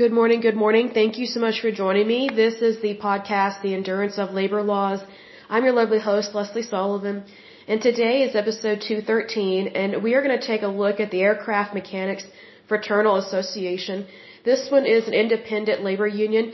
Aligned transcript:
Good 0.00 0.12
morning, 0.12 0.42
good 0.42 0.58
morning. 0.62 0.90
Thank 0.92 1.16
you 1.16 1.24
so 1.24 1.40
much 1.40 1.62
for 1.62 1.70
joining 1.72 2.06
me. 2.06 2.28
This 2.28 2.56
is 2.60 2.82
the 2.82 2.98
podcast, 3.04 3.62
The 3.62 3.72
Endurance 3.72 4.18
of 4.18 4.34
Labor 4.38 4.62
Laws. 4.62 5.00
I'm 5.48 5.64
your 5.64 5.72
lovely 5.72 5.98
host, 5.98 6.34
Lesley 6.34 6.64
Sullivan, 6.64 7.24
and 7.66 7.80
today 7.80 8.16
is 8.24 8.36
episode 8.36 8.82
213, 8.86 9.68
and 9.68 10.02
we 10.02 10.12
are 10.12 10.22
going 10.22 10.38
to 10.38 10.46
take 10.46 10.60
a 10.60 10.72
look 10.82 11.00
at 11.00 11.10
the 11.12 11.22
Aircraft 11.22 11.72
Mechanics 11.72 12.24
Fraternal 12.68 13.16
Association. 13.16 14.06
This 14.44 14.70
one 14.70 14.84
is 14.84 15.08
an 15.08 15.14
independent 15.14 15.82
labor 15.82 16.06
union. 16.06 16.52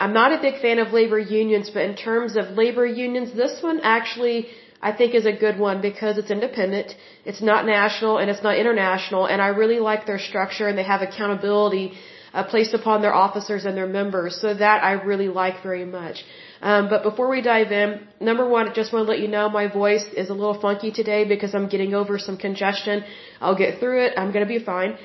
I'm 0.00 0.12
not 0.12 0.32
a 0.32 0.42
big 0.46 0.60
fan 0.60 0.80
of 0.80 0.92
labor 0.92 1.20
unions, 1.20 1.70
but 1.70 1.82
in 1.82 1.94
terms 1.94 2.34
of 2.34 2.56
labor 2.62 2.84
unions, 2.84 3.32
this 3.32 3.62
one 3.62 3.78
actually 3.84 4.48
I 4.90 4.90
think 4.90 5.14
is 5.14 5.26
a 5.26 5.36
good 5.44 5.56
one 5.56 5.80
because 5.80 6.18
it's 6.18 6.32
independent, 6.32 6.96
it's 7.24 7.40
not 7.40 7.64
national, 7.64 8.18
and 8.18 8.28
it's 8.28 8.42
not 8.42 8.56
international, 8.58 9.26
and 9.26 9.40
I 9.40 9.50
really 9.62 9.78
like 9.78 10.04
their 10.04 10.18
structure 10.18 10.66
and 10.66 10.76
they 10.76 10.88
have 10.94 11.02
accountability 11.02 11.92
uh, 12.34 12.44
placed 12.44 12.74
upon 12.74 13.02
their 13.02 13.14
officers 13.14 13.64
and 13.64 13.76
their 13.76 13.86
members. 13.86 14.40
So 14.40 14.54
that 14.54 14.82
I 14.82 14.92
really 14.92 15.28
like 15.28 15.62
very 15.62 15.84
much. 15.84 16.24
Um, 16.60 16.88
but 16.88 17.02
before 17.02 17.28
we 17.28 17.40
dive 17.42 17.72
in, 17.72 18.06
number 18.20 18.48
one, 18.48 18.68
I 18.68 18.72
just 18.72 18.92
want 18.92 19.06
to 19.06 19.10
let 19.10 19.20
you 19.20 19.28
know 19.28 19.48
my 19.48 19.66
voice 19.66 20.04
is 20.16 20.30
a 20.30 20.34
little 20.34 20.58
funky 20.60 20.92
today 20.92 21.24
because 21.24 21.54
I'm 21.54 21.68
getting 21.68 21.92
over 21.94 22.18
some 22.18 22.36
congestion. 22.36 23.04
I'll 23.40 23.58
get 23.64 23.80
through 23.80 24.04
it. 24.04 24.14
I'm 24.16 24.30
going 24.32 24.46
to 24.46 24.52
be 24.58 24.64
fine. 24.64 24.96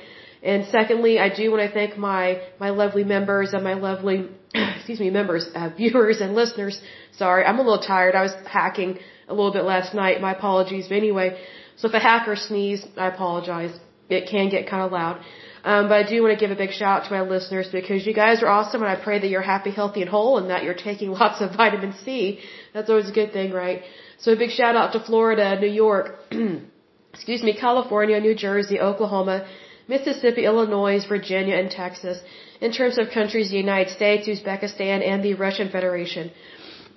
And 0.42 0.66
secondly, 0.66 1.18
I 1.18 1.28
do 1.34 1.50
want 1.50 1.62
to 1.68 1.72
thank 1.72 1.96
my 1.96 2.40
my 2.60 2.70
lovely 2.70 3.02
members 3.02 3.54
and 3.54 3.64
my 3.64 3.74
lovely 3.74 4.28
excuse 4.54 5.00
me 5.00 5.10
members, 5.10 5.48
uh, 5.54 5.70
viewers 5.76 6.20
and 6.20 6.34
listeners. 6.34 6.80
Sorry, 7.16 7.44
I'm 7.44 7.58
a 7.58 7.62
little 7.62 7.82
tired. 7.82 8.14
I 8.14 8.22
was 8.22 8.34
hacking 8.46 8.98
a 9.28 9.34
little 9.34 9.52
bit 9.52 9.64
last 9.64 9.94
night. 9.94 10.20
My 10.20 10.32
apologies. 10.32 10.86
But 10.88 10.98
anyway, 10.98 11.40
so 11.76 11.88
if 11.88 11.94
a 11.94 11.98
hacker 11.98 12.36
sneeze, 12.36 12.86
I 12.96 13.08
apologize. 13.08 13.72
It 14.08 14.28
can 14.30 14.48
get 14.48 14.70
kind 14.70 14.82
of 14.82 14.92
loud. 14.92 15.20
Um, 15.64 15.88
but 15.88 15.96
I 16.02 16.08
do 16.08 16.22
want 16.22 16.38
to 16.38 16.40
give 16.42 16.50
a 16.50 16.60
big 16.64 16.72
shout 16.72 17.02
out 17.02 17.08
to 17.08 17.12
my 17.12 17.22
listeners 17.22 17.68
because 17.68 18.06
you 18.06 18.14
guys 18.14 18.42
are 18.42 18.48
awesome 18.48 18.82
and 18.82 18.90
I 18.90 18.96
pray 18.96 19.18
that 19.18 19.28
you're 19.28 19.48
happy, 19.54 19.70
healthy, 19.70 20.02
and 20.02 20.10
whole 20.10 20.38
and 20.38 20.50
that 20.50 20.62
you're 20.62 20.80
taking 20.88 21.10
lots 21.22 21.40
of 21.40 21.56
vitamin 21.56 21.94
C. 22.04 22.40
That's 22.74 22.88
always 22.88 23.08
a 23.08 23.12
good 23.12 23.32
thing, 23.32 23.52
right? 23.52 23.82
So 24.18 24.32
a 24.32 24.36
big 24.36 24.50
shout 24.50 24.76
out 24.76 24.92
to 24.92 25.00
Florida, 25.00 25.58
New 25.60 25.74
York, 25.84 26.18
excuse 27.14 27.42
me, 27.42 27.54
California, 27.54 28.20
New 28.20 28.34
Jersey, 28.34 28.80
Oklahoma, 28.80 29.46
Mississippi, 29.88 30.44
Illinois, 30.44 31.04
Virginia, 31.08 31.56
and 31.56 31.70
Texas. 31.70 32.18
In 32.60 32.72
terms 32.72 32.98
of 32.98 33.10
countries, 33.10 33.50
the 33.50 33.56
United 33.56 33.92
States, 33.94 34.28
Uzbekistan, 34.28 35.06
and 35.06 35.22
the 35.22 35.34
Russian 35.34 35.68
Federation. 35.70 36.30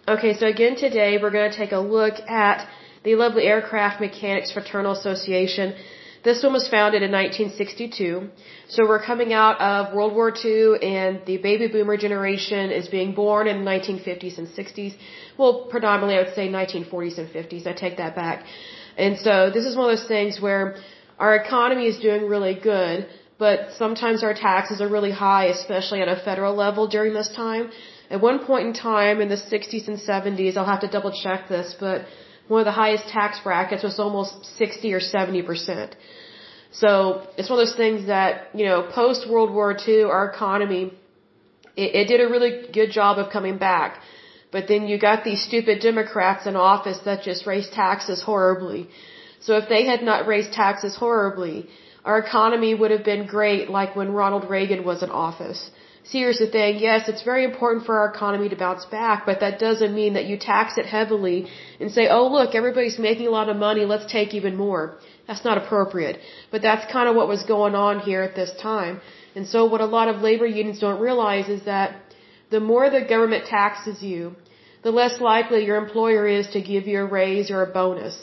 Okay, 0.08 0.34
so 0.34 0.48
again 0.48 0.76
today 0.76 1.20
we're 1.22 1.30
going 1.30 1.52
to 1.52 1.56
take 1.56 1.72
a 1.72 1.80
look 1.80 2.16
at 2.28 2.68
the 3.04 3.14
lovely 3.16 3.44
Aircraft 3.44 4.02
Mechanics 4.02 4.52
Fraternal 4.52 4.94
Association. 4.94 5.76
This 6.24 6.44
one 6.44 6.54
was 6.54 6.68
founded 6.68 7.02
in 7.02 7.12
1962. 7.12 8.30
So 8.70 8.88
we're 8.88 9.04
coming 9.12 9.34
out 9.34 9.60
of 9.60 9.94
World 9.96 10.14
War 10.14 10.32
II 10.32 10.78
and 10.98 11.22
the 11.26 11.38
baby 11.38 11.68
boomer 11.68 11.98
generation 11.98 12.70
is 12.70 12.88
being 12.88 13.14
born 13.14 13.48
in 13.48 13.66
the 13.66 13.70
1950s 13.72 14.38
and 14.38 14.48
60s. 14.48 14.94
Well, 15.40 15.54
predominantly 15.72 16.16
I 16.18 16.22
would 16.24 16.36
say 16.36 16.48
1940s 16.48 17.18
and 17.18 17.30
50s. 17.30 17.66
I 17.66 17.74
take 17.74 17.98
that 17.98 18.16
back. 18.16 18.46
And 18.98 19.18
so 19.18 19.50
this 19.50 19.66
is 19.66 19.76
one 19.76 19.90
of 19.90 19.98
those 19.98 20.08
things 20.08 20.40
where 20.40 20.76
our 21.18 21.36
economy 21.36 21.88
is 21.88 21.98
doing 22.00 22.28
really 22.28 22.54
good, 22.54 23.08
but 23.40 23.72
sometimes 23.78 24.24
our 24.24 24.36
taxes 24.36 24.80
are 24.80 24.90
really 24.98 25.12
high, 25.12 25.46
especially 25.46 26.02
at 26.02 26.08
a 26.08 26.18
federal 26.18 26.54
level 26.56 26.88
during 26.88 27.14
this 27.14 27.30
time. 27.30 27.72
At 28.12 28.22
one 28.22 28.40
point 28.46 28.68
in 28.68 28.74
time 28.74 29.22
in 29.22 29.30
the 29.30 29.42
60s 29.54 29.88
and 29.88 29.98
70s, 29.98 30.56
I'll 30.56 30.72
have 30.76 30.82
to 30.82 30.88
double 30.88 31.14
check 31.24 31.48
this, 31.48 31.76
but 31.80 32.06
one 32.52 32.62
of 32.64 32.70
the 32.72 32.80
highest 32.84 33.06
tax 33.18 33.40
brackets 33.48 33.84
was 33.90 33.98
almost 34.06 34.34
60 34.62 34.94
or 34.98 35.00
70 35.00 35.42
percent. 35.50 35.92
So 36.82 36.92
it's 37.38 37.50
one 37.52 37.60
of 37.60 37.64
those 37.66 37.80
things 37.84 38.08
that, 38.16 38.32
you 38.60 38.66
know, 38.70 38.80
post 39.00 39.30
World 39.34 39.52
War 39.58 39.70
II, 39.88 40.04
our 40.16 40.26
economy, 40.34 40.84
it, 41.84 41.90
it 42.00 42.06
did 42.12 42.20
a 42.26 42.28
really 42.34 42.54
good 42.80 42.92
job 43.00 43.14
of 43.22 43.32
coming 43.38 43.58
back. 43.70 44.00
But 44.56 44.68
then 44.72 44.82
you 44.90 44.98
got 45.10 45.24
these 45.30 45.42
stupid 45.50 45.78
Democrats 45.90 46.46
in 46.50 46.56
office 46.74 47.00
that 47.10 47.24
just 47.30 47.48
raised 47.52 47.72
taxes 47.84 48.22
horribly. 48.30 48.82
So 49.46 49.52
if 49.62 49.70
they 49.74 49.84
had 49.92 50.02
not 50.10 50.28
raised 50.34 50.52
taxes 50.64 50.96
horribly, 51.04 51.58
our 52.04 52.20
economy 52.20 52.74
would 52.80 52.92
have 52.96 53.06
been 53.12 53.26
great 53.38 53.70
like 53.78 53.96
when 54.00 54.12
Ronald 54.22 54.50
Reagan 54.56 54.84
was 54.92 55.04
in 55.04 55.12
office. 55.28 55.62
The 56.04 56.48
thing. 56.52 56.80
Yes, 56.80 57.08
it's 57.08 57.22
very 57.22 57.44
important 57.44 57.86
for 57.86 58.00
our 58.00 58.10
economy 58.14 58.50
to 58.50 58.56
bounce 58.56 58.86
back, 58.86 59.26
but 59.26 59.40
that 59.40 59.60
doesn't 59.60 59.94
mean 59.94 60.14
that 60.14 60.26
you 60.26 60.38
tax 60.38 60.78
it 60.78 60.86
heavily 60.86 61.48
and 61.80 61.92
say, 61.92 62.08
oh, 62.10 62.28
look, 62.28 62.56
everybody's 62.56 62.98
making 62.98 63.28
a 63.28 63.30
lot 63.30 63.50
of 63.50 63.56
money. 63.56 63.86
Let's 63.86 64.12
take 64.12 64.34
even 64.34 64.56
more. 64.56 64.96
That's 65.28 65.46
not 65.46 65.58
appropriate. 65.58 66.20
But 66.50 66.62
that's 66.64 66.92
kind 66.92 67.08
of 67.08 67.16
what 67.16 67.28
was 67.28 67.44
going 67.44 67.76
on 67.76 68.00
here 68.00 68.24
at 68.24 68.36
this 68.36 68.52
time. 68.62 69.00
And 69.36 69.48
so 69.48 69.66
what 69.66 69.82
a 69.82 69.86
lot 69.86 70.08
of 70.10 70.22
labor 70.22 70.48
unions 70.48 70.80
don't 70.80 71.00
realize 71.00 71.48
is 71.50 71.64
that 71.66 71.96
the 72.50 72.60
more 72.60 72.90
the 72.90 73.02
government 73.02 73.46
taxes 73.46 74.02
you, 74.02 74.36
the 74.84 74.92
less 74.92 75.22
likely 75.22 75.64
your 75.64 75.78
employer 75.78 76.28
is 76.28 76.48
to 76.56 76.62
give 76.62 76.88
you 76.88 77.02
a 77.02 77.06
raise 77.06 77.52
or 77.52 77.62
a 77.62 77.72
bonus. 77.72 78.16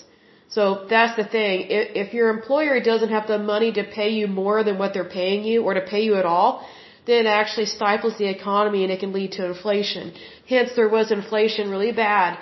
So 0.49 0.87
that's 0.91 1.17
the 1.17 1.25
thing. 1.25 1.67
If 1.69 2.13
your 2.13 2.31
employer 2.31 2.81
doesn't 2.81 3.11
have 3.11 3.29
the 3.29 3.39
money 3.39 3.71
to 3.73 3.85
pay 3.85 4.11
you 4.11 4.27
more 4.27 4.65
than 4.65 4.79
what 4.79 4.93
they're 4.95 5.13
paying 5.21 5.45
you 5.45 5.63
or 5.63 5.75
to 5.75 5.83
pay 5.83 6.03
you 6.03 6.17
at 6.17 6.27
all, 6.27 6.67
then 7.09 7.27
actually 7.41 7.69
stifles 7.79 8.17
the 8.19 8.29
economy 8.39 8.81
and 8.85 8.93
it 8.95 9.01
can 9.05 9.13
lead 9.19 9.33
to 9.39 9.43
inflation. 9.53 10.13
Hence, 10.53 10.71
there 10.77 10.91
was 10.97 11.11
inflation 11.11 11.71
really 11.75 11.93
bad 12.07 12.39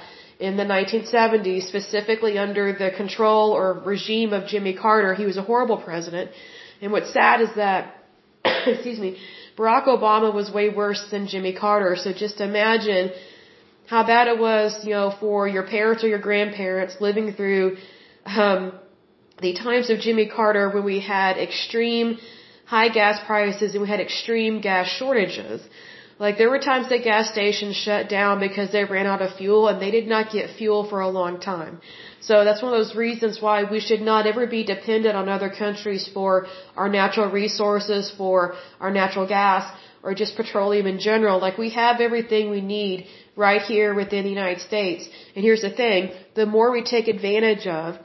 in 0.47 0.57
the 0.61 0.65
1970s, 0.65 1.63
specifically 1.73 2.35
under 2.47 2.67
the 2.83 2.91
control 3.03 3.53
or 3.59 3.67
regime 3.93 4.33
of 4.39 4.49
Jimmy 4.53 4.75
Carter. 4.85 5.15
He 5.23 5.27
was 5.31 5.39
a 5.43 5.47
horrible 5.51 5.81
president. 5.89 6.31
And 6.83 6.93
what's 6.93 7.13
sad 7.13 7.41
is 7.47 7.53
that, 7.63 7.81
excuse 8.45 8.99
me, 8.99 9.11
Barack 9.57 9.87
Obama 9.97 10.35
was 10.41 10.51
way 10.59 10.69
worse 10.69 11.03
than 11.13 11.29
Jimmy 11.29 11.55
Carter. 11.65 11.95
So 12.05 12.13
just 12.13 12.41
imagine 12.41 13.13
how 13.87 14.03
bad 14.15 14.27
it 14.27 14.39
was, 14.39 14.85
you 14.85 14.95
know, 14.99 15.09
for 15.21 15.47
your 15.57 15.67
parents 15.77 16.03
or 16.05 16.09
your 16.09 16.25
grandparents 16.31 16.97
living 17.01 17.33
through 17.33 17.77
um, 18.27 18.73
the 19.41 19.55
times 19.55 19.91
of 19.91 20.01
Jimmy 20.01 20.27
Carter 20.29 20.71
when 20.75 20.85
we 20.85 20.99
had 21.01 21.39
extreme 21.39 22.19
high 22.67 22.89
gas 23.01 23.19
prices 23.27 23.73
and 23.75 23.83
we 23.83 23.89
had 23.89 24.01
extreme 24.01 24.61
gas 24.61 24.87
shortages. 24.99 25.61
Like 26.19 26.39
there 26.39 26.51
were 26.51 26.59
times 26.59 26.89
that 26.89 27.05
gas 27.05 27.31
stations 27.31 27.77
shut 27.77 28.09
down 28.09 28.41
because 28.41 28.71
they 28.73 28.85
ran 28.85 29.07
out 29.07 29.23
of 29.23 29.35
fuel 29.41 29.69
and 29.69 29.81
they 29.81 29.91
did 29.91 30.07
not 30.15 30.33
get 30.33 30.57
fuel 30.59 30.83
for 30.91 31.01
a 31.01 31.09
long 31.09 31.41
time. 31.41 31.81
So 32.21 32.45
that's 32.45 32.63
one 32.63 32.73
of 32.73 32.79
those 32.79 32.97
reasons 32.97 33.41
why 33.41 33.65
we 33.65 33.81
should 33.81 34.01
not 34.01 34.27
ever 34.27 34.47
be 34.47 34.63
dependent 34.65 35.15
on 35.15 35.29
other 35.29 35.51
countries 35.51 36.09
for 36.13 36.47
our 36.75 36.89
natural 36.89 37.31
resources, 37.31 38.11
for 38.21 38.55
our 38.81 38.91
natural 38.91 39.27
gas, 39.29 39.71
or 40.03 40.15
just 40.15 40.37
petroleum 40.37 40.87
in 40.87 40.99
general. 40.99 41.39
Like 41.39 41.59
we 41.59 41.71
have 41.71 42.01
everything 42.01 42.51
we 42.51 42.63
need 42.63 43.07
right 43.37 43.61
here 43.61 43.95
within 43.95 44.25
the 44.25 44.31
United 44.31 44.63
States. 44.63 45.09
And 45.35 45.45
here's 45.45 45.63
the 45.63 45.75
thing, 45.83 46.13
the 46.35 46.47
more 46.47 46.71
we 46.71 46.83
take 46.83 47.09
advantage 47.09 47.67
of, 47.67 47.99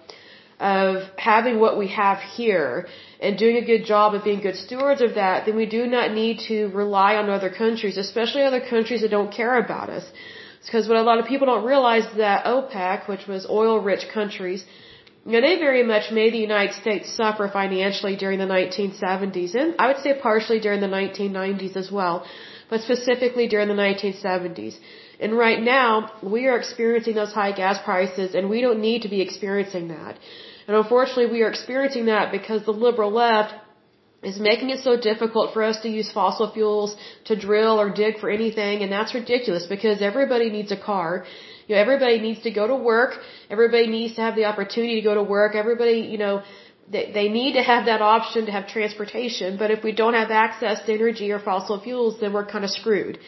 of 0.61 1.03
having 1.17 1.59
what 1.59 1.75
we 1.77 1.87
have 1.87 2.19
here 2.37 2.87
and 3.19 3.37
doing 3.37 3.55
a 3.57 3.65
good 3.71 3.83
job 3.83 4.13
of 4.13 4.23
being 4.23 4.41
good 4.41 4.55
stewards 4.55 5.01
of 5.01 5.15
that, 5.15 5.45
then 5.45 5.55
we 5.55 5.65
do 5.65 5.87
not 5.87 6.11
need 6.11 6.39
to 6.49 6.67
rely 6.67 7.15
on 7.15 7.29
other 7.29 7.49
countries, 7.49 7.97
especially 7.97 8.43
other 8.43 8.61
countries 8.73 9.01
that 9.01 9.09
don't 9.09 9.33
care 9.41 9.57
about 9.57 9.89
us. 9.89 10.05
Because 10.63 10.87
what 10.87 10.97
a 10.97 11.01
lot 11.01 11.17
of 11.17 11.25
people 11.25 11.47
don't 11.47 11.65
realize 11.65 12.05
is 12.11 12.17
that 12.17 12.45
OPEC, 12.45 13.07
which 13.07 13.25
was 13.27 13.47
oil-rich 13.49 14.05
countries, 14.13 14.63
you 15.25 15.31
know, 15.33 15.41
they 15.41 15.55
very 15.59 15.83
much 15.83 16.11
made 16.11 16.33
the 16.33 16.45
United 16.49 16.75
States 16.75 17.11
suffer 17.21 17.47
financially 17.47 18.15
during 18.15 18.37
the 18.39 18.51
1970s, 18.57 19.55
and 19.55 19.75
I 19.79 19.87
would 19.87 20.01
say 20.05 20.13
partially 20.29 20.59
during 20.59 20.81
the 20.81 20.93
1990s 20.99 21.75
as 21.75 21.91
well, 21.91 22.25
but 22.69 22.81
specifically 22.81 23.47
during 23.47 23.67
the 23.67 23.81
1970s. 23.87 24.75
And 25.19 25.37
right 25.37 25.61
now, 25.61 26.11
we 26.23 26.47
are 26.47 26.57
experiencing 26.57 27.15
those 27.15 27.33
high 27.33 27.51
gas 27.51 27.77
prices, 27.89 28.33
and 28.35 28.49
we 28.49 28.61
don't 28.61 28.81
need 28.81 29.03
to 29.03 29.09
be 29.09 29.21
experiencing 29.21 29.89
that. 29.89 30.17
And 30.71 30.79
unfortunately, 30.79 31.29
we 31.37 31.41
are 31.41 31.49
experiencing 31.49 32.05
that 32.05 32.31
because 32.31 32.63
the 32.63 32.71
liberal 32.71 33.11
left 33.11 33.53
is 34.23 34.39
making 34.39 34.69
it 34.69 34.79
so 34.79 34.93
difficult 35.09 35.53
for 35.53 35.63
us 35.69 35.81
to 35.81 35.89
use 35.89 36.09
fossil 36.09 36.49
fuels 36.53 36.95
to 37.25 37.35
drill 37.35 37.75
or 37.81 37.89
dig 37.89 38.19
for 38.19 38.29
anything, 38.29 38.81
and 38.81 38.89
that's 38.89 39.13
ridiculous 39.13 39.65
because 39.65 40.01
everybody 40.01 40.49
needs 40.49 40.71
a 40.71 40.77
car. 40.77 41.25
You 41.67 41.75
know, 41.75 41.81
everybody 41.81 42.19
needs 42.19 42.41
to 42.43 42.51
go 42.51 42.67
to 42.67 42.77
work. 42.91 43.15
Everybody 43.49 43.87
needs 43.87 44.15
to 44.15 44.21
have 44.21 44.37
the 44.37 44.45
opportunity 44.45 44.95
to 45.01 45.01
go 45.09 45.13
to 45.13 45.23
work. 45.23 45.55
Everybody, 45.55 45.97
you 46.13 46.17
know, 46.17 46.41
they, 46.89 47.11
they 47.11 47.27
need 47.27 47.53
to 47.59 47.63
have 47.63 47.83
that 47.87 48.01
option 48.01 48.45
to 48.45 48.53
have 48.53 48.67
transportation. 48.67 49.57
But 49.57 49.71
if 49.71 49.83
we 49.83 49.91
don't 49.91 50.13
have 50.13 50.31
access 50.31 50.85
to 50.85 50.93
energy 50.93 51.33
or 51.33 51.39
fossil 51.39 51.81
fuels, 51.81 52.21
then 52.21 52.31
we're 52.31 52.45
kind 52.45 52.63
of 52.63 52.69
screwed. 52.69 53.19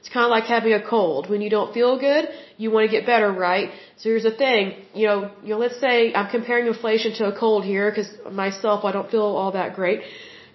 It's 0.00 0.08
kind 0.08 0.24
of 0.24 0.30
like 0.30 0.44
having 0.44 0.72
a 0.72 0.82
cold. 0.82 1.28
When 1.28 1.40
you 1.42 1.50
don't 1.50 1.72
feel 1.74 1.98
good, 1.98 2.28
you 2.56 2.70
want 2.70 2.84
to 2.88 2.92
get 2.96 3.04
better, 3.06 3.30
right? 3.32 3.68
So 3.98 4.04
here's 4.10 4.22
the 4.30 4.36
thing, 4.44 4.62
you 4.94 5.06
know, 5.06 5.30
you 5.44 5.50
know, 5.50 5.58
let's 5.58 5.78
say 5.78 6.14
I'm 6.14 6.30
comparing 6.30 6.66
inflation 6.66 7.12
to 7.18 7.26
a 7.32 7.38
cold 7.38 7.64
here 7.64 7.90
because 7.90 8.10
myself, 8.44 8.84
I 8.84 8.92
don't 8.92 9.10
feel 9.10 9.28
all 9.40 9.52
that 9.52 9.74
great. 9.74 10.00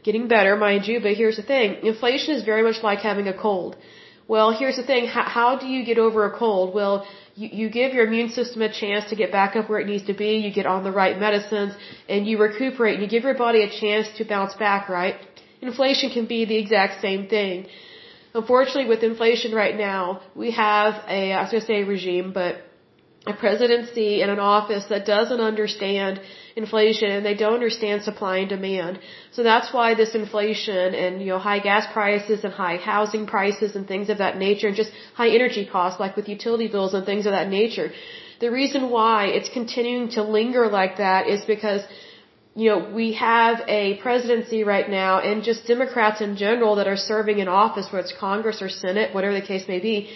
Getting 0.03 0.27
better, 0.27 0.55
mind 0.55 0.87
you, 0.87 0.99
but 0.99 1.13
here's 1.13 1.37
the 1.37 1.43
thing, 1.43 1.67
inflation 1.83 2.33
is 2.35 2.43
very 2.43 2.63
much 2.63 2.81
like 2.81 2.99
having 2.99 3.27
a 3.27 3.37
cold. 3.47 3.75
Well, 4.27 4.49
here's 4.59 4.77
the 4.77 4.87
thing, 4.91 5.05
how, 5.05 5.25
how 5.37 5.49
do 5.59 5.67
you 5.67 5.85
get 5.85 5.99
over 5.99 6.25
a 6.25 6.35
cold? 6.35 6.73
Well, 6.73 7.05
you, 7.35 7.49
you 7.59 7.69
give 7.69 7.93
your 7.93 8.07
immune 8.07 8.29
system 8.29 8.63
a 8.63 8.71
chance 8.71 9.09
to 9.11 9.15
get 9.15 9.31
back 9.31 9.55
up 9.55 9.69
where 9.69 9.79
it 9.79 9.87
needs 9.87 10.05
to 10.07 10.15
be, 10.15 10.37
you 10.37 10.51
get 10.51 10.65
on 10.65 10.83
the 10.83 10.91
right 10.91 11.19
medicines, 11.19 11.73
and 12.09 12.25
you 12.25 12.39
recuperate, 12.39 12.95
and 12.95 13.03
you 13.03 13.09
give 13.09 13.23
your 13.23 13.37
body 13.37 13.61
a 13.61 13.69
chance 13.69 14.07
to 14.17 14.25
bounce 14.25 14.55
back, 14.55 14.89
right? 14.89 15.15
inflation 15.61 16.11
can 16.11 16.25
be 16.27 16.45
the 16.45 16.57
exact 16.57 17.01
same 17.01 17.27
thing. 17.27 17.65
Unfortunately, 18.35 18.87
with 18.93 19.03
inflation 19.11 19.53
right 19.63 19.77
now, 19.77 20.21
we 20.35 20.51
have 20.51 20.93
a, 21.07 21.21
I 21.31 21.41
was 21.41 21.51
going 21.51 21.61
to 21.61 21.67
say 21.67 21.83
regime, 21.83 22.33
but 22.33 22.53
a 23.27 23.33
presidency 23.33 24.21
and 24.21 24.29
an 24.29 24.39
office 24.39 24.85
that 24.93 25.05
doesn't 25.05 25.41
understand 25.51 26.19
inflation 26.55 27.09
and 27.11 27.25
they 27.25 27.33
don't 27.33 27.53
understand 27.53 28.03
supply 28.03 28.35
and 28.43 28.49
demand. 28.49 28.99
So 29.31 29.41
that's 29.43 29.73
why 29.73 29.87
this 29.95 30.13
inflation 30.15 30.93
and, 31.03 31.21
you 31.21 31.29
know, 31.31 31.39
high 31.39 31.59
gas 31.59 31.85
prices 31.91 32.43
and 32.43 32.53
high 32.53 32.77
housing 32.77 33.25
prices 33.25 33.75
and 33.75 33.87
things 33.87 34.09
of 34.09 34.19
that 34.19 34.37
nature 34.37 34.67
and 34.67 34.75
just 34.75 34.91
high 35.15 35.29
energy 35.29 35.65
costs 35.65 35.99
like 35.99 36.15
with 36.15 36.27
utility 36.29 36.67
bills 36.67 36.93
and 36.93 37.05
things 37.05 37.25
of 37.25 37.31
that 37.31 37.49
nature. 37.49 37.91
The 38.41 38.51
reason 38.51 38.89
why 38.89 39.27
it's 39.27 39.49
continuing 39.49 40.09
to 40.17 40.23
linger 40.23 40.67
like 40.67 40.97
that 40.97 41.27
is 41.27 41.43
because 41.45 41.81
you 42.55 42.69
know, 42.69 42.89
we 42.89 43.13
have 43.13 43.61
a 43.67 43.97
presidency 43.97 44.63
right 44.63 44.89
now 44.89 45.19
and 45.19 45.43
just 45.43 45.67
Democrats 45.67 46.21
in 46.21 46.37
general 46.37 46.75
that 46.77 46.87
are 46.87 46.95
serving 46.95 47.39
in 47.39 47.49
office, 47.49 47.87
whether 47.91 48.05
it's 48.05 48.13
Congress 48.17 48.61
or 48.61 48.69
Senate, 48.69 49.13
whatever 49.13 49.33
the 49.33 49.45
case 49.45 49.67
may 49.67 49.79
be, 49.79 50.09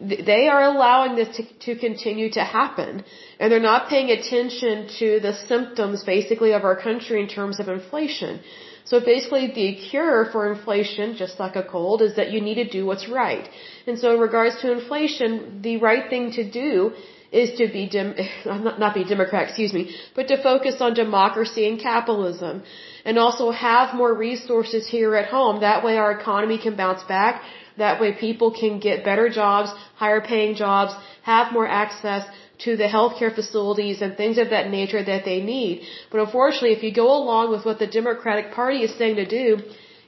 they 0.00 0.48
are 0.48 0.62
allowing 0.62 1.14
this 1.14 1.36
to, 1.36 1.42
to 1.66 1.78
continue 1.78 2.30
to 2.32 2.42
happen. 2.42 3.04
And 3.38 3.52
they're 3.52 3.68
not 3.72 3.88
paying 3.88 4.10
attention 4.10 4.88
to 4.98 5.20
the 5.20 5.32
symptoms 5.32 6.02
basically 6.02 6.52
of 6.52 6.64
our 6.64 6.74
country 6.74 7.22
in 7.22 7.28
terms 7.28 7.60
of 7.60 7.68
inflation. 7.68 8.40
So 8.84 8.98
basically 8.98 9.46
the 9.48 9.76
cure 9.90 10.28
for 10.32 10.52
inflation, 10.52 11.16
just 11.16 11.38
like 11.38 11.54
a 11.54 11.62
cold, 11.62 12.02
is 12.02 12.16
that 12.16 12.32
you 12.32 12.40
need 12.40 12.56
to 12.56 12.68
do 12.68 12.84
what's 12.86 13.08
right. 13.08 13.48
And 13.86 13.98
so 13.98 14.14
in 14.14 14.20
regards 14.20 14.60
to 14.62 14.72
inflation, 14.72 15.60
the 15.62 15.76
right 15.76 16.10
thing 16.10 16.32
to 16.32 16.50
do 16.50 16.92
is 17.32 17.56
to 17.58 17.68
be 17.68 17.88
dem- 17.88 18.16
not, 18.46 18.78
not 18.78 18.94
be 18.94 19.04
Democrat, 19.04 19.48
excuse 19.48 19.72
me, 19.72 19.94
but 20.14 20.28
to 20.28 20.42
focus 20.42 20.76
on 20.80 20.94
democracy 20.94 21.68
and 21.68 21.80
capitalism 21.80 22.62
and 23.04 23.18
also 23.18 23.50
have 23.50 23.94
more 23.94 24.12
resources 24.12 24.86
here 24.86 25.14
at 25.14 25.28
home. 25.28 25.60
That 25.60 25.84
way 25.84 25.96
our 25.96 26.12
economy 26.12 26.58
can 26.58 26.76
bounce 26.76 27.02
back 27.04 27.42
that 27.80 28.00
way 28.00 28.12
people 28.12 28.50
can 28.60 28.78
get 28.78 29.04
better 29.04 29.28
jobs, 29.28 29.70
higher 29.96 30.20
paying 30.20 30.54
jobs, 30.54 30.92
have 31.22 31.52
more 31.52 31.66
access 31.66 32.24
to 32.64 32.76
the 32.76 32.88
healthcare 32.94 33.34
facilities 33.34 34.02
and 34.02 34.16
things 34.16 34.36
of 34.38 34.50
that 34.50 34.70
nature 34.70 35.02
that 35.02 35.24
they 35.24 35.40
need. 35.40 35.82
But 36.10 36.20
unfortunately, 36.20 36.72
if 36.72 36.82
you 36.82 36.92
go 36.94 37.08
along 37.20 37.50
with 37.52 37.64
what 37.64 37.78
the 37.78 37.86
Democratic 37.86 38.52
Party 38.52 38.80
is 38.88 38.94
saying 38.98 39.16
to 39.16 39.26
do, 39.26 39.46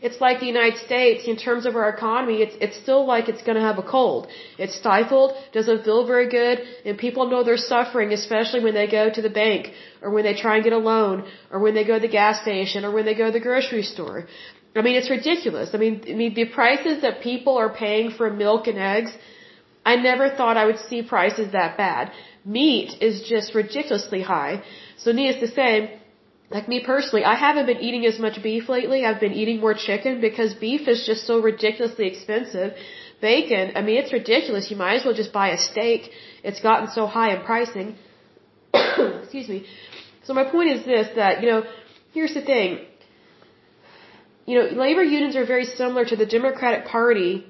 it's 0.06 0.20
like 0.20 0.40
the 0.40 0.50
United 0.54 0.78
States 0.88 1.28
in 1.32 1.36
terms 1.36 1.64
of 1.64 1.76
our 1.80 1.88
economy. 1.88 2.36
It's 2.46 2.56
it's 2.64 2.78
still 2.84 3.02
like 3.06 3.28
it's 3.32 3.44
going 3.48 3.58
to 3.60 3.66
have 3.68 3.78
a 3.78 3.86
cold. 3.96 4.26
It's 4.58 4.76
stifled, 4.82 5.30
doesn't 5.52 5.84
feel 5.84 6.04
very 6.14 6.28
good, 6.28 6.56
and 6.84 6.98
people 7.06 7.30
know 7.30 7.42
they're 7.44 7.66
suffering, 7.74 8.12
especially 8.12 8.62
when 8.66 8.74
they 8.80 8.88
go 8.98 9.04
to 9.18 9.22
the 9.28 9.34
bank 9.42 9.70
or 10.02 10.10
when 10.10 10.24
they 10.28 10.34
try 10.44 10.56
and 10.56 10.64
get 10.64 10.74
a 10.80 10.84
loan 10.92 11.24
or 11.52 11.60
when 11.60 11.74
they 11.74 11.84
go 11.84 11.94
to 12.00 12.04
the 12.08 12.14
gas 12.20 12.42
station 12.42 12.84
or 12.84 12.90
when 12.96 13.04
they 13.04 13.14
go 13.22 13.26
to 13.30 13.34
the 13.38 13.46
grocery 13.48 13.86
store. 13.94 14.26
I 14.74 14.82
mean, 14.82 14.96
it's 14.96 15.10
ridiculous. 15.18 15.70
I 15.74 15.78
mean, 15.84 16.02
I 16.12 16.14
mean, 16.14 16.34
the 16.34 16.46
prices 16.46 17.02
that 17.02 17.20
people 17.30 17.56
are 17.62 17.72
paying 17.84 18.10
for 18.18 18.28
milk 18.44 18.66
and 18.66 18.78
eggs, 18.78 19.12
I 19.84 19.96
never 19.96 20.30
thought 20.30 20.56
I 20.56 20.64
would 20.64 20.80
see 20.90 21.02
prices 21.02 21.52
that 21.52 21.76
bad. 21.76 22.12
Meat 22.44 22.90
is 23.00 23.22
just 23.22 23.54
ridiculously 23.54 24.22
high. 24.22 24.62
So 24.96 25.12
needless 25.12 25.40
to 25.46 25.54
say, 25.54 26.01
like 26.54 26.68
me 26.68 26.78
personally, 26.84 27.24
I 27.24 27.34
haven't 27.34 27.66
been 27.66 27.80
eating 27.88 28.04
as 28.06 28.18
much 28.18 28.42
beef 28.42 28.68
lately. 28.68 29.04
I've 29.06 29.20
been 29.26 29.36
eating 29.42 29.60
more 29.60 29.74
chicken 29.74 30.20
because 30.20 30.54
beef 30.54 30.88
is 30.94 31.04
just 31.10 31.26
so 31.26 31.40
ridiculously 31.40 32.06
expensive. 32.12 32.74
Bacon, 33.20 33.72
I 33.76 33.82
mean, 33.86 33.96
it's 34.02 34.12
ridiculous. 34.12 34.70
You 34.70 34.76
might 34.76 34.96
as 34.98 35.04
well 35.04 35.14
just 35.22 35.32
buy 35.32 35.48
a 35.50 35.58
steak. 35.58 36.10
It's 36.42 36.60
gotten 36.60 36.88
so 36.98 37.06
high 37.06 37.30
in 37.34 37.42
pricing. 37.50 37.94
Excuse 38.74 39.48
me. 39.48 39.64
So 40.24 40.34
my 40.34 40.44
point 40.44 40.70
is 40.70 40.84
this, 40.84 41.08
that, 41.16 41.42
you 41.42 41.48
know, 41.50 41.62
here's 42.12 42.34
the 42.34 42.42
thing 42.42 42.80
you 44.46 44.58
know, 44.58 44.66
labor 44.84 45.04
unions 45.04 45.36
are 45.36 45.46
very 45.46 45.64
similar 45.64 46.04
to 46.04 46.16
the 46.16 46.26
Democratic 46.26 46.86
Party 46.86 47.46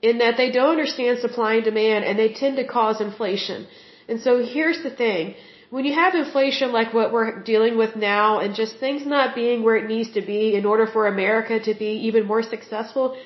in 0.00 0.18
that 0.18 0.36
they 0.36 0.50
don't 0.50 0.70
understand 0.70 1.18
supply 1.18 1.54
and 1.54 1.64
demand 1.64 2.04
and 2.04 2.18
they 2.18 2.32
tend 2.32 2.56
to 2.56 2.66
cause 2.66 3.00
inflation. 3.00 3.66
And 4.08 4.20
so 4.20 4.44
here's 4.44 4.82
the 4.82 4.90
thing. 4.90 5.34
When 5.70 5.84
you 5.84 5.94
have 5.94 6.16
inflation 6.16 6.72
like 6.72 6.92
what 6.92 7.12
we're 7.12 7.42
dealing 7.42 7.78
with 7.78 7.94
now 7.94 8.40
and 8.40 8.56
just 8.56 8.78
things 8.78 9.06
not 9.06 9.36
being 9.36 9.62
where 9.62 9.76
it 9.76 9.86
needs 9.86 10.10
to 10.18 10.20
be 10.20 10.54
in 10.56 10.66
order 10.66 10.86
for 10.94 11.06
America 11.06 11.60
to 11.60 11.74
be 11.74 11.92
even 12.08 12.26
more 12.26 12.42
successful, 12.42 13.16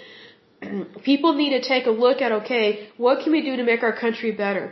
people 1.10 1.32
need 1.32 1.52
to 1.58 1.62
take 1.66 1.86
a 1.86 1.90
look 2.04 2.20
at, 2.20 2.32
okay, 2.40 2.88
what 2.98 3.22
can 3.22 3.32
we 3.32 3.42
do 3.42 3.56
to 3.56 3.64
make 3.64 3.82
our 3.82 3.96
country 4.04 4.30
better? 4.30 4.64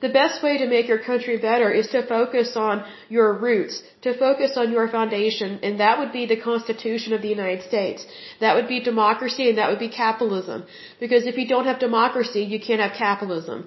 The 0.00 0.08
best 0.08 0.42
way 0.42 0.58
to 0.58 0.66
make 0.66 0.86
your 0.86 0.98
country 0.98 1.36
better 1.38 1.70
is 1.70 1.88
to 1.88 2.06
focus 2.06 2.56
on 2.56 2.84
your 3.08 3.32
roots, 3.46 3.82
to 4.02 4.16
focus 4.16 4.56
on 4.56 4.72
your 4.72 4.86
foundation, 4.88 5.58
and 5.62 5.80
that 5.80 5.98
would 5.98 6.12
be 6.12 6.26
the 6.26 6.40
Constitution 6.50 7.12
of 7.12 7.22
the 7.22 7.28
United 7.28 7.62
States. 7.70 8.06
That 8.40 8.54
would 8.56 8.68
be 8.68 8.80
democracy 8.80 9.48
and 9.48 9.58
that 9.58 9.70
would 9.70 9.80
be 9.80 9.88
capitalism. 9.88 10.66
Because 11.00 11.26
if 11.26 11.36
you 11.36 11.48
don't 11.48 11.66
have 11.66 11.80
democracy, 11.80 12.42
you 12.42 12.60
can't 12.60 12.80
have 12.80 12.94
capitalism. 12.96 13.66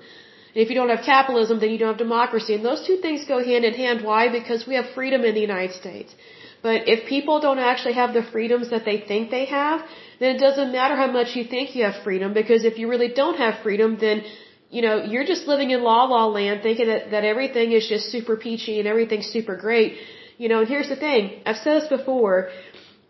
If 0.53 0.69
you 0.69 0.75
don't 0.75 0.89
have 0.89 1.06
capitalism, 1.06 1.59
then 1.59 1.69
you 1.69 1.77
don't 1.77 1.94
have 1.95 1.98
democracy. 1.98 2.53
And 2.56 2.65
those 2.65 2.86
two 2.86 2.98
things 2.98 3.25
go 3.25 3.44
hand 3.44 3.63
in 3.65 3.74
hand. 3.74 4.03
Why? 4.03 4.30
Because 4.30 4.68
we 4.68 4.75
have 4.75 4.89
freedom 4.94 5.24
in 5.24 5.33
the 5.33 5.42
United 5.42 5.75
States. 5.75 6.13
But 6.62 6.88
if 6.88 7.07
people 7.07 7.39
don't 7.39 7.59
actually 7.59 7.94
have 7.94 8.13
the 8.13 8.21
freedoms 8.21 8.69
that 8.69 8.86
they 8.86 9.00
think 9.00 9.31
they 9.31 9.45
have, 9.45 9.81
then 10.19 10.36
it 10.36 10.39
doesn't 10.39 10.71
matter 10.71 10.95
how 10.95 11.09
much 11.12 11.36
you 11.36 11.44
think 11.44 11.75
you 11.75 11.83
have 11.86 12.03
freedom 12.03 12.33
because 12.33 12.65
if 12.65 12.77
you 12.77 12.88
really 12.88 13.12
don't 13.21 13.38
have 13.38 13.63
freedom, 13.63 13.98
then 14.00 14.24
you 14.69 14.81
know, 14.81 15.03
you're 15.03 15.25
just 15.25 15.48
living 15.48 15.71
in 15.71 15.83
la 15.83 16.03
la 16.06 16.25
land 16.27 16.62
thinking 16.63 16.88
that, 16.88 17.12
that 17.12 17.25
everything 17.25 17.74
is 17.74 17.88
just 17.88 18.06
super 18.09 18.38
peachy 18.38 18.80
and 18.80 18.88
everything's 18.88 19.27
super 19.27 19.57
great. 19.57 19.98
You 20.38 20.48
know, 20.50 20.59
and 20.59 20.68
here's 20.68 20.89
the 20.89 20.95
thing. 20.95 21.42
I've 21.45 21.57
said 21.57 21.81
this 21.81 21.89
before. 21.89 22.50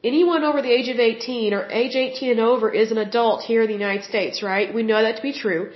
Anyone 0.04 0.44
over 0.44 0.62
the 0.64 0.72
age 0.72 0.90
of 0.90 1.00
18 1.00 1.54
or 1.54 1.68
age 1.70 1.96
18 1.96 2.32
and 2.32 2.40
over 2.40 2.72
is 2.72 2.92
an 2.92 2.98
adult 2.98 3.44
here 3.44 3.62
in 3.62 3.68
the 3.68 3.74
United 3.74 4.04
States, 4.06 4.42
right? 4.42 4.74
We 4.74 4.82
know 4.82 5.02
that 5.04 5.18
to 5.18 5.22
be 5.22 5.34
true. 5.34 5.72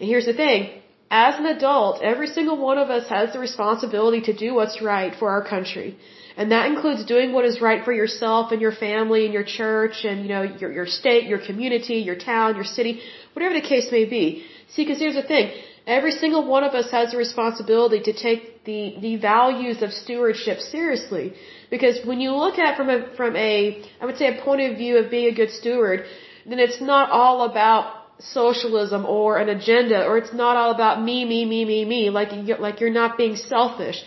And 0.00 0.08
here's 0.08 0.26
the 0.26 0.34
thing. 0.34 0.79
As 1.10 1.38
an 1.40 1.46
adult, 1.46 2.02
every 2.02 2.28
single 2.28 2.56
one 2.56 2.78
of 2.78 2.88
us 2.88 3.08
has 3.08 3.32
the 3.32 3.40
responsibility 3.40 4.20
to 4.22 4.32
do 4.32 4.54
what's 4.54 4.80
right 4.80 5.12
for 5.18 5.28
our 5.30 5.42
country. 5.44 5.96
And 6.36 6.52
that 6.52 6.66
includes 6.70 7.04
doing 7.04 7.32
what 7.32 7.44
is 7.44 7.60
right 7.60 7.84
for 7.84 7.92
yourself 7.92 8.52
and 8.52 8.60
your 8.60 8.72
family 8.72 9.24
and 9.24 9.34
your 9.34 9.42
church 9.42 10.04
and, 10.04 10.22
you 10.22 10.28
know, 10.28 10.42
your, 10.42 10.70
your 10.70 10.86
state, 10.86 11.24
your 11.24 11.44
community, 11.44 11.96
your 11.96 12.14
town, 12.14 12.54
your 12.54 12.64
city, 12.64 13.00
whatever 13.32 13.54
the 13.54 13.66
case 13.72 13.90
may 13.90 14.04
be. 14.04 14.44
See, 14.68 14.84
because 14.84 15.00
here's 15.00 15.16
the 15.16 15.24
thing. 15.24 15.50
Every 15.84 16.12
single 16.12 16.46
one 16.46 16.62
of 16.62 16.74
us 16.74 16.90
has 16.92 17.12
a 17.12 17.16
responsibility 17.16 18.00
to 18.02 18.12
take 18.12 18.64
the, 18.64 18.96
the 19.00 19.16
values 19.16 19.82
of 19.82 19.92
stewardship 19.92 20.60
seriously. 20.60 21.34
Because 21.70 21.98
when 22.06 22.20
you 22.20 22.30
look 22.32 22.58
at 22.58 22.76
from 22.76 22.88
a, 22.88 23.12
from 23.16 23.34
a, 23.34 23.84
I 24.00 24.06
would 24.06 24.16
say 24.16 24.28
a 24.28 24.40
point 24.40 24.60
of 24.60 24.78
view 24.78 24.98
of 24.98 25.10
being 25.10 25.32
a 25.32 25.34
good 25.34 25.50
steward, 25.50 26.04
then 26.46 26.60
it's 26.60 26.80
not 26.80 27.10
all 27.10 27.50
about 27.50 27.99
socialism 28.20 29.04
or 29.06 29.38
an 29.38 29.48
agenda, 29.48 30.04
or 30.06 30.18
it's 30.18 30.32
not 30.32 30.56
all 30.56 30.70
about 30.70 31.02
me, 31.02 31.24
me, 31.24 31.44
me, 31.44 31.64
me, 31.64 31.84
me, 31.84 32.10
like, 32.10 32.30
like 32.58 32.80
you're 32.80 32.90
not 32.90 33.16
being 33.16 33.36
selfish. 33.36 34.02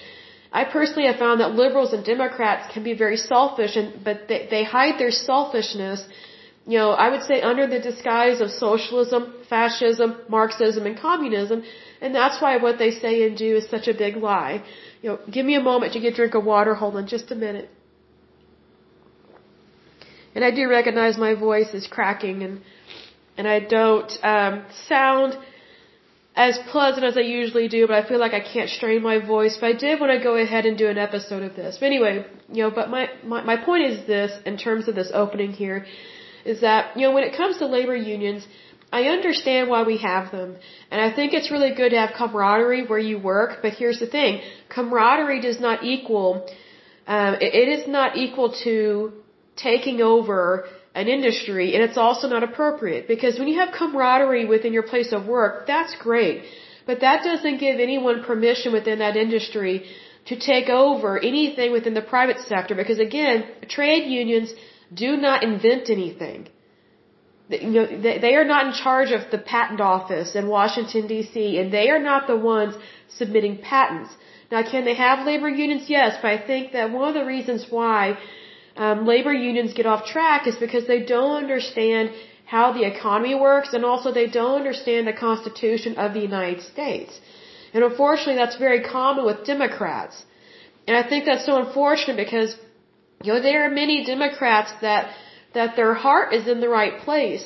I 0.51 0.65
personally 0.65 1.07
have 1.07 1.17
found 1.17 1.39
that 1.41 1.51
liberals 1.53 1.93
and 1.93 2.05
Democrats 2.05 2.71
can 2.73 2.83
be 2.83 2.93
very 2.93 3.17
selfish, 3.17 3.75
and, 3.75 4.03
but 4.03 4.27
they, 4.27 4.47
they 4.49 4.63
hide 4.63 4.99
their 4.99 5.11
selfishness 5.11 6.05
you 6.65 6.77
know, 6.77 6.91
I 6.91 7.09
would 7.09 7.23
say 7.23 7.41
under 7.41 7.67
the 7.67 7.79
disguise 7.79 8.39
of 8.39 8.49
socialism, 8.49 9.33
fascism, 9.49 10.15
Marxism, 10.29 10.85
and 10.85 10.97
communism, 10.97 11.63
and 12.01 12.15
that's 12.15 12.41
why 12.41 12.57
what 12.57 12.77
they 12.79 12.91
say 12.91 13.27
and 13.27 13.37
do 13.37 13.57
is 13.57 13.69
such 13.69 13.87
a 13.87 13.93
big 13.93 14.15
lie. 14.15 14.63
You 15.01 15.09
know, 15.09 15.19
give 15.29 15.45
me 15.45 15.55
a 15.55 15.61
moment 15.61 15.93
to 15.93 15.99
get 15.99 16.13
a 16.13 16.15
drink 16.15 16.35
of 16.35 16.45
water. 16.45 16.73
Hold 16.73 16.95
on 16.95 17.07
just 17.07 17.31
a 17.31 17.35
minute. 17.35 17.69
And 20.33 20.43
I 20.43 20.51
do 20.51 20.69
recognize 20.69 21.17
my 21.17 21.33
voice 21.35 21.73
is 21.73 21.85
cracking, 21.85 22.43
and 22.43 22.61
and 23.37 23.47
I 23.47 23.59
don't 23.59 24.11
um, 24.23 24.65
sound 24.87 25.37
as 26.35 26.57
pleasant 26.71 27.03
as 27.05 27.15
I 27.15 27.21
usually 27.21 27.67
do, 27.67 27.85
but 27.87 27.95
I 27.95 28.07
feel 28.07 28.19
like 28.19 28.33
I 28.33 28.39
can't 28.39 28.69
strain 28.69 29.03
my 29.03 29.19
voice. 29.19 29.57
But 29.59 29.67
I 29.67 29.73
did 29.73 29.99
want 29.99 30.11
to 30.17 30.23
go 30.23 30.35
ahead 30.35 30.65
and 30.65 30.77
do 30.77 30.87
an 30.89 30.97
episode 30.97 31.43
of 31.43 31.55
this. 31.55 31.77
But 31.79 31.85
anyway, 31.87 32.25
you 32.49 32.63
know, 32.63 32.71
but 32.71 32.89
my, 32.89 33.09
my, 33.23 33.43
my 33.43 33.57
point 33.57 33.83
is 33.85 34.07
this 34.07 34.31
in 34.45 34.57
terms 34.57 34.87
of 34.87 34.95
this 34.95 35.11
opening 35.13 35.51
here 35.51 35.85
is 36.43 36.61
that, 36.61 36.97
you 36.97 37.03
know, 37.03 37.13
when 37.13 37.23
it 37.23 37.37
comes 37.37 37.57
to 37.57 37.67
labor 37.67 37.95
unions, 37.95 38.47
I 38.91 39.03
understand 39.17 39.69
why 39.69 39.83
we 39.83 39.97
have 39.97 40.31
them. 40.31 40.55
And 40.91 41.01
I 41.01 41.09
think 41.15 41.33
it's 41.33 41.49
really 41.51 41.73
good 41.73 41.89
to 41.89 41.97
have 41.97 42.11
camaraderie 42.17 42.85
where 42.85 42.99
you 42.99 43.17
work, 43.17 43.59
but 43.61 43.73
here's 43.73 43.99
the 43.99 44.07
thing. 44.07 44.41
Camaraderie 44.69 45.41
does 45.41 45.59
not 45.59 45.83
equal, 45.83 46.47
um, 47.07 47.35
it, 47.35 47.53
it 47.61 47.69
is 47.75 47.87
not 47.87 48.17
equal 48.17 48.53
to 48.63 49.13
taking 49.55 50.01
over 50.01 50.67
an 50.95 51.07
industry, 51.07 51.73
and 51.73 51.83
it's 51.83 51.97
also 51.97 52.27
not 52.27 52.43
appropriate 52.43 53.07
because 53.07 53.39
when 53.39 53.47
you 53.47 53.59
have 53.59 53.73
camaraderie 53.73 54.45
within 54.45 54.73
your 54.73 54.83
place 54.83 55.11
of 55.11 55.25
work, 55.25 55.65
that's 55.65 55.95
great. 55.95 56.43
But 56.85 56.99
that 57.01 57.23
doesn't 57.23 57.57
give 57.57 57.79
anyone 57.79 58.23
permission 58.23 58.73
within 58.73 58.99
that 58.99 59.15
industry 59.15 59.85
to 60.25 60.39
take 60.39 60.69
over 60.69 61.17
anything 61.17 61.71
within 61.71 61.93
the 61.93 62.01
private 62.01 62.39
sector 62.39 62.75
because 62.75 62.99
again, 62.99 63.45
trade 63.67 64.05
unions 64.09 64.53
do 64.93 65.17
not 65.17 65.43
invent 65.43 65.89
anything. 65.89 66.47
You 67.49 67.71
know, 67.71 67.85
they, 68.19 68.35
are 68.35 68.45
not 68.45 68.67
in 68.67 68.73
charge 68.73 69.11
of 69.11 69.29
the 69.31 69.37
patent 69.37 69.81
office 69.81 70.33
in 70.35 70.47
Washington 70.47 71.07
D.C. 71.07 71.57
and 71.59 71.73
they 71.73 71.89
are 71.89 71.99
not 71.99 72.25
the 72.25 72.37
ones 72.37 72.73
submitting 73.09 73.57
patents. 73.57 74.11
Now, 74.51 74.63
can 74.69 74.85
they 74.85 74.93
have 74.95 75.25
labor 75.25 75.49
unions? 75.49 75.89
Yes, 75.89 76.17
but 76.21 76.31
I 76.31 76.37
think 76.37 76.71
that 76.71 76.91
one 76.91 77.09
of 77.09 77.15
the 77.15 77.25
reasons 77.25 77.65
why 77.69 78.17
um, 78.75 79.05
labor 79.05 79.33
unions 79.33 79.73
get 79.73 79.85
off 79.85 80.05
track 80.05 80.47
is 80.47 80.55
because 80.55 80.87
they 80.87 81.03
don't 81.03 81.35
understand 81.43 82.11
how 82.45 82.73
the 82.73 82.83
economy 82.83 83.35
works 83.35 83.73
and 83.73 83.85
also 83.85 84.11
they 84.11 84.27
don't 84.27 84.57
understand 84.61 85.07
the 85.07 85.13
Constitution 85.13 85.95
of 85.95 86.13
the 86.13 86.19
United 86.19 86.61
States. 86.61 87.19
And 87.73 87.83
unfortunately, 87.83 88.35
that's 88.35 88.57
very 88.57 88.81
common 88.83 89.25
with 89.25 89.45
Democrats. 89.45 90.23
And 90.87 90.97
I 90.97 91.03
think 91.07 91.25
that's 91.25 91.45
so 91.45 91.55
unfortunate 91.63 92.17
because, 92.17 92.55
you 93.23 93.33
know, 93.33 93.41
there 93.41 93.65
are 93.65 93.69
many 93.69 94.05
Democrats 94.05 94.71
that, 94.81 95.13
that 95.53 95.75
their 95.75 95.93
heart 95.93 96.33
is 96.33 96.47
in 96.47 96.59
the 96.59 96.69
right 96.69 96.99
place, 96.99 97.45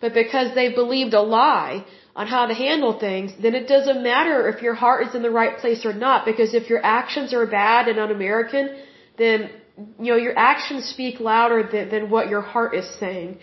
but 0.00 0.12
because 0.14 0.54
they 0.54 0.68
believed 0.72 1.14
a 1.14 1.22
lie 1.22 1.84
on 2.14 2.26
how 2.26 2.46
to 2.46 2.54
handle 2.54 2.98
things, 2.98 3.32
then 3.40 3.54
it 3.54 3.66
doesn't 3.68 4.02
matter 4.02 4.48
if 4.48 4.62
your 4.62 4.74
heart 4.74 5.06
is 5.06 5.14
in 5.14 5.22
the 5.22 5.30
right 5.30 5.56
place 5.58 5.86
or 5.86 5.94
not, 5.94 6.26
because 6.26 6.52
if 6.54 6.68
your 6.68 6.84
actions 6.84 7.32
are 7.32 7.46
bad 7.46 7.88
and 7.88 7.98
un-American, 7.98 8.76
then, 9.16 9.50
you 9.76 10.10
know, 10.12 10.16
your 10.16 10.36
actions 10.38 10.84
speak 10.84 11.20
louder 11.20 11.68
than, 11.72 11.88
than 11.88 12.10
what 12.10 12.28
your 12.28 12.42
heart 12.42 12.74
is 12.74 12.88
saying. 13.00 13.38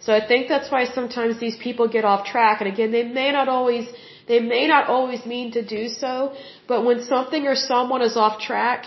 So 0.00 0.12
I 0.12 0.26
think 0.26 0.48
that's 0.48 0.70
why 0.70 0.84
sometimes 0.84 1.40
these 1.40 1.56
people 1.56 1.88
get 1.88 2.04
off 2.04 2.26
track, 2.26 2.60
and 2.60 2.68
again, 2.72 2.90
they 2.92 3.04
may 3.04 3.32
not 3.32 3.48
always, 3.48 3.86
they 4.28 4.40
may 4.40 4.66
not 4.66 4.88
always 4.88 5.24
mean 5.24 5.52
to 5.52 5.62
do 5.64 5.88
so, 5.88 6.34
but 6.68 6.84
when 6.84 7.02
something 7.04 7.46
or 7.46 7.54
someone 7.54 8.02
is 8.02 8.16
off 8.16 8.40
track, 8.40 8.86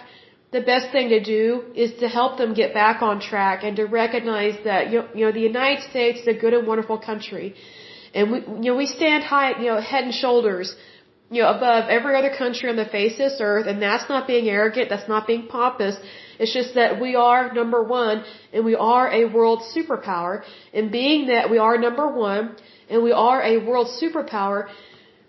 the 0.52 0.62
best 0.62 0.92
thing 0.92 1.10
to 1.10 1.22
do 1.24 1.64
is 1.76 1.94
to 2.02 2.08
help 2.08 2.38
them 2.38 2.54
get 2.54 2.74
back 2.74 3.02
on 3.02 3.20
track 3.20 3.64
and 3.64 3.76
to 3.78 3.86
recognize 3.86 4.56
that 4.64 4.92
you 4.92 5.24
know 5.26 5.32
the 5.32 5.46
United 5.54 5.84
States 5.90 6.22
is 6.22 6.28
a 6.28 6.38
good 6.44 6.54
and 6.54 6.66
wonderful 6.66 6.98
country, 6.98 7.54
and 8.14 8.32
we 8.32 8.40
you 8.40 8.70
know 8.70 8.76
we 8.76 8.86
stand 8.86 9.24
high 9.24 9.50
you 9.60 9.68
know 9.72 9.82
head 9.82 10.06
and 10.06 10.14
shoulders 10.14 10.74
you 11.30 11.42
know 11.42 11.50
above 11.50 11.90
every 11.90 12.16
other 12.16 12.34
country 12.44 12.70
on 12.70 12.78
the 12.78 12.86
face 12.86 13.14
of 13.14 13.26
this 13.28 13.38
earth, 13.42 13.68
and 13.68 13.82
that's 13.82 14.08
not 14.08 14.26
being 14.26 14.48
arrogant, 14.48 14.90
that's 14.90 15.10
not 15.10 15.28
being 15.28 15.48
pompous. 15.48 15.98
It's 16.40 16.54
just 16.54 16.76
that 16.76 17.00
we 17.02 17.16
are 17.16 17.54
number 17.54 17.82
one 17.84 18.24
and 18.54 18.64
we 18.66 18.76
are 18.76 19.08
a 19.12 19.26
world 19.26 19.62
superpower. 19.76 20.44
And 20.74 20.92
being 20.92 21.28
that 21.28 21.50
we 21.50 21.58
are 21.58 21.78
number 21.78 22.08
one 22.08 22.56
and 22.90 23.04
we 23.04 23.12
are 23.12 23.42
a 23.42 23.58
world 23.58 23.88
superpower, 24.02 24.68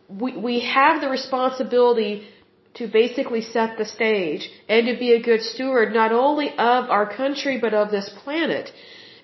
we, 0.08 0.36
we 0.36 0.60
have 0.60 1.00
the 1.00 1.08
responsibility 1.08 2.28
to 2.74 2.86
basically 2.86 3.42
set 3.42 3.78
the 3.78 3.84
stage 3.84 4.50
and 4.68 4.86
to 4.86 4.96
be 4.98 5.12
a 5.12 5.20
good 5.20 5.42
steward 5.42 5.92
not 5.92 6.12
only 6.12 6.50
of 6.50 6.90
our 6.90 7.06
country 7.22 7.58
but 7.58 7.74
of 7.74 7.90
this 7.90 8.08
planet. 8.22 8.70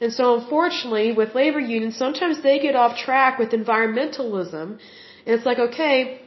And 0.01 0.13
so 0.13 0.39
unfortunately 0.39 1.13
with 1.13 1.35
labor 1.35 1.61
unions, 1.61 1.97
sometimes 1.97 2.43
they 2.43 2.59
get 2.59 2.75
off 2.75 2.99
track 2.99 3.39
with 3.39 3.51
environmentalism. 3.51 4.79
And 5.27 5.31
it's 5.37 5.47
like, 5.47 5.59
okay, 5.59 6.21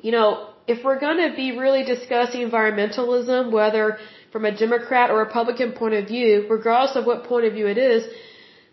you 0.00 0.12
know, 0.12 0.48
if 0.66 0.84
we're 0.84 0.98
going 0.98 1.18
to 1.28 1.34
be 1.36 1.56
really 1.56 1.84
discussing 1.84 2.40
environmentalism, 2.48 3.52
whether 3.52 3.98
from 4.32 4.44
a 4.44 4.56
Democrat 4.56 5.10
or 5.10 5.18
Republican 5.18 5.72
point 5.72 5.94
of 5.94 6.06
view, 6.06 6.46
regardless 6.48 6.96
of 6.96 7.06
what 7.06 7.24
point 7.24 7.46
of 7.46 7.52
view 7.52 7.66
it 7.66 7.78
is, 7.78 8.04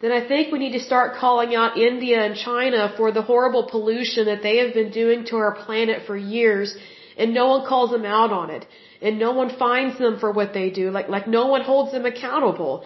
then 0.02 0.12
I 0.12 0.28
think 0.28 0.52
we 0.52 0.60
need 0.60 0.74
to 0.74 0.86
start 0.92 1.16
calling 1.16 1.56
out 1.56 1.78
India 1.78 2.20
and 2.26 2.36
China 2.36 2.94
for 2.98 3.12
the 3.12 3.22
horrible 3.22 3.64
pollution 3.74 4.26
that 4.26 4.44
they 4.44 4.58
have 4.58 4.74
been 4.74 4.92
doing 4.92 5.26
to 5.30 5.38
our 5.38 5.56
planet 5.66 6.06
for 6.08 6.18
years, 6.18 6.76
and 7.18 7.34
no 7.34 7.48
one 7.48 7.66
calls 7.66 7.92
them 7.92 8.06
out 8.06 8.32
on 8.32 8.50
it, 8.50 8.66
and 9.02 9.18
no 9.18 9.32
one 9.32 9.50
finds 9.58 9.98
them 9.98 10.20
for 10.20 10.32
what 10.32 10.54
they 10.54 10.70
do, 10.70 10.92
like 10.92 11.08
like 11.08 11.28
no 11.28 11.48
one 11.48 11.62
holds 11.62 11.92
them 11.94 12.06
accountable. 12.06 12.84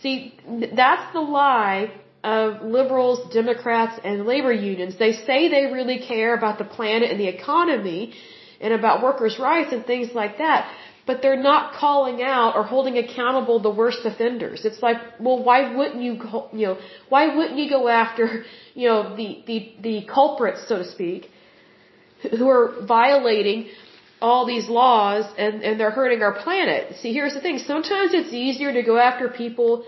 See, 0.00 0.16
that's 0.82 1.12
the 1.12 1.20
lie 1.20 1.92
of 2.22 2.62
liberals, 2.62 3.18
Democrats, 3.34 4.00
and 4.02 4.24
labor 4.24 4.52
unions. 4.52 4.96
They 4.98 5.12
say 5.12 5.48
they 5.48 5.66
really 5.78 5.98
care 5.98 6.34
about 6.34 6.56
the 6.56 6.64
planet 6.64 7.10
and 7.10 7.20
the 7.20 7.28
economy 7.28 8.14
and 8.60 8.72
about 8.72 9.02
workers' 9.02 9.38
rights 9.38 9.70
and 9.74 9.84
things 9.84 10.14
like 10.14 10.38
that 10.38 10.70
but 11.06 11.20
they're 11.22 11.42
not 11.42 11.74
calling 11.74 12.22
out 12.22 12.56
or 12.56 12.62
holding 12.62 12.96
accountable 12.98 13.60
the 13.60 13.70
worst 13.70 14.00
offenders. 14.04 14.64
It's 14.64 14.82
like, 14.82 14.96
well, 15.20 15.42
why 15.42 15.74
wouldn't 15.76 16.02
you, 16.02 16.12
you 16.52 16.66
know, 16.66 16.78
why 17.08 17.34
wouldn't 17.36 17.58
you 17.58 17.68
go 17.68 17.88
after, 17.88 18.44
you 18.74 18.88
know, 18.88 19.14
the, 19.16 19.42
the, 19.46 19.72
the 19.82 20.06
culprits, 20.06 20.66
so 20.68 20.78
to 20.78 20.90
speak, 20.90 21.28
who 22.38 22.48
are 22.48 22.86
violating 22.86 23.68
all 24.20 24.46
these 24.46 24.68
laws 24.68 25.24
and, 25.36 25.62
and 25.62 25.78
they're 25.78 25.90
hurting 25.90 26.22
our 26.22 26.32
planet. 26.32 26.96
See, 27.00 27.12
here's 27.12 27.34
the 27.34 27.40
thing. 27.40 27.58
Sometimes 27.58 28.14
it's 28.14 28.32
easier 28.32 28.72
to 28.72 28.82
go 28.82 28.96
after 28.96 29.28
people 29.28 29.84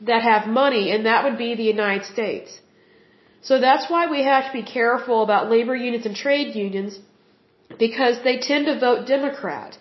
that 0.00 0.22
have 0.22 0.46
money, 0.48 0.90
and 0.92 1.06
that 1.06 1.24
would 1.24 1.38
be 1.38 1.54
the 1.54 1.68
United 1.76 2.04
States. 2.14 2.50
So 3.42 3.60
that's 3.60 3.90
why 3.90 4.02
we 4.14 4.22
have 4.22 4.44
to 4.46 4.52
be 4.52 4.62
careful 4.62 5.22
about 5.22 5.50
labor 5.50 5.76
unions 5.76 6.06
and 6.06 6.16
trade 6.16 6.54
unions 6.54 6.98
because 7.78 8.16
they 8.24 8.38
tend 8.38 8.66
to 8.66 8.78
vote 8.78 9.06
Democrat. 9.06 9.76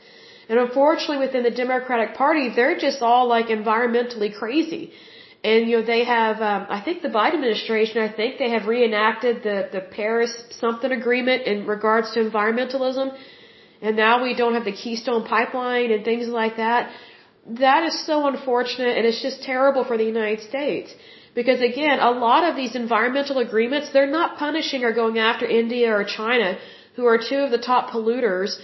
And 0.49 0.59
unfortunately, 0.59 1.19
within 1.25 1.43
the 1.43 1.55
Democratic 1.63 2.15
Party, 2.15 2.49
they're 2.55 2.77
just 2.77 3.01
all 3.01 3.27
like 3.27 3.47
environmentally 3.47 4.31
crazy. 4.41 4.91
And 5.43 5.69
you 5.69 5.77
know, 5.77 5.85
they 5.93 6.03
have, 6.05 6.41
um, 6.41 6.67
I 6.69 6.79
think 6.85 7.01
the 7.01 7.09
Biden 7.09 7.35
administration, 7.39 8.01
I 8.01 8.11
think 8.19 8.37
they 8.39 8.51
have 8.55 8.65
reenacted 8.65 9.43
the 9.47 9.57
the 9.75 9.81
Paris 9.81 10.33
something 10.61 10.91
agreement 10.91 11.43
in 11.53 11.65
regards 11.75 12.11
to 12.13 12.19
environmentalism. 12.29 13.07
And 13.81 13.97
now 13.97 14.23
we 14.23 14.33
don't 14.41 14.53
have 14.57 14.67
the 14.71 14.77
Keystone 14.83 15.25
pipeline 15.25 15.91
and 15.91 16.05
things 16.05 16.27
like 16.41 16.55
that. 16.57 16.91
That 17.63 17.83
is 17.89 17.95
so 18.05 18.25
unfortunate, 18.27 18.97
and 18.97 19.05
it's 19.05 19.21
just 19.21 19.43
terrible 19.43 19.83
for 19.83 19.97
the 19.97 20.05
United 20.05 20.41
States. 20.51 20.95
Because 21.39 21.59
again, 21.61 21.99
a 21.99 22.11
lot 22.11 22.43
of 22.49 22.55
these 22.55 22.75
environmental 22.75 23.39
agreements, 23.39 23.91
they're 23.91 24.15
not 24.19 24.37
punishing 24.37 24.85
or 24.85 24.93
going 24.93 25.17
after 25.17 25.45
India 25.45 25.91
or 25.93 26.03
China, 26.05 26.57
who 26.95 27.05
are 27.05 27.17
two 27.17 27.41
of 27.45 27.51
the 27.51 27.57
top 27.57 27.89
polluters 27.89 28.55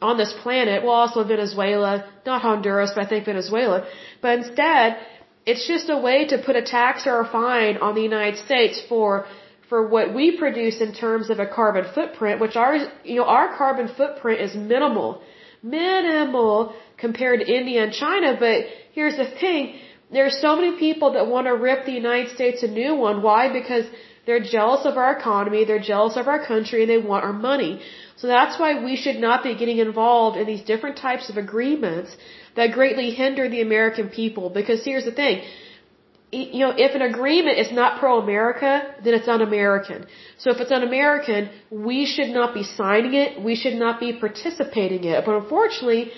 on 0.00 0.16
this 0.16 0.32
planet, 0.42 0.84
well 0.84 0.94
also 0.94 1.24
Venezuela, 1.24 2.04
not 2.24 2.42
Honduras, 2.42 2.92
but 2.94 3.04
I 3.06 3.08
think 3.08 3.24
Venezuela, 3.24 3.86
but 4.22 4.38
instead, 4.38 4.98
it's 5.46 5.66
just 5.66 5.88
a 5.88 5.98
way 5.98 6.26
to 6.32 6.38
put 6.38 6.56
a 6.56 6.62
tax 6.62 7.06
or 7.06 7.20
a 7.20 7.28
fine 7.28 7.78
on 7.78 7.94
the 7.94 8.02
United 8.02 8.38
States 8.44 8.80
for 8.88 9.26
for 9.68 9.86
what 9.94 10.14
we 10.14 10.36
produce 10.42 10.80
in 10.80 10.92
terms 10.94 11.28
of 11.30 11.38
a 11.40 11.46
carbon 11.46 11.84
footprint, 11.94 12.40
which 12.40 12.56
our 12.56 12.76
you 13.04 13.16
know 13.16 13.28
our 13.38 13.56
carbon 13.56 13.88
footprint 13.98 14.40
is 14.40 14.54
minimal, 14.54 15.22
minimal 15.62 16.74
compared 16.96 17.40
to 17.40 17.46
India 17.60 17.82
and 17.84 17.92
China. 17.92 18.36
But 18.46 18.58
here's 18.92 19.16
the 19.16 19.28
thing: 19.42 19.78
there 20.12 20.26
are 20.26 20.36
so 20.46 20.56
many 20.56 20.72
people 20.78 21.12
that 21.14 21.26
want 21.26 21.46
to 21.46 21.54
rip 21.68 21.86
the 21.86 21.96
United 22.04 22.30
States 22.36 22.62
a 22.62 22.68
new 22.68 22.94
one. 22.94 23.22
Why? 23.22 23.52
Because 23.60 23.86
they're 24.26 24.46
jealous 24.56 24.84
of 24.84 24.96
our 25.02 25.12
economy, 25.18 25.64
they're 25.64 25.86
jealous 25.92 26.16
of 26.16 26.28
our 26.28 26.44
country, 26.52 26.82
and 26.82 26.90
they 26.90 26.98
want 26.98 27.24
our 27.24 27.32
money. 27.32 27.80
So 28.20 28.26
that's 28.26 28.58
why 28.60 28.70
we 28.84 28.96
should 29.02 29.18
not 29.26 29.44
be 29.48 29.54
getting 29.54 29.78
involved 29.78 30.36
in 30.36 30.46
these 30.52 30.64
different 30.72 30.96
types 30.96 31.30
of 31.30 31.36
agreements 31.36 32.16
that 32.56 32.72
greatly 32.72 33.10
hinder 33.10 33.48
the 33.48 33.62
American 33.68 34.08
people. 34.08 34.50
Because 34.50 34.84
here's 34.84 35.04
the 35.10 35.16
thing. 35.22 35.42
You 36.30 36.60
know, 36.62 36.72
if 36.86 36.94
an 36.94 37.02
agreement 37.02 37.56
is 37.64 37.70
not 37.72 38.00
pro-America, 38.00 38.70
then 39.04 39.14
it's 39.14 39.28
un-American. 39.28 40.06
So 40.36 40.50
if 40.54 40.58
it's 40.62 40.72
un-American, 40.78 41.48
we 41.70 41.98
should 42.04 42.30
not 42.30 42.54
be 42.54 42.64
signing 42.64 43.14
it. 43.14 43.42
We 43.42 43.54
should 43.54 43.78
not 43.84 44.00
be 44.00 44.12
participating 44.24 45.04
in 45.04 45.12
it. 45.18 45.24
But 45.24 45.36
unfortunately, 45.42 46.10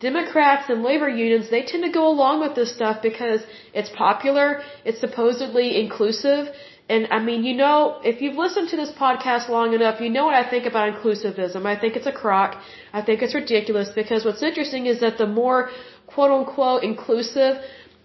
Democrats 0.00 0.70
and 0.70 0.82
labor 0.82 1.08
unions, 1.08 1.50
they 1.50 1.64
tend 1.64 1.84
to 1.84 1.90
go 1.90 2.08
along 2.08 2.40
with 2.40 2.54
this 2.54 2.74
stuff 2.74 3.02
because 3.02 3.40
it's 3.74 3.90
popular, 3.90 4.62
it's 4.84 5.00
supposedly 5.00 5.80
inclusive, 5.80 6.46
and 6.92 7.02
I 7.16 7.18
mean, 7.28 7.42
you 7.48 7.54
know, 7.62 7.76
if 8.10 8.16
you've 8.22 8.38
listened 8.44 8.68
to 8.72 8.76
this 8.82 8.92
podcast 9.04 9.48
long 9.56 9.68
enough, 9.78 10.00
you 10.04 10.10
know 10.16 10.24
what 10.28 10.34
I 10.42 10.44
think 10.52 10.64
about 10.70 10.86
inclusivism. 10.94 11.60
I 11.74 11.76
think 11.82 11.96
it's 11.98 12.10
a 12.14 12.16
crock. 12.22 12.50
I 12.98 13.00
think 13.06 13.22
it's 13.22 13.36
ridiculous 13.42 13.88
because 14.00 14.26
what's 14.26 14.42
interesting 14.50 14.84
is 14.92 15.00
that 15.04 15.16
the 15.22 15.30
more 15.42 15.70
quote 16.14 16.32
unquote 16.38 16.82
inclusive 16.90 17.54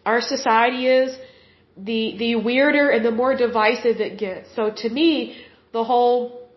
our 0.06 0.22
society 0.22 0.88
is, 0.88 1.18
the, 1.90 2.02
the 2.24 2.32
weirder 2.48 2.86
and 2.90 3.04
the 3.10 3.16
more 3.22 3.34
divisive 3.36 3.98
it 4.08 4.18
gets. 4.18 4.56
So 4.56 4.64
to 4.84 4.90
me, 4.90 5.12
the 5.74 5.84
whole 5.84 6.48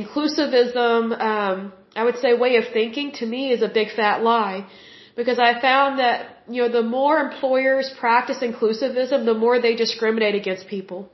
inclusivism, 0.00 1.20
um, 1.30 1.72
I 1.96 2.04
would 2.04 2.18
say 2.18 2.32
way 2.46 2.52
of 2.56 2.66
thinking 2.72 3.12
to 3.20 3.26
me 3.26 3.50
is 3.56 3.62
a 3.62 3.72
big 3.80 3.88
fat 3.98 4.22
lie. 4.22 4.66
Because 5.16 5.38
I 5.48 5.60
found 5.60 5.98
that, 5.98 6.42
you 6.48 6.62
know, 6.62 6.70
the 6.80 6.86
more 6.98 7.18
employers 7.18 7.92
practice 7.98 8.40
inclusivism, 8.50 9.24
the 9.24 9.38
more 9.44 9.60
they 9.60 9.74
discriminate 9.74 10.36
against 10.42 10.68
people 10.68 11.10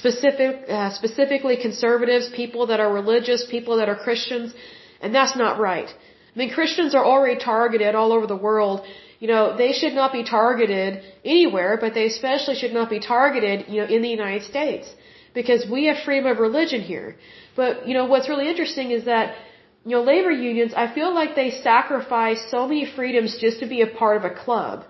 specific, 0.00 0.52
uh, 0.68 0.90
specifically 1.00 1.56
conservatives, 1.56 2.28
people 2.42 2.66
that 2.70 2.80
are 2.80 2.92
religious, 2.92 3.46
people 3.56 3.76
that 3.80 3.88
are 3.88 3.98
Christians, 4.06 4.54
and 5.00 5.14
that's 5.14 5.36
not 5.36 5.58
right. 5.58 5.88
I 6.34 6.38
mean, 6.38 6.50
Christians 6.58 6.94
are 6.94 7.04
already 7.04 7.38
targeted 7.38 7.94
all 7.94 8.12
over 8.12 8.26
the 8.26 8.42
world. 8.48 8.84
You 9.20 9.28
know, 9.28 9.56
they 9.56 9.72
should 9.72 9.94
not 9.94 10.12
be 10.12 10.24
targeted 10.24 11.02
anywhere, 11.24 11.72
but 11.80 11.94
they 11.94 12.06
especially 12.06 12.56
should 12.56 12.74
not 12.80 12.90
be 12.90 13.00
targeted, 13.00 13.66
you 13.68 13.80
know, 13.80 13.88
in 13.96 14.02
the 14.02 14.08
United 14.08 14.42
States. 14.52 14.86
Because 15.32 15.62
we 15.74 15.86
have 15.88 15.98
freedom 16.06 16.26
of 16.32 16.38
religion 16.38 16.80
here. 16.80 17.16
But, 17.56 17.86
you 17.88 17.94
know, 17.94 18.06
what's 18.06 18.28
really 18.28 18.48
interesting 18.48 18.90
is 18.90 19.04
that, 19.04 19.36
you 19.84 19.92
know, 19.92 20.02
labor 20.02 20.30
unions, 20.30 20.72
I 20.84 20.86
feel 20.92 21.14
like 21.14 21.34
they 21.34 21.50
sacrifice 21.50 22.40
so 22.50 22.66
many 22.66 22.84
freedoms 22.96 23.38
just 23.38 23.60
to 23.60 23.66
be 23.66 23.80
a 23.82 23.86
part 23.86 24.16
of 24.16 24.24
a 24.24 24.34
club. 24.44 24.84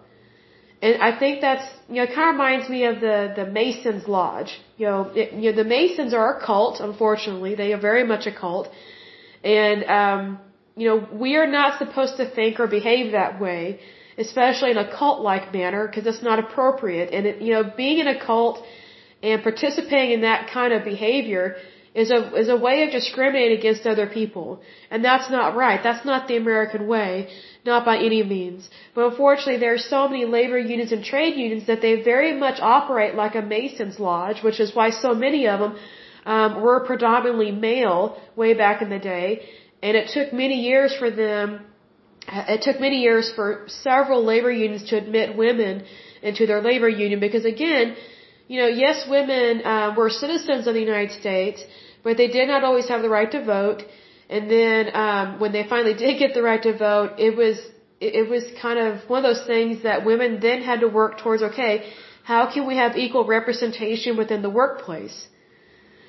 And 0.85 0.95
I 1.09 1.11
think 1.21 1.35
that's, 1.47 1.67
you 1.89 1.99
know, 1.99 2.05
it 2.09 2.13
kind 2.17 2.29
of 2.31 2.35
reminds 2.39 2.67
me 2.75 2.81
of 2.91 2.97
the, 3.07 3.19
the 3.41 3.47
Masons 3.59 4.05
Lodge. 4.17 4.53
You 4.81 4.87
know, 4.89 5.01
it, 5.21 5.29
you 5.41 5.47
know, 5.49 5.57
the 5.63 5.71
Masons 5.77 6.13
are 6.19 6.29
a 6.35 6.39
cult, 6.49 6.77
unfortunately. 6.89 7.53
They 7.63 7.71
are 7.77 7.83
very 7.91 8.05
much 8.13 8.25
a 8.33 8.35
cult. 8.43 8.67
And, 9.61 9.79
um, 10.01 10.23
you 10.81 10.87
know, 10.89 10.99
we 11.25 11.31
are 11.41 11.51
not 11.59 11.71
supposed 11.83 12.15
to 12.21 12.27
think 12.39 12.53
or 12.63 12.69
behave 12.79 13.07
that 13.21 13.33
way. 13.47 13.63
especially 14.19 14.71
in 14.71 14.79
a 14.79 14.91
cult-like 14.99 15.53
manner, 15.53 15.87
because 15.87 16.07
it's 16.07 16.23
not 16.23 16.39
appropriate. 16.39 17.13
And 17.13 17.27
it, 17.27 17.43
you 17.43 17.53
know, 17.55 17.65
being 17.77 17.99
in 17.99 18.09
a 18.09 18.19
cult 18.25 18.65
and 19.23 19.43
participating 19.43 20.13
in 20.13 20.21
that 20.23 20.51
kind 20.51 20.73
of 20.73 20.85
behavior 20.85 21.57
is 21.95 22.11
a 22.11 22.35
is 22.35 22.49
a 22.49 22.57
way 22.57 22.83
of 22.83 22.91
discriminating 22.91 23.59
against 23.59 23.87
other 23.87 24.07
people, 24.07 24.61
and 24.91 25.05
that's 25.05 25.31
not 25.31 25.55
right. 25.55 25.81
That's 25.83 26.05
not 26.05 26.27
the 26.27 26.37
American 26.37 26.89
way, 26.89 27.29
not 27.65 27.85
by 27.85 27.97
any 27.97 28.23
means. 28.23 28.69
But 28.95 29.07
unfortunately, 29.11 29.59
there 29.59 29.75
are 29.75 29.85
so 29.95 30.07
many 30.09 30.25
labor 30.25 30.59
unions 30.59 30.93
and 30.93 31.05
trade 31.05 31.37
unions 31.37 31.67
that 31.67 31.81
they 31.81 32.03
very 32.03 32.33
much 32.35 32.61
operate 32.61 33.15
like 33.15 33.35
a 33.35 33.43
Mason's 33.43 33.99
lodge, 33.99 34.43
which 34.43 34.61
is 34.61 34.75
why 34.75 34.91
so 34.91 35.15
many 35.15 35.47
of 35.49 35.61
them 35.61 35.77
um, 36.27 36.63
were 36.63 36.81
predominantly 36.81 37.53
male 37.53 38.19
way 38.37 38.55
back 38.55 38.83
in 38.83 38.91
the 38.91 38.99
day, 38.99 39.47
and 39.83 39.97
it 39.97 40.09
took 40.17 40.33
many 40.33 40.61
years 40.71 40.95
for 40.97 41.11
them. 41.11 41.61
It 42.57 42.63
took 42.63 42.81
many 42.81 43.01
years 43.03 43.31
for 43.37 43.65
several 43.67 44.25
labor 44.25 44.51
unions 44.51 44.85
to 44.91 44.97
admit 44.97 45.37
women 45.37 45.85
into 46.23 46.47
their 46.47 46.63
labor 46.63 46.89
union 46.89 47.21
because 47.21 47.45
again, 47.45 47.97
you 48.49 48.61
know, 48.61 48.69
yes, 48.69 49.07
women 49.09 49.63
uh, 49.65 49.95
were 49.97 50.11
citizens 50.11 50.67
of 50.67 50.75
the 50.75 50.81
United 50.81 51.13
States, 51.13 51.63
but 52.03 52.17
they 52.17 52.29
did 52.29 52.49
not 52.49 52.65
always 52.65 52.89
have 52.89 53.03
the 53.03 53.09
right 53.09 53.31
to 53.31 53.45
vote. 53.45 53.85
And 54.29 54.51
then 54.51 54.91
um, 54.95 55.41
when 55.41 55.53
they 55.53 55.65
finally 55.69 55.95
did 56.05 56.19
get 56.19 56.35
the 56.35 56.43
right 56.43 56.63
to 56.63 56.77
vote, 56.77 57.13
it 57.19 57.37
was 57.37 57.59
it, 58.01 58.29
was 58.29 58.45
kind 58.61 58.79
of 58.79 59.09
one 59.09 59.25
of 59.25 59.29
those 59.31 59.47
things 59.47 59.83
that 59.85 60.05
women 60.05 60.41
then 60.41 60.63
had 60.63 60.81
to 60.81 60.89
work 60.89 61.19
towards. 61.19 61.43
Okay, 61.43 61.93
how 62.23 62.53
can 62.53 62.67
we 62.67 62.77
have 62.77 62.97
equal 62.97 63.25
representation 63.25 64.17
within 64.17 64.43
the 64.43 64.51
workplace? 64.51 65.29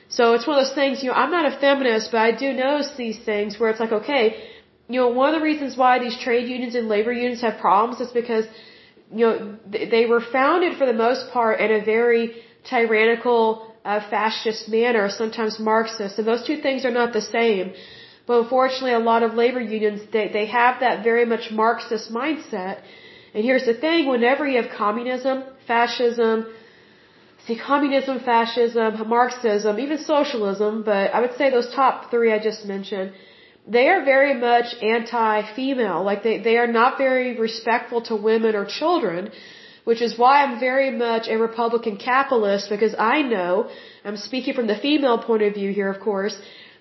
So 0.07 0.34
it's 0.34 0.45
one 0.48 0.57
of 0.57 0.65
those 0.65 0.75
things, 0.75 1.03
you 1.03 1.10
know, 1.10 1.15
I'm 1.15 1.31
not 1.31 1.45
a 1.51 1.57
feminist, 1.60 2.12
but 2.12 2.19
I 2.19 2.31
do 2.31 2.53
notice 2.53 2.91
these 2.95 3.19
things 3.19 3.60
where 3.60 3.69
it's 3.72 3.79
like, 3.79 3.91
okay, 3.91 4.24
you 4.88 5.00
know, 5.00 5.10
one 5.10 5.34
of 5.34 5.39
the 5.39 5.43
reasons 5.43 5.75
why 5.75 6.00
these 6.00 6.17
trade 6.17 6.48
unions 6.48 6.75
and 6.75 6.88
labor 6.88 7.12
unions 7.12 7.41
have 7.41 7.57
problems 7.60 8.00
is 8.01 8.12
because, 8.12 8.45
you 9.12 9.25
know, 9.25 9.57
they 9.67 10.05
were 10.05 10.22
founded 10.22 10.77
for 10.77 10.86
the 10.86 10.93
most 10.93 11.31
part 11.31 11.60
in 11.60 11.72
a 11.72 11.84
very 11.84 12.36
tyrannical, 12.69 13.74
uh, 13.84 14.00
fascist 14.10 14.69
manner, 14.69 15.10
sometimes 15.10 15.60
Marxist, 15.60 16.17
and 16.19 16.27
those 16.27 16.45
two 16.45 16.57
things 16.57 16.86
are 16.86 16.91
not 16.91 17.13
the 17.13 17.22
same. 17.22 17.74
But 18.27 18.41
unfortunately, 18.44 18.94
a 18.94 19.00
lot 19.00 19.24
of 19.24 19.34
labor 19.34 19.62
unions, 19.62 20.01
they, 20.12 20.27
they 20.38 20.48
have 20.48 20.79
that 20.79 21.03
very 21.03 21.25
much 21.25 21.51
Marxist 21.51 22.12
mindset. 22.12 22.82
And 23.34 23.44
here's 23.44 23.65
the 23.65 23.74
thing, 23.74 24.08
whenever 24.08 24.48
you 24.48 24.62
have 24.62 24.72
communism, 24.75 25.44
fascism, 25.67 26.48
See, 27.48 27.55
communism, 27.55 28.20
fascism, 28.22 29.08
Marxism, 29.08 29.77
even 29.77 30.00
socialism, 30.00 30.82
but 30.84 31.13
I 31.13 31.20
would 31.20 31.36
say 31.38 31.51
those 31.51 31.72
top 31.75 32.10
three 32.10 32.32
I 32.34 32.39
just 32.39 32.65
mentioned, 32.65 33.13
they 33.67 33.88
are 33.89 34.03
very 34.03 34.34
much 34.34 34.74
anti-female. 34.82 36.03
Like 36.03 36.24
they, 36.24 36.39
they 36.39 36.58
are 36.58 36.72
not 36.79 36.98
very 36.98 37.38
respectful 37.38 38.01
to 38.10 38.15
women 38.15 38.55
or 38.55 38.65
children, 38.65 39.29
which 39.84 40.01
is 40.01 40.17
why 40.17 40.44
I'm 40.44 40.60
very 40.60 40.89
much 40.89 41.27
a 41.27 41.38
Republican 41.38 41.98
capitalist 41.98 42.67
because 42.70 42.96
I 42.98 43.22
know, 43.22 43.70
I'm 44.03 44.17
speaking 44.17 44.55
from 44.55 44.65
the 44.65 44.77
female 44.77 45.20
point 45.20 45.44
of 45.44 45.53
view 45.53 45.72
here, 45.72 45.91
of 45.91 46.00
course, 46.00 46.36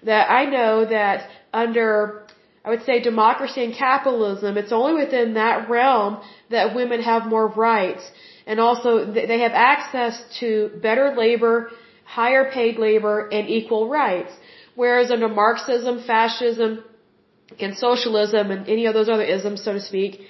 that 0.05 0.31
I 0.31 0.45
know 0.47 0.85
that 0.85 1.29
under, 1.53 2.27
I 2.65 2.71
would 2.71 2.85
say 2.85 3.01
democracy 3.01 3.65
and 3.65 3.75
capitalism, 3.75 4.57
it's 4.57 4.73
only 4.73 4.95
within 5.05 5.35
that 5.35 5.69
realm 5.69 6.21
that 6.51 6.75
women 6.75 7.03
have 7.03 7.27
more 7.27 7.49
rights 7.49 8.05
and 8.47 8.61
also 8.61 8.91
they 9.13 9.41
have 9.41 9.53
access 9.53 10.23
to 10.41 10.71
better 10.83 11.15
labor, 11.17 11.71
higher 12.05 12.51
paid 12.51 12.79
labor, 12.79 13.29
and 13.33 13.49
equal 13.49 13.89
rights. 13.89 14.33
Whereas 14.75 15.11
under 15.11 15.29
Marxism, 15.29 16.03
fascism, 16.03 16.85
and 17.59 17.77
socialism, 17.77 18.51
and 18.51 18.69
any 18.69 18.87
of 18.87 18.95
those 18.95 19.09
other 19.09 19.23
isms, 19.23 19.63
so 19.63 19.73
to 19.73 19.81
speak, 19.81 20.21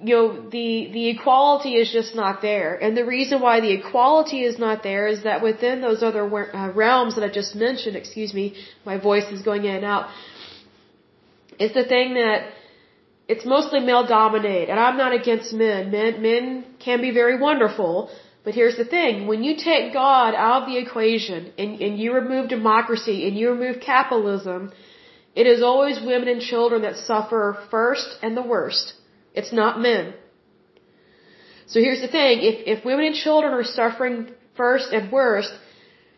you 0.00 0.14
know, 0.14 0.50
the, 0.50 0.90
the 0.92 1.08
equality 1.08 1.76
is 1.76 1.90
just 1.92 2.14
not 2.14 2.42
there. 2.42 2.74
And 2.74 2.96
the 2.96 3.04
reason 3.04 3.40
why 3.40 3.60
the 3.60 3.72
equality 3.72 4.42
is 4.42 4.58
not 4.58 4.82
there 4.82 5.06
is 5.06 5.22
that 5.22 5.42
within 5.42 5.80
those 5.80 6.02
other 6.02 6.24
uh, 6.24 6.72
realms 6.72 7.14
that 7.14 7.24
I 7.24 7.28
just 7.28 7.54
mentioned, 7.54 7.96
excuse 7.96 8.34
me, 8.34 8.54
my 8.84 8.98
voice 8.98 9.30
is 9.30 9.42
going 9.42 9.64
in 9.64 9.76
and 9.76 9.84
out, 9.84 10.08
is 11.58 11.72
the 11.72 11.84
thing 11.84 12.14
that 12.14 12.50
it's 13.28 13.46
mostly 13.46 13.80
male 13.80 14.06
dominated, 14.06 14.68
and 14.70 14.78
I'm 14.78 14.98
not 14.98 15.14
against 15.14 15.52
men. 15.52 15.90
Men 15.90 16.20
men 16.20 16.64
can 16.78 17.00
be 17.00 17.10
very 17.10 17.38
wonderful, 17.38 18.10
but 18.44 18.54
here's 18.54 18.76
the 18.76 18.84
thing: 18.84 19.26
when 19.26 19.42
you 19.42 19.56
take 19.56 19.94
God 19.94 20.34
out 20.34 20.62
of 20.62 20.68
the 20.68 20.76
equation 20.76 21.52
and, 21.56 21.80
and 21.80 21.98
you 21.98 22.12
remove 22.12 22.48
democracy 22.48 23.26
and 23.26 23.38
you 23.38 23.50
remove 23.50 23.80
capitalism, 23.80 24.72
it 25.34 25.46
is 25.46 25.62
always 25.62 26.04
women 26.04 26.28
and 26.28 26.42
children 26.42 26.82
that 26.82 26.96
suffer 26.96 27.58
first 27.70 28.18
and 28.22 28.36
the 28.36 28.42
worst. 28.42 28.92
It's 29.34 29.52
not 29.52 29.80
men. 29.80 30.14
So 31.66 31.80
here's 31.80 32.00
the 32.00 32.08
thing: 32.08 32.40
if 32.50 32.78
if 32.78 32.84
women 32.84 33.06
and 33.06 33.14
children 33.14 33.52
are 33.52 33.64
suffering 33.64 34.30
first 34.56 34.92
and 34.92 35.10
worst, 35.10 35.52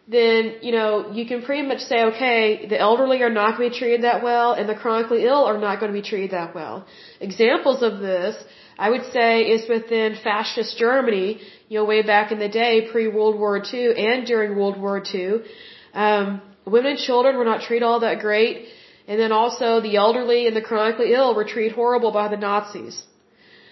then, 0.09 0.57
you 0.63 0.73
know, 0.73 1.11
you 1.13 1.27
can 1.27 1.43
pretty 1.43 1.67
much 1.67 1.81
say, 1.81 2.05
okay, 2.05 2.67
the 2.69 2.79
elderly 2.79 3.23
are 3.23 3.31
not 3.31 3.57
going 3.57 3.71
to 3.71 3.75
be 3.75 3.79
treated 3.79 4.03
that 4.03 4.23
well 4.23 4.53
and 4.53 4.69
the 4.69 4.75
chronically 4.75 5.25
ill 5.25 5.45
are 5.45 5.59
not 5.59 5.81
going 5.81 5.93
to 5.93 6.01
be 6.01 6.09
treated 6.09 6.31
that 6.31 6.55
well. 6.55 6.87
Examples 7.21 7.83
of 7.83 7.99
this, 7.99 8.37
I 8.79 8.91
would 8.91 9.07
say, 9.13 9.43
is 9.43 9.69
within 9.69 10.17
fascist 10.23 10.79
Germany, 10.79 11.41
you 11.69 11.79
know, 11.79 11.85
way 11.85 12.03
back 12.03 12.31
in 12.31 12.39
the 12.39 12.49
day, 12.49 12.89
pre-World 12.93 13.37
War 13.37 13.61
II 13.73 13.97
and 13.97 14.27
during 14.27 14.57
World 14.57 14.81
War 14.81 15.03
II. 15.13 15.41
Um, 15.93 16.41
women 16.65 16.93
and 16.93 17.01
children 17.01 17.37
were 17.37 17.45
not 17.45 17.63
treated 17.63 17.85
all 17.85 18.01
that 18.01 18.21
great. 18.21 18.69
And 19.09 19.21
then 19.21 19.33
also 19.33 19.81
the 19.81 19.97
elderly 19.97 20.47
and 20.47 20.57
the 20.57 20.66
chronically 20.71 21.12
ill 21.12 21.35
were 21.35 21.45
treated 21.45 21.73
horrible 21.73 22.12
by 22.21 22.27
the 22.29 22.37
Nazis. 22.37 23.03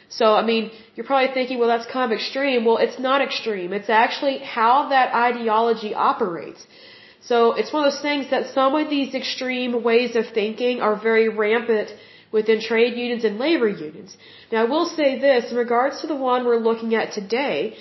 So, 0.09 0.27
I 0.41 0.43
mean, 0.51 0.71
you're 0.95 1.07
probably 1.07 1.33
thinking, 1.35 1.59
well, 1.59 1.69
that's 1.75 1.91
kind 1.91 2.07
of 2.11 2.17
extreme. 2.19 2.65
Well, 2.65 2.77
it's 2.87 2.99
not 2.99 3.21
extreme. 3.29 3.73
It's 3.73 3.91
actually 4.05 4.39
how 4.39 4.89
that 4.91 5.15
ideology 5.29 5.93
operates. 5.95 6.65
So, 7.31 7.55
it's 7.55 7.73
one 7.73 7.85
of 7.85 7.93
those 7.93 8.03
things 8.09 8.31
that 8.31 8.53
some 8.59 8.75
of 8.75 8.91
these 8.91 9.15
extreme 9.15 9.83
ways 9.83 10.15
of 10.15 10.27
thinking 10.41 10.81
are 10.81 10.97
very 11.11 11.29
rampant 11.29 11.89
within 12.37 12.61
trade 12.61 12.95
unions 13.05 13.25
and 13.25 13.39
labor 13.39 13.69
unions. 13.69 14.17
Now, 14.53 14.63
I 14.65 14.69
will 14.75 14.87
say 14.99 15.09
this 15.27 15.51
in 15.51 15.57
regards 15.57 16.01
to 16.03 16.07
the 16.13 16.21
one 16.31 16.45
we're 16.45 16.65
looking 16.69 16.95
at 17.01 17.13
today, 17.21 17.77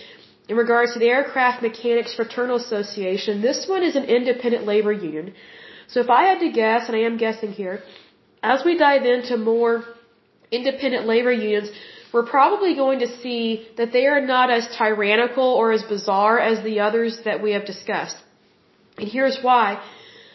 in 0.47 0.55
regards 0.55 0.93
to 0.93 0.99
the 0.99 1.09
Aircraft 1.17 1.61
Mechanics 1.61 2.13
Fraternal 2.15 2.57
Association, 2.57 3.41
this 3.41 3.67
one 3.67 3.83
is 3.89 3.95
an 3.95 4.05
independent 4.05 4.65
labor 4.65 4.91
union. 4.91 5.33
So, 5.93 5.99
if 5.99 6.09
I 6.09 6.23
had 6.29 6.39
to 6.39 6.51
guess, 6.51 6.87
and 6.87 6.95
I 6.99 7.01
am 7.09 7.17
guessing 7.17 7.51
here, 7.51 7.83
as 8.51 8.65
we 8.65 8.77
dive 8.77 9.05
into 9.05 9.37
more 9.37 9.83
independent 10.51 11.05
labor 11.05 11.31
unions, 11.31 11.69
we're 12.11 12.29
probably 12.37 12.73
going 12.75 12.99
to 13.05 13.09
see 13.21 13.67
that 13.77 13.91
they 13.91 14.05
are 14.13 14.21
not 14.33 14.49
as 14.49 14.67
tyrannical 14.77 15.49
or 15.59 15.71
as 15.71 15.83
bizarre 15.83 16.39
as 16.39 16.63
the 16.63 16.79
others 16.79 17.19
that 17.25 17.43
we 17.43 17.51
have 17.51 17.65
discussed. 17.73 18.17
And 18.97 19.07
here's 19.07 19.37
why. 19.43 19.67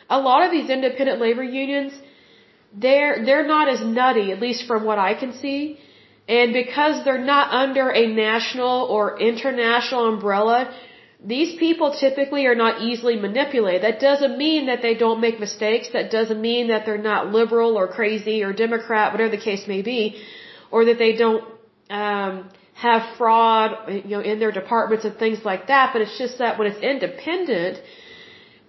A 0.09 0.21
lot 0.29 0.45
of 0.47 0.53
these 0.53 0.71
independent 0.71 1.21
labor 1.21 1.43
unions, 1.43 1.93
they're, 2.73 3.25
they're 3.27 3.49
not 3.57 3.69
as 3.69 3.81
nutty, 3.85 4.31
at 4.33 4.41
least 4.41 4.67
from 4.69 4.85
what 4.85 4.99
I 4.99 5.15
can 5.15 5.33
see. 5.33 5.79
And 6.29 6.53
because 6.53 7.05
they're 7.05 7.27
not 7.35 7.53
under 7.53 7.89
a 7.91 8.07
national 8.07 8.77
or 8.95 9.19
international 9.19 10.09
umbrella, 10.15 10.73
these 11.25 11.59
people 11.59 11.97
typically 11.99 12.47
are 12.47 12.55
not 12.55 12.81
easily 12.81 13.17
manipulated. 13.17 13.83
That 13.83 13.99
doesn't 13.99 14.39
mean 14.39 14.67
that 14.67 14.83
they 14.83 14.95
don't 14.95 15.21
make 15.21 15.41
mistakes. 15.41 15.89
That 15.93 16.11
doesn't 16.13 16.41
mean 16.41 16.69
that 16.69 16.87
they're 16.87 17.07
not 17.13 17.33
liberal 17.33 17.77
or 17.77 17.89
crazy 17.89 18.45
or 18.45 18.53
Democrat, 18.53 19.13
whatever 19.13 19.31
the 19.31 19.43
case 19.43 19.67
may 19.67 19.83
be, 19.83 20.23
or 20.71 20.85
that 20.85 20.99
they 20.99 21.17
don't 21.17 21.45
um, 21.91 22.49
have 22.75 23.03
fraud, 23.17 23.71
you 23.89 24.17
know, 24.17 24.21
in 24.21 24.39
their 24.39 24.53
departments 24.53 25.05
and 25.05 25.17
things 25.17 25.45
like 25.45 25.67
that. 25.67 25.91
But 25.93 26.03
it's 26.03 26.17
just 26.19 26.39
that 26.39 26.57
when 26.57 26.69
it's 26.69 26.81
independent, 26.81 27.81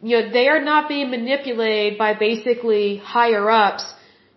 you 0.02 0.20
know, 0.20 0.32
they 0.32 0.48
are 0.48 0.62
not 0.62 0.90
being 0.90 1.12
manipulated 1.12 2.00
by 2.00 2.16
basically 2.16 2.98
higher 2.98 3.48
ups, 3.52 3.86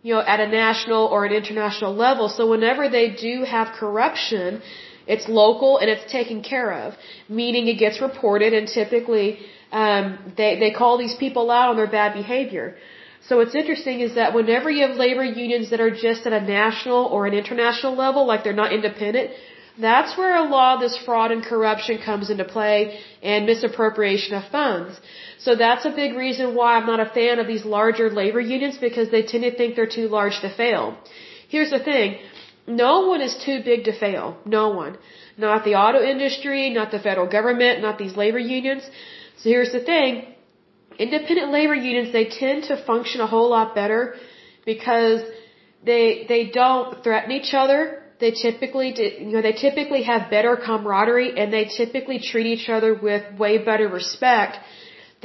you 0.02 0.12
know, 0.12 0.20
at 0.20 0.38
a 0.38 0.48
national 0.48 1.06
or 1.06 1.24
an 1.24 1.32
international 1.32 1.94
level. 1.94 2.28
So 2.28 2.50
whenever 2.50 2.90
they 2.90 3.08
do 3.10 3.44
have 3.44 3.68
corruption, 3.68 4.60
it's 5.06 5.28
local 5.28 5.78
and 5.78 5.90
it's 5.90 6.10
taken 6.10 6.42
care 6.42 6.72
of, 6.72 6.94
meaning 7.28 7.66
it 7.68 7.78
gets 7.78 8.00
reported 8.00 8.52
and 8.52 8.68
typically 8.68 9.38
um, 9.72 10.32
they 10.36 10.58
they 10.58 10.70
call 10.70 10.98
these 10.98 11.14
people 11.14 11.50
out 11.50 11.70
on 11.70 11.76
their 11.76 11.92
bad 12.00 12.14
behavior. 12.14 12.76
So 13.28 13.36
what's 13.36 13.54
interesting 13.54 14.00
is 14.00 14.16
that 14.16 14.34
whenever 14.34 14.68
you 14.70 14.86
have 14.86 14.96
labor 14.96 15.24
unions 15.24 15.70
that 15.70 15.80
are 15.80 15.90
just 15.90 16.26
at 16.26 16.32
a 16.32 16.40
national 16.40 17.06
or 17.06 17.26
an 17.26 17.34
international 17.34 17.94
level, 17.94 18.26
like 18.26 18.42
they're 18.42 18.60
not 18.64 18.72
independent, 18.72 19.30
that's 19.78 20.18
where 20.18 20.34
a 20.36 20.48
lot 20.48 20.74
of 20.74 20.80
this 20.80 20.96
fraud 21.04 21.30
and 21.30 21.42
corruption 21.42 21.98
comes 22.04 22.30
into 22.30 22.44
play 22.44 22.98
and 23.22 23.46
misappropriation 23.46 24.34
of 24.34 24.44
funds. 24.50 25.00
So 25.38 25.54
that's 25.54 25.84
a 25.84 25.90
big 25.90 26.14
reason 26.14 26.54
why 26.54 26.76
I'm 26.76 26.86
not 26.86 27.00
a 27.00 27.06
fan 27.06 27.38
of 27.38 27.46
these 27.46 27.64
larger 27.64 28.10
labor 28.10 28.40
unions 28.40 28.76
because 28.78 29.10
they 29.10 29.22
tend 29.22 29.44
to 29.44 29.54
think 29.56 29.76
they're 29.76 29.94
too 30.00 30.08
large 30.08 30.40
to 30.40 30.50
fail. 30.54 30.98
Here's 31.48 31.70
the 31.70 31.78
thing. 31.78 32.18
No 32.66 33.06
one 33.08 33.20
is 33.20 33.34
too 33.44 33.62
big 33.64 33.84
to 33.84 33.92
fail. 33.98 34.36
No 34.44 34.70
one. 34.70 34.96
Not 35.36 35.64
the 35.64 35.74
auto 35.74 36.00
industry, 36.00 36.70
not 36.70 36.90
the 36.90 37.00
federal 37.00 37.28
government, 37.28 37.82
not 37.82 37.98
these 37.98 38.16
labor 38.16 38.38
unions. 38.38 38.82
So 39.38 39.48
here's 39.48 39.72
the 39.72 39.80
thing 39.80 40.26
independent 40.98 41.50
labor 41.50 41.74
unions 41.74 42.12
they 42.12 42.26
tend 42.26 42.64
to 42.64 42.76
function 42.76 43.20
a 43.20 43.26
whole 43.26 43.48
lot 43.50 43.74
better 43.74 44.14
because 44.66 45.22
they 45.84 46.26
they 46.28 46.50
don't 46.50 47.02
threaten 47.02 47.32
each 47.32 47.54
other 47.54 48.02
they 48.22 48.30
typically, 48.30 48.90
you 49.26 49.32
know, 49.34 49.42
they 49.42 49.56
typically 49.66 50.02
have 50.04 50.30
better 50.30 50.52
camaraderie 50.56 51.32
and 51.38 51.52
they 51.52 51.64
typically 51.64 52.20
treat 52.20 52.46
each 52.46 52.68
other 52.68 52.94
with 52.94 53.24
way 53.36 53.54
better 53.58 53.88
respect 53.88 54.58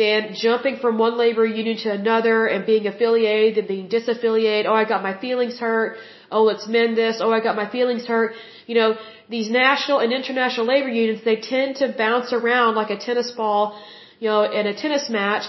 than 0.02 0.34
jumping 0.34 0.78
from 0.84 0.98
one 0.98 1.16
labor 1.16 1.46
union 1.46 1.78
to 1.84 1.92
another 1.92 2.48
and 2.48 2.66
being 2.66 2.88
affiliated 2.88 3.60
and 3.60 3.68
being 3.68 3.88
disaffiliated. 3.88 4.66
Oh, 4.66 4.74
I 4.74 4.86
got 4.94 5.04
my 5.04 5.16
feelings 5.26 5.60
hurt. 5.60 5.98
Oh, 6.32 6.44
let's 6.44 6.68
mend 6.68 6.98
this. 6.98 7.20
Oh, 7.22 7.32
I 7.32 7.40
got 7.40 7.56
my 7.56 7.70
feelings 7.70 8.06
hurt. 8.06 8.34
You 8.66 8.76
know, 8.76 8.98
these 9.30 9.50
national 9.50 10.00
and 10.00 10.12
international 10.12 10.66
labor 10.66 10.90
unions, 10.90 11.22
they 11.24 11.38
tend 11.38 11.78
to 11.78 11.94
bounce 11.98 12.34
around 12.34 12.76
like 12.76 12.90
a 12.90 12.98
tennis 12.98 13.32
ball, 13.32 13.82
you 14.20 14.28
know, 14.30 14.44
in 14.44 14.68
a 14.68 14.76
tennis 14.76 15.10
match. 15.10 15.46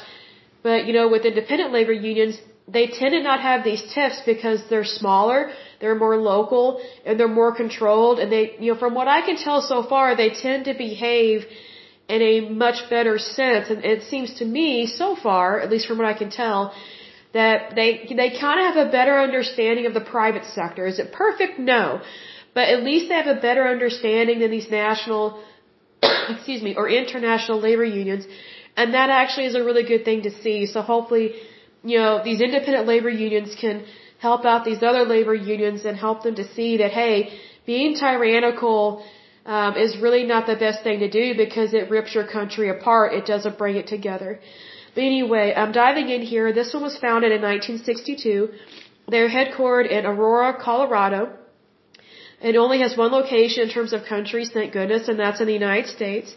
But, 0.62 0.86
you 0.86 0.92
know, 0.92 1.08
with 1.08 1.24
independent 1.24 1.72
labor 1.72 1.92
unions, 1.92 2.40
they 2.66 2.86
tend 2.86 3.12
to 3.12 3.22
not 3.22 3.40
have 3.40 3.64
these 3.64 3.82
tiffs 3.94 4.20
because 4.26 4.60
they're 4.68 4.84
smaller, 4.84 5.50
they're 5.80 5.94
more 5.94 6.16
local, 6.16 6.82
and 7.06 7.18
they're 7.18 7.36
more 7.42 7.54
controlled. 7.54 8.18
And 8.18 8.30
they, 8.30 8.56
you 8.60 8.72
know, 8.72 8.78
from 8.78 8.94
what 8.94 9.08
I 9.08 9.20
can 9.22 9.36
tell 9.36 9.62
so 9.62 9.82
far, 9.82 10.16
they 10.16 10.30
tend 10.30 10.66
to 10.66 10.74
behave 10.74 11.46
in 12.08 12.20
a 12.22 12.48
much 12.48 12.78
better 12.90 13.18
sense. 13.18 13.70
And 13.70 13.84
it 13.84 14.02
seems 14.04 14.34
to 14.34 14.44
me 14.44 14.86
so 14.86 15.16
far, 15.16 15.60
at 15.60 15.70
least 15.70 15.86
from 15.86 15.98
what 15.98 16.06
I 16.06 16.14
can 16.14 16.30
tell, 16.30 16.74
that 17.34 17.74
they 17.74 18.06
they 18.20 18.30
kind 18.38 18.58
of 18.60 18.74
have 18.74 18.88
a 18.88 18.90
better 18.90 19.18
understanding 19.20 19.86
of 19.86 19.94
the 19.94 20.00
private 20.00 20.44
sector. 20.44 20.86
Is 20.86 20.98
it 20.98 21.12
perfect? 21.12 21.58
No, 21.58 22.00
but 22.54 22.68
at 22.68 22.82
least 22.82 23.08
they 23.08 23.14
have 23.14 23.26
a 23.26 23.40
better 23.40 23.68
understanding 23.68 24.38
than 24.40 24.50
these 24.50 24.70
national, 24.70 25.42
excuse 26.30 26.62
me, 26.62 26.74
or 26.76 26.88
international 26.88 27.60
labor 27.60 27.84
unions, 27.84 28.26
and 28.76 28.94
that 28.94 29.10
actually 29.10 29.46
is 29.46 29.54
a 29.54 29.62
really 29.62 29.84
good 29.84 30.04
thing 30.04 30.22
to 30.22 30.30
see. 30.42 30.66
So 30.66 30.80
hopefully, 30.80 31.34
you 31.84 31.98
know, 31.98 32.22
these 32.24 32.40
independent 32.40 32.86
labor 32.86 33.10
unions 33.10 33.54
can 33.60 33.84
help 34.18 34.44
out 34.44 34.64
these 34.64 34.82
other 34.82 35.04
labor 35.04 35.34
unions 35.34 35.84
and 35.84 35.96
help 35.96 36.22
them 36.22 36.34
to 36.36 36.46
see 36.54 36.78
that 36.78 36.92
hey, 36.92 37.38
being 37.66 37.94
tyrannical 37.94 39.04
um, 39.46 39.76
is 39.76 39.96
really 39.98 40.24
not 40.24 40.46
the 40.46 40.56
best 40.56 40.82
thing 40.82 40.98
to 41.00 41.10
do 41.10 41.34
because 41.36 41.72
it 41.72 41.90
rips 41.90 42.14
your 42.14 42.26
country 42.26 42.68
apart. 42.70 43.14
It 43.14 43.24
doesn't 43.26 43.56
bring 43.56 43.76
it 43.76 43.86
together. 43.86 44.40
But 44.94 45.02
anyway, 45.02 45.54
I'm 45.56 45.72
diving 45.72 46.08
in 46.08 46.22
here. 46.22 46.52
This 46.52 46.72
one 46.74 46.82
was 46.82 46.96
founded 46.98 47.32
in 47.32 47.42
1962. 47.42 48.50
They're 49.08 49.28
headquartered 49.28 49.90
in 49.90 50.06
Aurora, 50.06 50.50
Colorado. 50.62 51.20
It 52.40 52.56
only 52.56 52.80
has 52.80 52.96
one 52.96 53.10
location 53.10 53.64
in 53.64 53.70
terms 53.70 53.92
of 53.92 54.04
countries, 54.04 54.50
thank 54.52 54.72
goodness, 54.72 55.08
and 55.08 55.18
that's 55.18 55.40
in 55.40 55.46
the 55.46 55.58
United 55.64 55.88
States. 55.88 56.34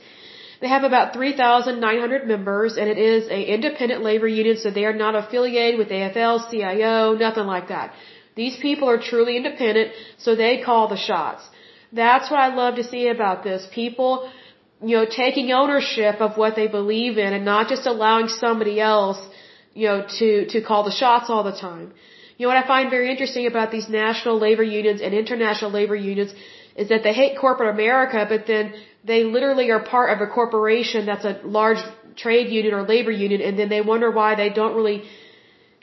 They 0.62 0.68
have 0.68 0.84
about 0.84 1.14
3,900 1.14 2.28
members, 2.28 2.78
and 2.78 2.88
it 2.88 2.98
is 2.98 3.28
an 3.28 3.44
independent 3.56 4.04
labor 4.04 4.28
union, 4.28 4.58
so 4.58 4.70
they 4.70 4.86
are 4.86 4.98
not 5.06 5.16
affiliated 5.16 5.80
with 5.80 5.90
AFL, 5.90 6.50
CIO, 6.50 7.14
nothing 7.14 7.48
like 7.56 7.68
that. 7.70 7.94
These 8.36 8.58
people 8.58 8.90
are 8.90 9.00
truly 9.00 9.38
independent, 9.38 9.92
so 10.18 10.36
they 10.36 10.62
call 10.62 10.88
the 10.88 10.98
shots. 10.98 11.44
That's 11.92 12.30
what 12.32 12.40
I 12.40 12.56
love 12.56 12.76
to 12.76 12.84
see 12.84 13.08
about 13.08 13.44
this. 13.44 13.68
People, 13.74 14.32
you 14.84 14.96
know, 14.98 15.06
taking 15.06 15.52
ownership 15.52 16.22
of 16.22 16.38
what 16.38 16.56
they 16.56 16.68
believe 16.68 17.18
in 17.18 17.34
and 17.34 17.46
not 17.46 17.68
just 17.68 17.86
allowing 17.86 18.28
somebody 18.28 18.80
else, 18.80 19.20
you 19.74 19.88
know, 19.88 20.06
to, 20.20 20.48
to 20.48 20.62
call 20.62 20.84
the 20.84 20.92
shots 20.92 21.30
all 21.30 21.44
the 21.44 21.58
time. 21.68 21.94
You 22.38 22.48
know 22.48 22.54
what 22.54 22.64
I 22.64 22.68
find 22.68 22.90
very 22.90 23.12
interesting 23.12 23.46
about 23.46 23.72
these 23.72 23.88
national 23.90 24.40
labor 24.40 24.64
unions 24.64 25.00
and 25.02 25.14
international 25.14 25.72
labor 25.72 25.96
unions 25.96 26.34
is 26.76 26.90
that 26.90 27.04
they 27.04 27.14
hate 27.14 27.38
corporate 27.38 27.70
America, 27.70 28.26
but 28.28 28.48
then 28.48 28.74
they 29.06 29.24
literally 29.24 29.70
are 29.70 29.84
part 29.84 30.10
of 30.16 30.28
a 30.28 30.32
corporation 30.32 31.06
that's 31.06 31.26
a 31.26 31.40
large 31.44 31.82
trade 32.16 32.52
union 32.52 32.74
or 32.74 32.82
labor 32.82 33.12
union, 33.12 33.42
and 33.42 33.60
then 33.60 33.70
they 33.70 33.82
wonder 33.82 34.10
why 34.10 34.36
they 34.36 34.50
don't 34.50 34.76
really 34.76 35.04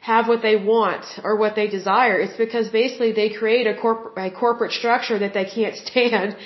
have 0.00 0.28
what 0.28 0.42
they 0.42 0.56
want 0.56 1.04
or 1.22 1.36
what 1.36 1.54
they 1.54 1.68
desire. 1.68 2.18
It's 2.18 2.36
because 2.36 2.68
basically 2.68 3.12
they 3.12 3.30
create 3.30 3.66
a, 3.66 3.74
corp- 3.80 4.16
a 4.16 4.30
corporate 4.30 4.72
structure 4.72 5.18
that 5.18 5.34
they 5.34 5.44
can't 5.44 5.76
stand 5.86 6.36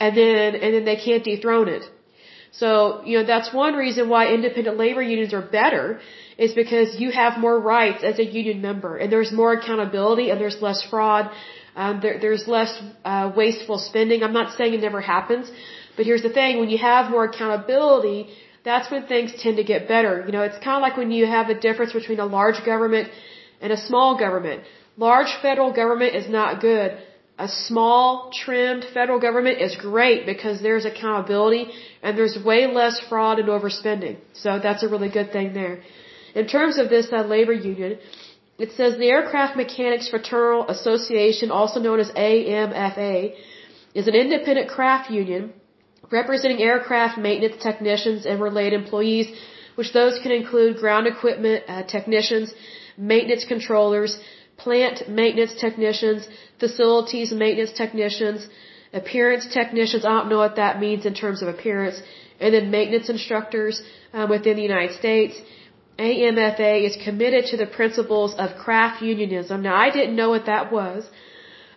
and 0.00 0.16
then, 0.16 0.54
and 0.54 0.74
then 0.74 0.84
they 0.84 0.96
can't 0.96 1.24
dethrone 1.24 1.68
it. 1.68 1.84
So, 2.60 3.02
you 3.04 3.18
know, 3.18 3.26
that's 3.26 3.52
one 3.52 3.74
reason 3.74 4.08
why 4.08 4.32
independent 4.32 4.76
labor 4.76 5.02
unions 5.02 5.32
are 5.34 5.46
better 5.60 6.00
is 6.38 6.54
because 6.54 6.88
you 7.00 7.10
have 7.10 7.38
more 7.38 7.58
rights 7.58 8.04
as 8.04 8.18
a 8.18 8.24
union 8.24 8.60
member 8.60 8.96
and 8.96 9.10
there's 9.10 9.32
more 9.32 9.52
accountability 9.54 10.30
and 10.30 10.40
there's 10.40 10.60
less 10.60 10.80
fraud. 10.90 11.30
Um, 11.74 12.00
there, 12.00 12.18
there's 12.20 12.46
less 12.46 12.72
uh, 13.04 13.32
wasteful 13.36 13.78
spending. 13.78 14.22
I'm 14.22 14.32
not 14.32 14.56
saying 14.56 14.74
it 14.74 14.80
never 14.80 15.00
happens, 15.00 15.50
but 15.96 16.06
here's 16.06 16.22
the 16.22 16.34
thing: 16.38 16.60
when 16.60 16.70
you 16.74 16.78
have 16.78 17.10
more 17.10 17.24
accountability, 17.24 18.28
that's 18.64 18.88
when 18.92 19.06
things 19.06 19.32
tend 19.42 19.56
to 19.56 19.64
get 19.64 19.88
better. 19.88 20.22
You 20.26 20.32
know, 20.32 20.42
it's 20.42 20.60
kind 20.66 20.76
of 20.78 20.82
like 20.82 20.96
when 20.96 21.10
you 21.10 21.26
have 21.26 21.48
a 21.48 21.58
difference 21.66 21.92
between 21.92 22.20
a 22.20 22.26
large 22.26 22.64
government 22.64 23.10
and 23.60 23.72
a 23.72 23.76
small 23.88 24.16
government. 24.16 24.62
Large 24.96 25.32
federal 25.42 25.72
government 25.72 26.14
is 26.14 26.28
not 26.28 26.60
good. 26.60 26.96
A 27.36 27.48
small, 27.48 28.30
trimmed 28.32 28.84
federal 28.94 29.18
government 29.18 29.60
is 29.60 29.74
great 29.74 30.24
because 30.24 30.62
there's 30.62 30.84
accountability 30.84 31.66
and 32.02 32.16
there's 32.16 32.38
way 32.50 32.66
less 32.66 33.00
fraud 33.08 33.40
and 33.40 33.48
overspending. 33.48 34.18
So 34.34 34.60
that's 34.60 34.84
a 34.84 34.88
really 34.88 35.08
good 35.08 35.32
thing 35.32 35.52
there. 35.52 35.82
In 36.36 36.46
terms 36.46 36.78
of 36.78 36.88
this 36.90 37.12
uh, 37.12 37.22
labor 37.22 37.52
union, 37.52 37.98
it 38.56 38.70
says 38.76 38.96
the 38.98 39.08
Aircraft 39.08 39.56
Mechanics 39.56 40.08
Fraternal 40.08 40.68
Association, 40.68 41.50
also 41.50 41.80
known 41.80 41.98
as 41.98 42.10
AMFA, 42.12 43.34
is 43.94 44.06
an 44.06 44.14
independent 44.14 44.68
craft 44.68 45.10
union 45.10 45.52
representing 46.10 46.60
aircraft 46.62 47.18
maintenance 47.18 47.60
technicians 47.62 48.26
and 48.26 48.40
related 48.40 48.80
employees, 48.80 49.26
which 49.74 49.92
those 49.92 50.18
can 50.22 50.30
include 50.30 50.76
ground 50.76 51.06
equipment 51.06 51.64
uh, 51.66 51.82
technicians, 51.82 52.54
maintenance 52.96 53.44
controllers, 53.44 54.18
plant 54.56 55.08
maintenance 55.08 55.54
technicians, 55.54 56.28
facilities 56.58 57.32
maintenance 57.32 57.72
technicians, 57.72 58.48
appearance 58.92 59.46
technicians. 59.52 60.04
I 60.04 60.10
don't 60.10 60.28
know 60.28 60.38
what 60.38 60.56
that 60.56 60.80
means 60.80 61.04
in 61.06 61.14
terms 61.14 61.42
of 61.42 61.48
appearance, 61.48 62.00
and 62.40 62.54
then 62.54 62.70
maintenance 62.70 63.08
instructors 63.08 63.82
uh, 64.12 64.26
within 64.28 64.56
the 64.56 64.62
United 64.62 64.94
States. 64.96 65.40
AMFA 65.98 66.84
is 66.88 66.96
committed 67.04 67.46
to 67.46 67.56
the 67.56 67.66
principles 67.66 68.34
of 68.34 68.56
craft 68.56 69.02
unionism. 69.02 69.62
Now, 69.62 69.76
I 69.76 69.90
didn't 69.90 70.16
know 70.16 70.30
what 70.30 70.46
that 70.46 70.72
was. 70.72 71.08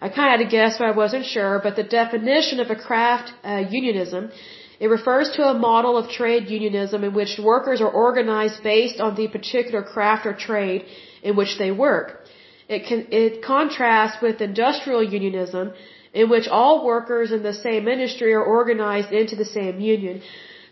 I 0.02 0.10
kind 0.10 0.34
of 0.34 0.40
had 0.40 0.44
to 0.46 0.50
guess, 0.58 0.78
but 0.78 0.88
I 0.88 0.92
wasn't 0.92 1.26
sure. 1.26 1.60
But 1.64 1.76
the 1.76 1.84
definition 1.84 2.60
of 2.60 2.70
a 2.72 2.76
craft 2.76 3.32
uh, 3.44 3.64
unionism, 3.70 4.32
it 4.80 4.88
refers 4.88 5.32
to 5.32 5.44
a 5.44 5.54
model 5.54 5.98
of 5.98 6.10
trade 6.10 6.50
unionism 6.50 7.04
in 7.04 7.14
which 7.14 7.40
workers 7.40 7.82
are 7.82 7.90
organized 7.90 8.64
based 8.64 9.00
on 9.00 9.16
the 9.16 9.28
particular 9.28 9.84
craft 9.84 10.26
or 10.26 10.34
trade 10.34 10.86
in 11.24 11.36
which 11.36 11.58
they 11.58 11.72
work. 11.72 12.24
It, 12.68 12.86
can, 12.88 13.08
it 13.12 13.44
contrasts 13.44 14.22
with 14.22 14.42
industrial 14.42 15.04
unionism, 15.04 15.74
in 16.14 16.30
which 16.30 16.48
all 16.48 16.86
workers 16.86 17.32
in 17.32 17.44
the 17.44 17.54
same 17.54 17.88
industry 17.88 18.34
are 18.34 18.44
organized 18.44 19.12
into 19.12 19.36
the 19.36 19.46
same 19.46 19.80
union. 19.80 20.22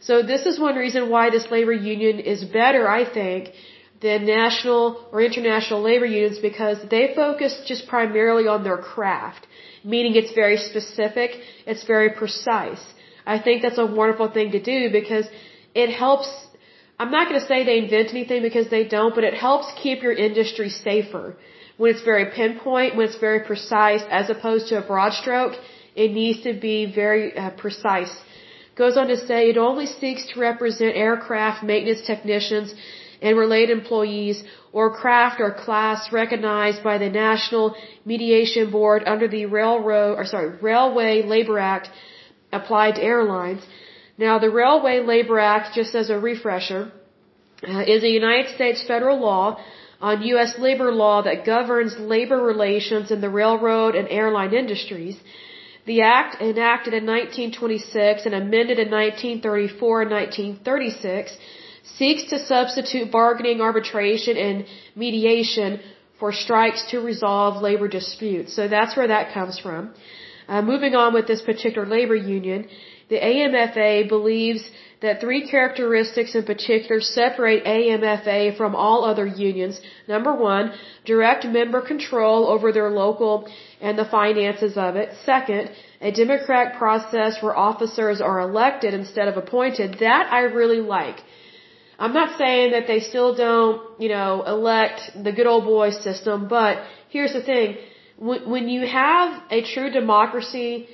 So 0.01 0.21
this 0.21 0.45
is 0.45 0.59
one 0.59 0.75
reason 0.75 1.09
why 1.09 1.29
this 1.29 1.49
labor 1.49 1.73
union 1.73 2.19
is 2.19 2.43
better, 2.43 2.87
I 2.87 3.03
think, 3.17 3.51
than 4.01 4.25
national 4.25 4.83
or 5.11 5.21
international 5.21 5.81
labor 5.81 6.05
unions 6.05 6.39
because 6.39 6.77
they 6.89 7.13
focus 7.15 7.61
just 7.65 7.87
primarily 7.87 8.47
on 8.47 8.63
their 8.63 8.77
craft, 8.77 9.47
meaning 9.83 10.15
it's 10.15 10.33
very 10.33 10.57
specific, 10.57 11.31
it's 11.65 11.85
very 11.85 12.09
precise. 12.21 12.83
I 13.25 13.39
think 13.39 13.61
that's 13.61 13.77
a 13.77 13.85
wonderful 13.85 14.29
thing 14.37 14.51
to 14.51 14.61
do 14.61 14.91
because 14.91 15.25
it 15.73 15.89
helps 15.89 16.29
I'm 16.97 17.11
not 17.11 17.27
going 17.27 17.41
to 17.41 17.47
say 17.47 17.65
they 17.65 17.79
invent 17.79 18.09
anything 18.11 18.41
because 18.41 18.69
they 18.69 18.85
don't, 18.85 19.13
but 19.13 19.25
it 19.25 19.33
helps 19.33 19.67
keep 19.81 20.01
your 20.01 20.13
industry 20.13 20.69
safer. 20.69 21.35
When 21.77 21.91
it's 21.93 22.03
very 22.03 22.25
pinpoint, 22.31 22.95
when 22.95 23.07
it's 23.07 23.17
very 23.17 23.41
precise, 23.41 24.03
as 24.09 24.29
opposed 24.29 24.67
to 24.69 24.77
a 24.77 24.81
broad 24.81 25.13
stroke, 25.13 25.55
it 25.95 26.11
needs 26.11 26.41
to 26.43 26.53
be 26.53 26.85
very 26.85 27.37
uh, 27.37 27.49
precise. 27.51 28.13
Goes 28.75 28.97
on 28.97 29.07
to 29.07 29.17
say 29.17 29.49
it 29.49 29.57
only 29.57 29.85
seeks 29.85 30.23
to 30.31 30.39
represent 30.39 30.95
aircraft 30.95 31.63
maintenance 31.63 32.01
technicians 32.05 32.73
and 33.21 33.37
related 33.37 33.69
employees 33.77 34.43
or 34.73 34.93
craft 35.01 35.39
or 35.39 35.51
class 35.53 36.11
recognized 36.11 36.83
by 36.83 36.97
the 36.97 37.09
National 37.09 37.75
Mediation 38.05 38.71
Board 38.71 39.03
under 39.05 39.27
the 39.27 39.45
Railroad 39.45 40.17
or 40.19 40.25
sorry, 40.25 40.49
Railway 40.61 41.23
Labor 41.23 41.57
Act 41.59 41.89
applied 42.51 42.95
to 42.95 43.03
airlines. 43.03 43.63
Now 44.17 44.39
the 44.39 44.49
Railway 44.49 44.99
Labor 44.99 45.39
Act, 45.39 45.75
just 45.75 45.95
as 45.95 46.09
a 46.09 46.19
refresher, 46.19 46.91
uh, 47.67 47.83
is 47.93 48.03
a 48.03 48.09
United 48.09 48.53
States 48.55 48.83
federal 48.85 49.19
law 49.19 49.57
on 50.07 50.21
U.S. 50.33 50.51
labor 50.65 50.89
law 51.03 51.17
that 51.27 51.45
governs 51.53 51.93
labor 52.13 52.39
relations 52.53 53.11
in 53.15 53.19
the 53.25 53.33
railroad 53.41 53.93
and 53.99 54.07
airline 54.19 54.53
industries. 54.63 55.17
The 55.91 56.01
act, 56.17 56.41
enacted 56.41 56.93
in 56.99 57.05
1926 57.05 58.25
and 58.27 58.35
amended 58.43 58.77
in 58.83 58.89
1934 58.91 60.01
and 60.03 60.11
1936, 60.11 61.37
seeks 61.99 62.23
to 62.31 62.37
substitute 62.53 63.11
bargaining, 63.11 63.61
arbitration, 63.69 64.37
and 64.47 64.65
mediation 64.95 65.79
for 66.19 66.31
strikes 66.43 66.83
to 66.91 66.99
resolve 67.11 67.61
labor 67.69 67.89
disputes. 67.99 68.55
So 68.57 68.67
that's 68.67 68.95
where 68.97 69.09
that 69.15 69.33
comes 69.33 69.57
from. 69.65 69.81
Uh, 70.47 70.61
moving 70.61 70.93
on 71.03 71.13
with 71.15 71.25
this 71.31 71.41
particular 71.41 71.87
labor 71.97 72.15
union, 72.15 72.67
the 73.09 73.19
AMFA 73.19 74.09
believes 74.09 74.63
that 75.01 75.21
three 75.21 75.47
characteristics 75.47 76.33
in 76.33 76.43
particular 76.43 76.99
separate 77.01 77.63
AMFA 77.65 78.57
from 78.57 78.75
all 78.75 79.05
other 79.05 79.27
unions. 79.27 79.79
Number 80.07 80.33
one, 80.33 80.73
direct 81.05 81.45
member 81.45 81.81
control 81.81 82.47
over 82.47 82.71
their 82.71 82.89
local 82.89 83.47
and 83.81 83.97
the 83.99 84.05
finances 84.05 84.77
of 84.77 84.95
it. 84.95 85.09
Second, 85.23 85.69
a 86.01 86.11
democratic 86.11 86.77
process 86.77 87.41
where 87.41 87.55
officers 87.55 88.21
are 88.21 88.39
elected 88.39 88.93
instead 88.93 89.27
of 89.27 89.37
appointed. 89.37 89.97
That 89.99 90.31
I 90.31 90.41
really 90.61 90.81
like. 90.97 91.17
I'm 91.97 92.13
not 92.13 92.37
saying 92.37 92.71
that 92.71 92.87
they 92.87 92.99
still 92.99 93.35
don't, 93.35 94.01
you 94.01 94.09
know, 94.09 94.43
elect 94.45 94.99
the 95.23 95.31
good 95.31 95.47
old 95.47 95.65
boy 95.65 95.91
system, 95.91 96.47
but 96.47 96.83
here's 97.09 97.33
the 97.33 97.41
thing. 97.41 97.77
When, 98.17 98.69
you 98.69 98.87
have 98.87 99.43
a 99.51 99.61
true 99.61 99.89
democracy 99.91 100.87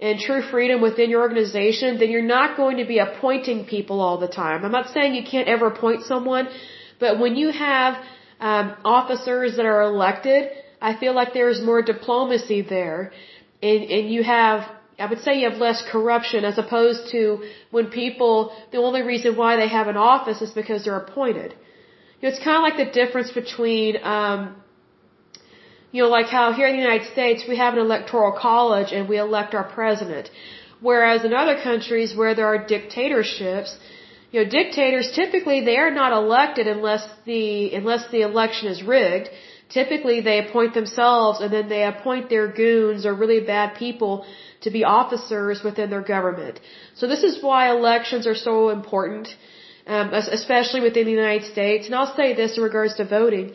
and 0.00 0.18
true 0.20 0.42
freedom 0.42 0.80
within 0.80 1.10
your 1.10 1.22
organization, 1.22 1.98
then 1.98 2.10
you're 2.10 2.30
not 2.38 2.56
going 2.56 2.76
to 2.76 2.84
be 2.84 2.98
appointing 2.98 3.66
people 3.66 4.00
all 4.00 4.18
the 4.18 4.28
time. 4.28 4.64
I'm 4.64 4.72
not 4.72 4.90
saying 4.94 5.14
you 5.14 5.24
can't 5.28 5.48
ever 5.48 5.66
appoint 5.66 6.04
someone, 6.04 6.48
but 7.00 7.18
when 7.18 7.34
you 7.36 7.50
have 7.50 7.94
um, 8.40 8.76
officers 8.84 9.56
that 9.56 9.66
are 9.66 9.82
elected, 9.82 10.50
I 10.80 10.96
feel 10.96 11.14
like 11.14 11.32
there's 11.34 11.60
more 11.60 11.82
diplomacy 11.82 12.62
there, 12.62 13.12
and, 13.62 13.82
and 13.96 14.10
you 14.10 14.22
have 14.22 14.68
I 14.98 15.06
would 15.06 15.20
say 15.20 15.38
you 15.40 15.48
have 15.48 15.60
less 15.60 15.82
corruption 15.92 16.44
as 16.44 16.58
opposed 16.58 17.12
to 17.12 17.44
when 17.70 17.86
people, 17.86 18.52
the 18.72 18.78
only 18.78 19.02
reason 19.02 19.36
why 19.36 19.56
they 19.56 19.68
have 19.68 19.86
an 19.86 19.96
office 19.96 20.42
is 20.42 20.50
because 20.50 20.84
they're 20.84 20.96
appointed. 20.96 21.54
You 22.20 22.22
know, 22.22 22.34
it's 22.34 22.42
kind 22.42 22.56
of 22.56 22.62
like 22.62 22.78
the 22.84 22.92
difference 23.00 23.30
between, 23.30 23.98
um, 24.02 24.56
you 25.90 26.02
know, 26.02 26.08
like 26.08 26.26
how 26.26 26.52
here 26.52 26.68
in 26.68 26.76
the 26.76 26.82
United 26.82 27.10
States 27.12 27.44
we 27.48 27.56
have 27.56 27.74
an 27.74 27.80
electoral 27.80 28.32
college 28.32 28.92
and 28.92 29.08
we 29.08 29.18
elect 29.18 29.54
our 29.54 29.64
president. 29.64 30.30
Whereas 30.80 31.24
in 31.24 31.32
other 31.32 31.56
countries 31.62 32.14
where 32.14 32.34
there 32.34 32.46
are 32.46 32.66
dictatorships, 32.66 33.76
you 34.30 34.44
know, 34.44 34.50
dictators 34.50 35.10
typically 35.12 35.64
they 35.64 35.78
are 35.78 35.90
not 35.90 36.12
elected 36.12 36.66
unless 36.66 37.04
the, 37.24 37.74
unless 37.74 38.10
the 38.10 38.22
election 38.22 38.68
is 38.68 38.82
rigged. 38.82 39.30
Typically 39.70 40.20
they 40.20 40.38
appoint 40.44 40.74
themselves 40.74 41.40
and 41.40 41.52
then 41.52 41.68
they 41.68 41.84
appoint 41.84 42.28
their 42.28 42.48
goons 42.48 43.06
or 43.06 43.14
really 43.14 43.40
bad 43.40 43.74
people 43.76 44.26
to 44.60 44.70
be 44.70 44.84
officers 44.84 45.62
within 45.62 45.88
their 45.90 46.02
government. 46.02 46.60
So 46.94 47.06
this 47.06 47.22
is 47.22 47.42
why 47.42 47.70
elections 47.70 48.26
are 48.26 48.34
so 48.34 48.68
important, 48.68 49.28
um, 49.86 50.12
especially 50.12 50.80
within 50.80 51.06
the 51.06 51.12
United 51.12 51.50
States. 51.50 51.86
And 51.86 51.94
I'll 51.94 52.14
say 52.14 52.34
this 52.34 52.56
in 52.56 52.62
regards 52.62 52.94
to 52.96 53.04
voting. 53.04 53.54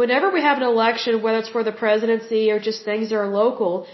Whenever 0.00 0.28
we 0.36 0.42
have 0.42 0.58
an 0.58 0.68
election, 0.74 1.22
whether 1.22 1.38
it's 1.42 1.54
for 1.56 1.64
the 1.68 1.76
presidency 1.84 2.42
or 2.52 2.58
just 2.68 2.84
things 2.84 3.08
that 3.08 3.16
are 3.16 3.30
local, 3.44 3.86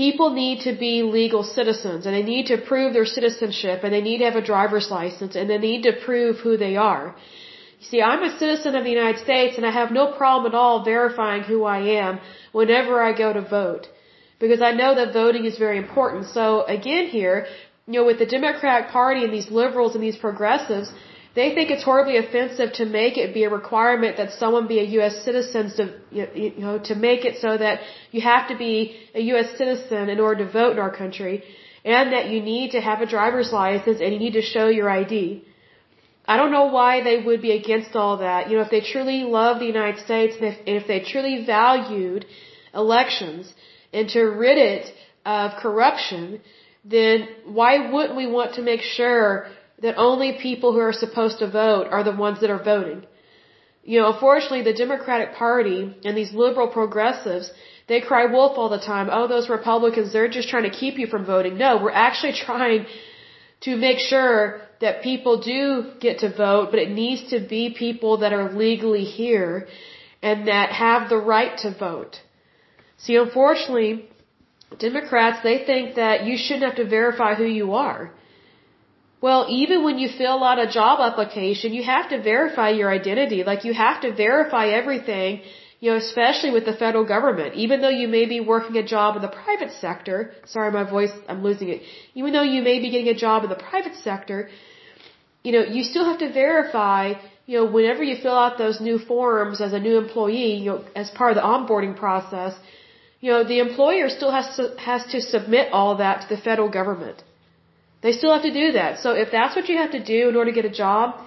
people 0.00 0.28
need 0.42 0.58
to 0.66 0.72
be 0.86 0.94
legal 1.02 1.42
citizens 1.42 2.06
and 2.06 2.14
they 2.16 2.26
need 2.34 2.46
to 2.52 2.56
prove 2.70 2.92
their 2.92 3.10
citizenship 3.16 3.80
and 3.82 3.92
they 3.92 4.04
need 4.08 4.18
to 4.18 4.26
have 4.28 4.40
a 4.42 4.46
driver's 4.52 4.88
license 4.98 5.34
and 5.34 5.50
they 5.50 5.58
need 5.58 5.82
to 5.88 5.92
prove 6.06 6.36
who 6.44 6.56
they 6.56 6.76
are. 6.76 7.06
You 7.80 7.86
see, 7.90 8.00
I'm 8.10 8.22
a 8.22 8.38
citizen 8.38 8.76
of 8.76 8.84
the 8.84 8.94
United 8.98 9.20
States 9.26 9.56
and 9.56 9.66
I 9.66 9.72
have 9.80 9.90
no 10.00 10.04
problem 10.20 10.52
at 10.52 10.56
all 10.60 10.84
verifying 10.84 11.42
who 11.42 11.64
I 11.64 11.80
am 12.02 12.20
whenever 12.52 13.02
I 13.08 13.12
go 13.24 13.32
to 13.32 13.44
vote 13.58 13.88
because 14.38 14.62
I 14.62 14.72
know 14.80 14.94
that 14.94 15.12
voting 15.12 15.44
is 15.44 15.58
very 15.58 15.78
important. 15.78 16.26
So 16.38 16.62
again 16.78 17.06
here, 17.18 17.46
you 17.88 17.94
know, 17.94 18.06
with 18.10 18.20
the 18.20 18.30
Democratic 18.38 18.90
Party 18.98 19.24
and 19.24 19.32
these 19.32 19.50
liberals 19.50 19.96
and 19.96 20.04
these 20.04 20.20
progressives, 20.28 20.92
they 21.34 21.54
think 21.54 21.70
it's 21.70 21.84
horribly 21.84 22.16
offensive 22.16 22.72
to 22.74 22.84
make 22.84 23.16
it 23.16 23.32
be 23.32 23.44
a 23.44 23.50
requirement 23.50 24.16
that 24.16 24.32
someone 24.32 24.66
be 24.66 24.80
a 24.80 24.88
U.S. 24.98 25.24
citizen 25.24 25.70
to, 25.76 25.82
you 26.10 26.52
know, 26.58 26.78
to 26.78 26.94
make 26.94 27.24
it 27.24 27.40
so 27.40 27.56
that 27.56 27.80
you 28.10 28.20
have 28.20 28.48
to 28.48 28.56
be 28.56 28.96
a 29.14 29.20
U.S. 29.32 29.56
citizen 29.56 30.08
in 30.08 30.18
order 30.18 30.44
to 30.44 30.50
vote 30.50 30.72
in 30.72 30.78
our 30.78 30.94
country 30.94 31.44
and 31.84 32.12
that 32.12 32.28
you 32.30 32.42
need 32.42 32.72
to 32.72 32.80
have 32.80 33.00
a 33.00 33.06
driver's 33.06 33.52
license 33.52 34.00
and 34.00 34.12
you 34.12 34.18
need 34.18 34.32
to 34.32 34.42
show 34.42 34.66
your 34.68 34.90
ID. 34.90 35.44
I 36.26 36.36
don't 36.36 36.52
know 36.52 36.66
why 36.66 37.02
they 37.02 37.22
would 37.22 37.42
be 37.42 37.52
against 37.52 37.94
all 37.96 38.18
that. 38.18 38.50
You 38.50 38.56
know, 38.56 38.62
if 38.62 38.70
they 38.70 38.80
truly 38.80 39.22
love 39.22 39.60
the 39.60 39.66
United 39.66 40.04
States 40.04 40.34
and 40.36 40.44
if, 40.52 40.58
and 40.66 40.76
if 40.76 40.86
they 40.86 41.00
truly 41.00 41.44
valued 41.44 42.26
elections, 42.74 43.52
and 43.92 44.08
to 44.10 44.22
rid 44.22 44.58
it 44.58 44.92
of 45.24 45.52
corruption, 45.60 46.40
then 46.84 47.28
why 47.44 47.90
wouldn't 47.90 48.16
we 48.16 48.26
want 48.26 48.54
to 48.54 48.62
make 48.62 48.80
sure 48.80 49.48
that 49.82 49.96
only 49.96 50.32
people 50.40 50.72
who 50.72 50.80
are 50.80 50.92
supposed 50.92 51.38
to 51.38 51.50
vote 51.50 51.86
are 51.90 52.04
the 52.04 52.16
ones 52.26 52.40
that 52.40 52.50
are 52.50 52.62
voting? 52.62 53.02
You 53.82 54.00
know, 54.00 54.12
unfortunately, 54.12 54.62
the 54.62 54.74
Democratic 54.74 55.34
Party 55.34 55.96
and 56.04 56.16
these 56.16 56.32
liberal 56.32 56.68
progressives, 56.68 57.50
they 57.88 58.00
cry 58.00 58.26
wolf 58.26 58.58
all 58.58 58.68
the 58.68 58.78
time. 58.78 59.08
Oh, 59.10 59.26
those 59.26 59.48
Republicans, 59.48 60.12
they're 60.12 60.28
just 60.28 60.48
trying 60.48 60.64
to 60.70 60.76
keep 60.82 60.98
you 60.98 61.06
from 61.06 61.24
voting. 61.24 61.56
No, 61.56 61.78
we're 61.82 61.98
actually 62.08 62.32
trying 62.46 62.86
to 63.62 63.76
make 63.76 63.98
sure 63.98 64.60
that 64.80 65.02
people 65.02 65.40
do 65.40 65.92
get 66.00 66.20
to 66.20 66.34
vote, 66.34 66.68
but 66.70 66.80
it 66.80 66.90
needs 66.90 67.30
to 67.30 67.40
be 67.40 67.74
people 67.86 68.18
that 68.18 68.32
are 68.32 68.52
legally 68.52 69.04
here 69.04 69.68
and 70.22 70.48
that 70.48 70.70
have 70.70 71.08
the 71.08 71.16
right 71.16 71.56
to 71.58 71.74
vote. 71.74 72.20
See, 72.98 73.16
unfortunately, 73.16 74.08
Democrats, 74.78 75.42
they 75.42 75.64
think 75.64 75.96
that 75.96 76.24
you 76.24 76.36
shouldn't 76.36 76.64
have 76.64 76.76
to 76.76 76.88
verify 76.88 77.34
who 77.34 77.44
you 77.44 77.74
are. 77.74 78.12
Well, 79.20 79.46
even 79.50 79.84
when 79.84 79.98
you 79.98 80.08
fill 80.08 80.42
out 80.42 80.58
a 80.58 80.66
job 80.66 81.00
application, 81.00 81.74
you 81.74 81.82
have 81.82 82.08
to 82.10 82.22
verify 82.22 82.70
your 82.70 82.90
identity. 82.90 83.44
Like 83.44 83.64
you 83.64 83.74
have 83.74 84.00
to 84.02 84.12
verify 84.14 84.68
everything, 84.68 85.42
you 85.80 85.90
know, 85.90 85.98
especially 85.98 86.50
with 86.50 86.64
the 86.64 86.72
federal 86.72 87.04
government. 87.04 87.54
Even 87.54 87.82
though 87.82 87.94
you 88.02 88.08
may 88.08 88.24
be 88.24 88.40
working 88.40 88.76
a 88.78 88.86
job 88.94 89.16
in 89.16 89.22
the 89.22 89.34
private 89.42 89.72
sector, 89.72 90.32
sorry, 90.46 90.70
my 90.72 90.84
voice, 90.88 91.12
I'm 91.28 91.42
losing 91.42 91.68
it. 91.68 91.82
Even 92.14 92.32
though 92.32 92.48
you 92.54 92.62
may 92.62 92.78
be 92.80 92.90
getting 92.90 93.08
a 93.08 93.18
job 93.26 93.44
in 93.44 93.50
the 93.50 93.62
private 93.70 93.94
sector, 93.96 94.48
you 95.44 95.52
know, 95.52 95.64
you 95.76 95.84
still 95.84 96.06
have 96.06 96.18
to 96.20 96.32
verify, 96.32 97.12
you 97.46 97.58
know, 97.58 97.66
whenever 97.70 98.02
you 98.02 98.16
fill 98.16 98.38
out 98.44 98.56
those 98.56 98.80
new 98.80 98.98
forms 98.98 99.60
as 99.60 99.74
a 99.74 99.78
new 99.78 99.98
employee, 99.98 100.54
you 100.64 100.70
know, 100.70 100.84
as 100.96 101.10
part 101.10 101.30
of 101.32 101.36
the 101.36 101.46
onboarding 101.54 101.94
process, 101.94 102.54
you 103.20 103.30
know, 103.30 103.44
the 103.44 103.58
employer 103.58 104.08
still 104.08 104.30
has 104.30 104.56
to, 104.56 104.74
has 104.78 105.04
to 105.12 105.20
submit 105.20 105.72
all 105.72 105.96
that 105.96 106.22
to 106.22 106.34
the 106.34 106.40
federal 106.40 106.70
government. 106.70 107.22
They 108.02 108.12
still 108.12 108.32
have 108.32 108.42
to 108.42 108.52
do 108.52 108.72
that. 108.72 109.00
So 109.00 109.10
if 109.12 109.30
that's 109.30 109.54
what 109.54 109.68
you 109.68 109.76
have 109.76 109.92
to 109.92 110.02
do 110.02 110.28
in 110.30 110.36
order 110.36 110.50
to 110.50 110.54
get 110.60 110.64
a 110.64 110.76
job, 110.84 111.20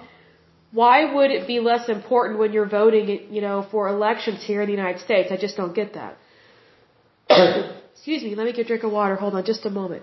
why 0.72 1.14
would 1.14 1.30
it 1.30 1.46
be 1.46 1.60
less 1.60 1.88
important 1.88 2.38
when 2.40 2.52
you're 2.52 2.68
voting, 2.68 3.08
you 3.30 3.40
know, 3.40 3.66
for 3.70 3.88
elections 3.88 4.42
here 4.42 4.60
in 4.62 4.66
the 4.66 4.76
United 4.82 5.00
States? 5.00 5.30
I 5.30 5.36
just 5.36 5.56
don't 5.56 5.74
get 5.74 5.94
that. 5.94 6.16
Excuse 7.94 8.24
me, 8.24 8.34
let 8.34 8.44
me 8.46 8.52
get 8.52 8.62
a 8.66 8.68
drink 8.72 8.82
of 8.82 8.90
water. 8.90 9.14
Hold 9.14 9.34
on 9.34 9.44
just 9.44 9.64
a 9.64 9.70
moment. 9.70 10.02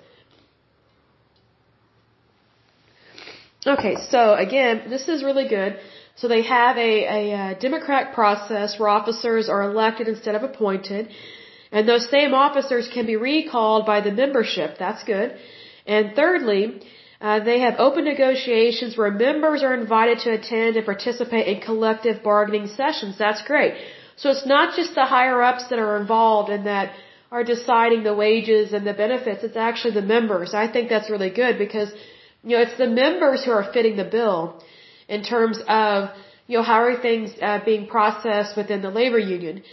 Okay, 3.68 3.96
so 4.10 4.34
again, 4.34 4.90
this 4.90 5.08
is 5.08 5.24
really 5.24 5.48
good. 5.48 5.78
So 6.16 6.28
they 6.28 6.42
have 6.44 6.78
a, 6.78 6.94
a, 7.18 7.34
uh, 7.34 7.52
a 7.52 7.56
democratic 7.56 8.14
process 8.14 8.80
where 8.80 8.90
officers 8.90 9.50
are 9.50 9.62
elected 9.64 10.08
instead 10.08 10.36
of 10.36 10.44
appointed. 10.44 11.10
And 11.72 11.88
those 11.88 12.10
same 12.10 12.34
officers 12.34 12.88
can 12.94 13.06
be 13.06 13.18
recalled 13.18 13.86
by 13.86 14.02
the 14.02 14.12
membership. 14.12 14.78
That's 14.80 15.04
good. 15.04 15.38
And 15.86 16.16
thirdly, 16.16 16.82
uh, 17.20 17.40
they 17.44 17.60
have 17.60 17.76
open 17.78 18.06
negotiations 18.06 18.98
where 18.98 19.12
members 19.12 19.64
are 19.64 19.74
invited 19.74 20.20
to 20.20 20.32
attend 20.32 20.76
and 20.78 20.86
participate 20.86 21.48
in 21.48 21.62
collective 21.62 22.24
bargaining 22.24 22.68
sessions. 22.68 23.18
That's 23.18 23.44
great. 23.44 23.74
So 24.16 24.30
it's 24.30 24.46
not 24.46 24.76
just 24.76 24.96
the 24.96 25.06
higher 25.06 25.42
ups 25.42 25.68
that 25.70 25.80
are 25.80 25.98
involved 25.98 26.50
and 26.50 26.66
that 26.66 26.94
are 27.32 27.44
deciding 27.44 28.04
the 28.04 28.14
wages 28.14 28.74
and 28.74 28.86
the 28.86 28.94
benefits. 28.94 29.44
It's 29.44 29.56
actually 29.56 29.94
the 29.94 30.08
members. 30.16 30.54
I 30.54 30.68
think 30.72 30.90
that's 30.90 31.10
really 31.10 31.30
good 31.30 31.58
because, 31.58 31.92
you 32.44 32.56
know, 32.56 32.62
it's 32.62 32.78
the 32.78 32.88
members 32.88 33.46
who 33.46 33.52
are 33.52 33.72
fitting 33.72 33.96
the 33.98 34.10
bill 34.18 34.62
in 35.08 35.24
terms 35.24 35.60
of, 35.68 36.10
you 36.48 36.58
know, 36.58 36.64
how 36.64 36.82
are 36.82 37.00
things 37.02 37.32
uh, 37.42 37.60
being 37.64 37.88
processed 37.88 38.58
within 38.58 38.82
the 38.82 38.90
labor 38.90 39.20
union. 39.20 39.64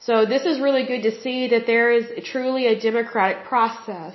So 0.00 0.26
this 0.26 0.44
is 0.44 0.60
really 0.60 0.84
good 0.86 1.02
to 1.02 1.20
see 1.22 1.48
that 1.48 1.66
there 1.66 1.90
is 1.90 2.04
truly 2.24 2.66
a 2.66 2.78
democratic 2.78 3.44
process, 3.44 4.14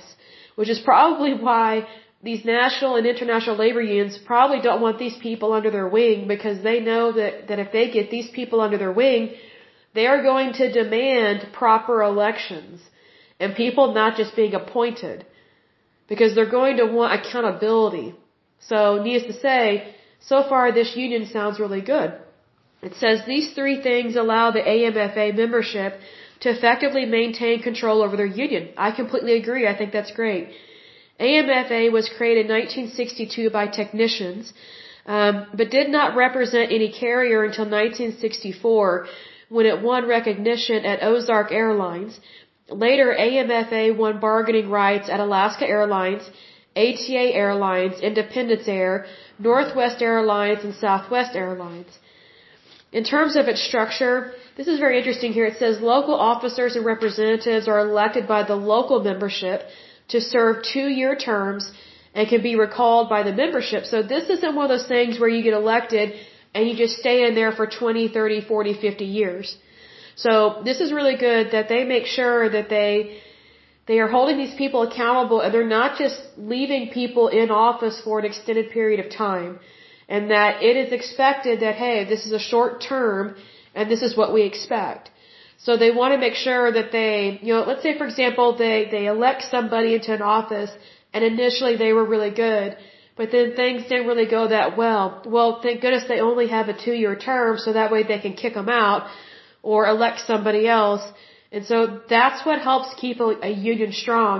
which 0.54 0.68
is 0.68 0.80
probably 0.80 1.34
why 1.34 1.86
these 2.22 2.44
national 2.44 2.96
and 2.96 3.06
international 3.06 3.56
labor 3.56 3.82
unions 3.82 4.18
probably 4.24 4.60
don't 4.60 4.80
want 4.80 4.98
these 4.98 5.16
people 5.18 5.52
under 5.52 5.70
their 5.70 5.88
wing 5.88 6.26
because 6.26 6.62
they 6.62 6.80
know 6.80 7.12
that, 7.12 7.48
that 7.48 7.58
if 7.58 7.70
they 7.70 7.90
get 7.90 8.10
these 8.10 8.30
people 8.30 8.60
under 8.60 8.78
their 8.78 8.92
wing, 8.92 9.34
they 9.94 10.06
are 10.06 10.22
going 10.22 10.52
to 10.54 10.72
demand 10.72 11.48
proper 11.52 12.02
elections 12.02 12.80
and 13.38 13.54
people 13.54 13.92
not 13.92 14.16
just 14.16 14.34
being 14.34 14.54
appointed 14.54 15.26
because 16.08 16.34
they're 16.34 16.50
going 16.60 16.78
to 16.78 16.86
want 16.86 17.20
accountability. 17.20 18.14
So 18.60 19.02
needless 19.02 19.34
to 19.34 19.40
say, 19.40 19.94
so 20.20 20.48
far 20.48 20.72
this 20.72 20.96
union 20.96 21.26
sounds 21.26 21.60
really 21.60 21.82
good. 21.82 22.14
It 22.82 22.94
says 22.94 23.20
these 23.26 23.52
three 23.54 23.82
things 23.82 24.16
allow 24.16 24.50
the 24.50 24.60
AMFA 24.60 25.36
membership 25.36 25.94
to 26.40 26.50
effectively 26.50 27.04
maintain 27.04 27.62
control 27.62 28.02
over 28.02 28.16
their 28.16 28.32
union. 28.44 28.68
I 28.76 28.90
completely 28.90 29.34
agree. 29.42 29.66
I 29.66 29.76
think 29.76 29.92
that's 29.92 30.12
great. 30.12 30.48
AMFA 31.20 31.92
was 31.92 32.08
created 32.16 32.46
in 32.46 32.52
1962 32.52 33.50
by 33.50 33.66
technicians, 33.66 34.52
um, 35.06 35.46
but 35.54 35.70
did 35.70 35.88
not 35.90 36.16
represent 36.16 36.72
any 36.72 36.90
carrier 36.90 37.44
until 37.44 37.64
1964 37.64 39.06
when 39.48 39.66
it 39.66 39.80
won 39.82 40.08
recognition 40.08 40.84
at 40.84 41.02
Ozark 41.02 41.52
Airlines. 41.52 42.18
Later, 42.68 43.14
AMFA 43.26 43.96
won 43.96 44.18
bargaining 44.18 44.68
rights 44.70 45.08
at 45.08 45.20
Alaska 45.20 45.66
Airlines 45.66 46.28
ATA 46.76 47.26
Airlines, 47.42 48.00
Independence 48.00 48.66
Air, 48.66 49.06
Northwest 49.38 50.02
Airlines, 50.02 50.64
and 50.64 50.74
Southwest 50.74 51.36
Airlines. 51.36 51.98
In 52.92 53.04
terms 53.04 53.36
of 53.36 53.46
its 53.48 53.62
structure, 53.62 54.32
this 54.56 54.68
is 54.68 54.78
very 54.78 54.98
interesting 54.98 55.32
here. 55.32 55.46
It 55.46 55.58
says 55.58 55.80
local 55.80 56.14
officers 56.14 56.76
and 56.76 56.84
representatives 56.84 57.66
are 57.68 57.80
elected 57.80 58.28
by 58.28 58.42
the 58.44 58.54
local 58.54 59.00
membership 59.02 59.62
to 60.08 60.20
serve 60.20 60.62
two-year 60.72 61.16
terms 61.16 61.72
and 62.14 62.28
can 62.28 62.42
be 62.42 62.54
recalled 62.54 63.08
by 63.08 63.22
the 63.24 63.32
membership. 63.32 63.84
So 63.84 64.02
this 64.02 64.30
isn't 64.30 64.54
one 64.54 64.64
of 64.64 64.72
those 64.74 64.86
things 64.86 65.18
where 65.18 65.28
you 65.28 65.42
get 65.42 65.54
elected 65.54 66.14
and 66.54 66.68
you 66.68 66.76
just 66.76 66.98
stay 66.98 67.26
in 67.26 67.34
there 67.34 67.52
for 67.52 67.66
20, 67.66 68.08
30, 68.08 68.40
40, 68.42 68.74
50 68.80 69.04
years. 69.04 69.56
So 70.14 70.62
this 70.64 70.80
is 70.80 70.92
really 70.92 71.16
good 71.16 71.50
that 71.50 71.68
they 71.68 71.82
make 71.84 72.06
sure 72.06 72.48
that 72.48 72.68
they 72.68 73.18
they 73.86 73.98
are 73.98 74.08
holding 74.08 74.38
these 74.38 74.54
people 74.54 74.82
accountable 74.82 75.40
and 75.40 75.52
they're 75.52 75.74
not 75.80 75.98
just 75.98 76.18
leaving 76.38 76.90
people 76.90 77.28
in 77.28 77.50
office 77.50 78.00
for 78.04 78.18
an 78.18 78.24
extended 78.24 78.70
period 78.70 79.04
of 79.04 79.10
time. 79.12 79.58
And 80.08 80.30
that 80.30 80.62
it 80.62 80.76
is 80.76 80.92
expected 80.92 81.60
that, 81.60 81.74
hey, 81.74 82.04
this 82.04 82.24
is 82.26 82.32
a 82.32 82.38
short 82.38 82.80
term 82.80 83.36
and 83.74 83.90
this 83.90 84.02
is 84.02 84.16
what 84.16 84.32
we 84.32 84.42
expect. 84.42 85.10
So 85.58 85.76
they 85.76 85.90
want 85.90 86.12
to 86.14 86.18
make 86.18 86.34
sure 86.34 86.70
that 86.72 86.90
they, 86.92 87.38
you 87.42 87.54
know, 87.54 87.62
let's 87.70 87.82
say 87.82 87.96
for 87.96 88.06
example, 88.06 88.56
they, 88.56 88.88
they 88.90 89.06
elect 89.06 89.42
somebody 89.50 89.94
into 89.94 90.12
an 90.12 90.22
office 90.22 90.70
and 91.12 91.24
initially 91.24 91.76
they 91.76 91.92
were 91.92 92.04
really 92.04 92.30
good, 92.30 92.76
but 93.16 93.30
then 93.30 93.54
things 93.54 93.82
didn't 93.88 94.06
really 94.06 94.26
go 94.26 94.48
that 94.48 94.76
well. 94.76 95.22
Well, 95.26 95.60
thank 95.62 95.80
goodness 95.80 96.04
they 96.08 96.20
only 96.20 96.48
have 96.48 96.68
a 96.68 96.76
two 96.86 96.96
year 97.02 97.16
term 97.16 97.58
so 97.58 97.72
that 97.72 97.92
way 97.92 98.02
they 98.02 98.18
can 98.18 98.34
kick 98.34 98.54
them 98.54 98.68
out 98.68 99.08
or 99.62 99.86
elect 99.86 100.20
somebody 100.26 100.66
else 100.68 101.04
and 101.54 101.64
so 101.64 102.00
that's 102.10 102.44
what 102.44 102.60
helps 102.60 102.88
keep 103.00 103.20
a, 103.20 103.30
a 103.50 103.52
union 103.72 103.92
strong 103.92 104.38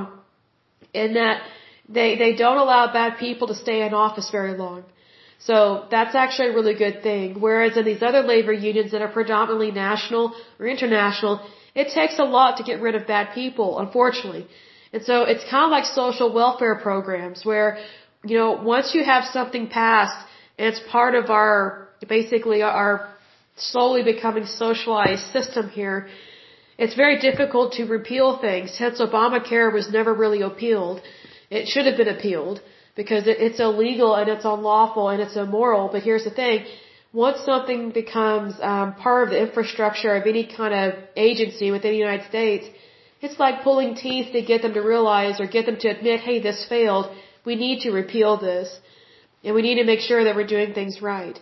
in 0.92 1.14
that 1.14 1.42
they, 1.88 2.16
they 2.16 2.34
don't 2.34 2.56
allow 2.56 2.92
bad 2.92 3.18
people 3.18 3.46
to 3.48 3.54
stay 3.54 3.86
in 3.86 3.94
office 3.94 4.30
very 4.30 4.56
long. 4.56 4.82
So 5.38 5.86
that's 5.90 6.14
actually 6.14 6.48
a 6.48 6.52
really 6.52 6.74
good 6.74 7.02
thing. 7.02 7.40
Whereas 7.40 7.76
in 7.76 7.84
these 7.84 8.02
other 8.02 8.22
labor 8.22 8.52
unions 8.52 8.92
that 8.92 9.02
are 9.02 9.08
predominantly 9.08 9.70
national 9.70 10.34
or 10.58 10.66
international, 10.66 11.40
it 11.74 11.88
takes 11.92 12.18
a 12.18 12.24
lot 12.24 12.56
to 12.58 12.62
get 12.62 12.80
rid 12.80 12.94
of 12.94 13.06
bad 13.06 13.34
people, 13.34 13.78
unfortunately. 13.78 14.46
And 14.92 15.02
so 15.02 15.24
it's 15.24 15.44
kind 15.50 15.64
of 15.64 15.70
like 15.70 15.84
social 15.84 16.32
welfare 16.32 16.76
programs 16.76 17.44
where, 17.44 17.78
you 18.24 18.38
know, 18.38 18.52
once 18.52 18.94
you 18.94 19.04
have 19.04 19.24
something 19.24 19.68
passed 19.68 20.16
and 20.58 20.68
it's 20.68 20.80
part 20.90 21.14
of 21.14 21.30
our, 21.30 21.88
basically 22.08 22.62
our 22.62 23.08
slowly 23.56 24.02
becoming 24.02 24.46
socialized 24.46 25.26
system 25.32 25.68
here, 25.68 26.08
it's 26.78 26.94
very 26.94 27.18
difficult 27.18 27.74
to 27.74 27.84
repeal 27.84 28.38
things. 28.38 28.76
Hence, 28.78 29.00
Obamacare 29.00 29.72
was 29.72 29.90
never 29.90 30.12
really 30.12 30.42
appealed. 30.42 31.00
It 31.50 31.68
should 31.68 31.86
have 31.86 31.96
been 31.96 32.08
appealed 32.08 32.60
because 32.96 33.24
it's 33.26 33.60
illegal 33.60 34.14
and 34.14 34.28
it's 34.28 34.44
unlawful 34.44 35.08
and 35.08 35.20
it's 35.20 35.36
immoral. 35.36 35.88
But 35.92 36.02
here's 36.02 36.24
the 36.24 36.30
thing. 36.30 36.64
Once 37.12 37.38
something 37.44 37.90
becomes 37.90 38.54
um, 38.60 38.94
part 38.94 39.24
of 39.24 39.30
the 39.30 39.40
infrastructure 39.40 40.14
of 40.14 40.26
any 40.26 40.46
kind 40.46 40.74
of 40.74 40.94
agency 41.16 41.70
within 41.70 41.92
the 41.92 41.98
United 41.98 42.26
States, 42.28 42.66
it's 43.20 43.38
like 43.38 43.62
pulling 43.62 43.94
teeth 43.94 44.32
to 44.32 44.42
get 44.42 44.62
them 44.62 44.74
to 44.74 44.80
realize 44.80 45.40
or 45.40 45.46
get 45.46 45.66
them 45.66 45.78
to 45.78 45.88
admit, 45.88 46.20
hey, 46.20 46.40
this 46.40 46.66
failed. 46.68 47.06
We 47.44 47.56
need 47.56 47.80
to 47.82 47.90
repeal 47.90 48.36
this. 48.36 48.68
And 49.44 49.54
we 49.54 49.62
need 49.62 49.76
to 49.76 49.84
make 49.84 50.00
sure 50.00 50.24
that 50.24 50.34
we're 50.34 50.46
doing 50.46 50.72
things 50.74 51.00
right. 51.02 51.38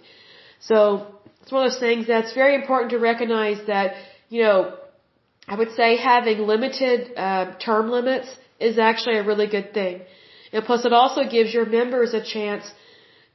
So 0.60 1.06
it's 1.40 1.52
one 1.52 1.66
of 1.66 1.72
those 1.72 1.80
things 1.80 2.06
that's 2.06 2.32
very 2.34 2.54
important 2.54 2.90
to 2.92 2.98
recognize 2.98 3.58
that, 3.66 3.94
you 4.28 4.42
know, 4.42 4.74
I 5.48 5.56
would 5.56 5.72
say 5.74 5.96
having 5.96 6.38
limited 6.38 7.16
uh, 7.16 7.56
term 7.58 7.90
limits 7.90 8.28
is 8.60 8.78
actually 8.78 9.16
a 9.18 9.24
really 9.24 9.48
good 9.48 9.74
thing. 9.74 10.02
And 10.52 10.64
plus 10.64 10.84
it 10.84 10.92
also 10.92 11.22
gives 11.36 11.52
your 11.52 11.66
members 11.66 12.14
a 12.14 12.22
chance 12.22 12.64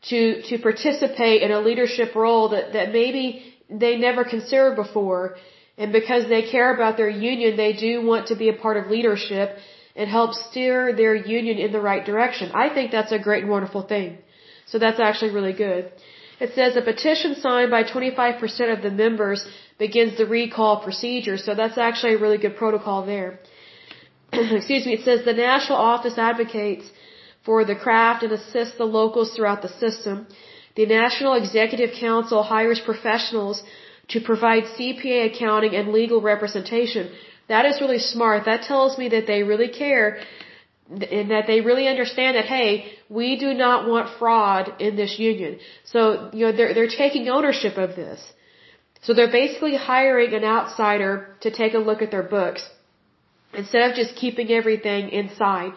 to, 0.10 0.42
to 0.50 0.58
participate 0.60 1.42
in 1.42 1.52
a 1.52 1.60
leadership 1.60 2.16
role 2.16 2.50
that, 2.50 2.74
that 2.74 2.92
maybe 2.92 3.56
they 3.70 3.98
never 3.98 4.24
considered 4.24 4.76
before. 4.76 5.36
And 5.78 5.92
because 5.92 6.28
they 6.28 6.44
care 6.50 6.74
about 6.74 6.98
their 6.98 7.10
union, 7.10 7.58
they 7.58 7.74
do 7.74 8.06
want 8.06 8.28
to 8.28 8.36
be 8.36 8.50
a 8.50 8.54
part 8.54 8.78
of 8.78 8.92
leadership 8.92 9.58
and 9.96 10.10
help 10.10 10.34
steer 10.34 10.96
their 10.96 11.16
union 11.16 11.58
in 11.58 11.72
the 11.72 11.82
right 11.82 12.06
direction. 12.06 12.52
I 12.54 12.70
think 12.74 12.92
that's 12.92 13.12
a 13.12 13.20
great 13.20 13.44
and 13.44 13.52
wonderful 13.52 13.82
thing. 13.82 14.18
So 14.68 14.78
that's 14.80 15.00
actually 15.00 15.32
really 15.32 15.54
good. 15.54 15.92
It 16.40 16.54
says 16.54 16.76
a 16.76 16.82
petition 16.82 17.36
signed 17.36 17.72
by 17.72 17.84
25% 17.84 18.74
of 18.76 18.84
the 18.84 18.92
members 18.92 19.48
begins 19.80 20.18
the 20.18 20.28
recall 20.28 20.84
procedure. 20.84 21.38
So 21.38 21.56
that's 21.56 21.78
actually 21.78 22.14
a 22.16 22.20
really 22.20 22.38
good 22.38 22.58
protocol 22.58 23.06
there. 23.06 23.40
Excuse 24.34 24.86
me. 24.86 24.94
It 24.94 25.06
says 25.06 25.26
the 25.26 25.34
national 25.34 25.80
office 25.80 26.18
advocates 26.18 26.86
for 27.48 27.60
the 27.72 27.78
craft 27.86 28.24
and 28.26 28.34
assists 28.40 28.78
the 28.84 28.92
locals 29.00 29.30
throughout 29.34 29.62
the 29.66 29.74
system. 29.84 30.16
The 30.80 30.86
National 30.86 31.34
Executive 31.44 31.92
Council 32.08 32.42
hires 32.54 32.82
professionals 32.92 33.64
to 34.14 34.20
provide 34.30 34.64
CPA 34.76 35.22
accounting 35.30 35.74
and 35.80 35.96
legal 36.02 36.20
representation. 36.34 37.06
That 37.54 37.66
is 37.70 37.82
really 37.84 38.04
smart. 38.14 38.46
That 38.52 38.62
tells 38.72 38.98
me 39.02 39.08
that 39.16 39.28
they 39.32 39.42
really 39.54 39.72
care 39.80 40.08
and 40.90 41.32
that 41.36 41.48
they 41.48 41.60
really 41.70 41.88
understand 41.94 42.38
that 42.38 42.46
hey, 42.56 42.70
we 43.20 43.30
do 43.46 43.50
not 43.66 43.88
want 43.92 44.06
fraud 44.20 44.74
in 44.88 44.96
this 45.02 45.14
union. 45.20 45.60
So, 45.94 46.02
you 46.38 46.46
know, 46.46 46.54
they're 46.58 46.74
they're 46.76 46.96
taking 47.04 47.30
ownership 47.38 47.78
of 47.86 47.96
this. 48.02 48.20
So 49.06 49.14
they're 49.14 49.36
basically 49.44 49.76
hiring 49.76 50.34
an 50.40 50.46
outsider 50.56 51.12
to 51.46 51.52
take 51.62 51.74
a 51.80 51.84
look 51.90 52.02
at 52.06 52.12
their 52.16 52.28
books 52.38 52.64
instead 53.54 53.84
of 53.90 53.96
just 54.02 54.16
keeping 54.24 54.52
everything 54.60 55.10
inside. 55.22 55.72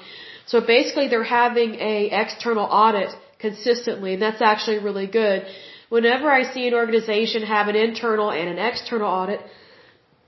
So 0.51 0.61
basically 0.77 1.07
they're 1.09 1.33
having 1.43 1.71
a 1.93 1.97
external 2.23 2.67
audit 2.85 3.11
consistently 3.39 4.11
and 4.15 4.23
that's 4.27 4.43
actually 4.53 4.79
really 4.89 5.07
good. 5.23 5.47
Whenever 5.97 6.27
I 6.39 6.43
see 6.55 6.65
an 6.71 6.75
organization 6.83 7.43
have 7.57 7.69
an 7.73 7.77
internal 7.89 8.31
and 8.39 8.49
an 8.55 8.59
external 8.71 9.09
audit, 9.21 9.41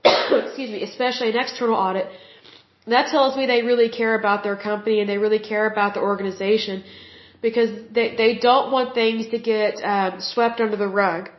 excuse 0.45 0.71
me, 0.75 0.81
especially 0.91 1.29
an 1.33 1.37
external 1.45 1.75
audit, 1.75 2.07
that 2.87 3.05
tells 3.11 3.35
me 3.37 3.45
they 3.45 3.63
really 3.71 3.89
care 3.89 4.15
about 4.21 4.43
their 4.43 4.57
company 4.69 4.99
and 5.01 5.09
they 5.09 5.17
really 5.25 5.43
care 5.51 5.67
about 5.73 5.93
the 5.93 6.01
organization 6.11 6.83
because 7.41 7.71
they, 7.97 8.07
they 8.15 8.33
don't 8.47 8.71
want 8.71 8.93
things 8.93 9.27
to 9.35 9.39
get 9.53 9.81
um, 9.93 10.21
swept 10.31 10.59
under 10.61 10.77
the 10.77 10.91
rug. 11.03 11.29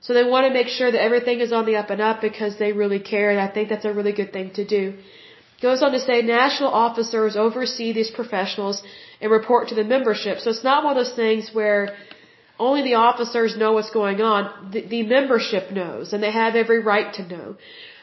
So 0.00 0.14
they 0.14 0.22
want 0.34 0.46
to 0.46 0.52
make 0.52 0.68
sure 0.68 0.90
that 0.92 1.02
everything 1.08 1.40
is 1.40 1.52
on 1.52 1.66
the 1.66 1.76
up 1.76 1.90
and 1.90 2.00
up 2.00 2.20
because 2.20 2.56
they 2.58 2.72
really 2.72 3.00
care, 3.00 3.30
and 3.32 3.40
I 3.40 3.48
think 3.54 3.68
that's 3.68 3.84
a 3.84 3.92
really 3.92 4.12
good 4.12 4.32
thing 4.32 4.52
to 4.58 4.64
do. 4.64 4.82
Goes 5.60 5.82
on 5.82 5.90
to 5.92 6.00
say 6.00 6.22
national 6.22 6.70
officers 6.70 7.36
oversee 7.36 7.92
these 7.92 8.10
professionals 8.10 8.82
and 9.20 9.30
report 9.30 9.68
to 9.68 9.74
the 9.74 9.84
membership. 9.84 10.38
So 10.38 10.50
it's 10.50 10.62
not 10.62 10.84
one 10.84 10.96
of 10.96 11.04
those 11.04 11.16
things 11.16 11.50
where 11.52 11.96
only 12.60 12.82
the 12.82 12.94
officers 12.94 13.56
know 13.56 13.72
what's 13.72 13.90
going 13.90 14.20
on. 14.20 14.70
The, 14.72 14.82
the 14.86 15.02
membership 15.02 15.72
knows, 15.72 16.12
and 16.12 16.22
they 16.22 16.30
have 16.30 16.54
every 16.54 16.80
right 16.80 17.12
to 17.14 17.22
know. 17.26 17.56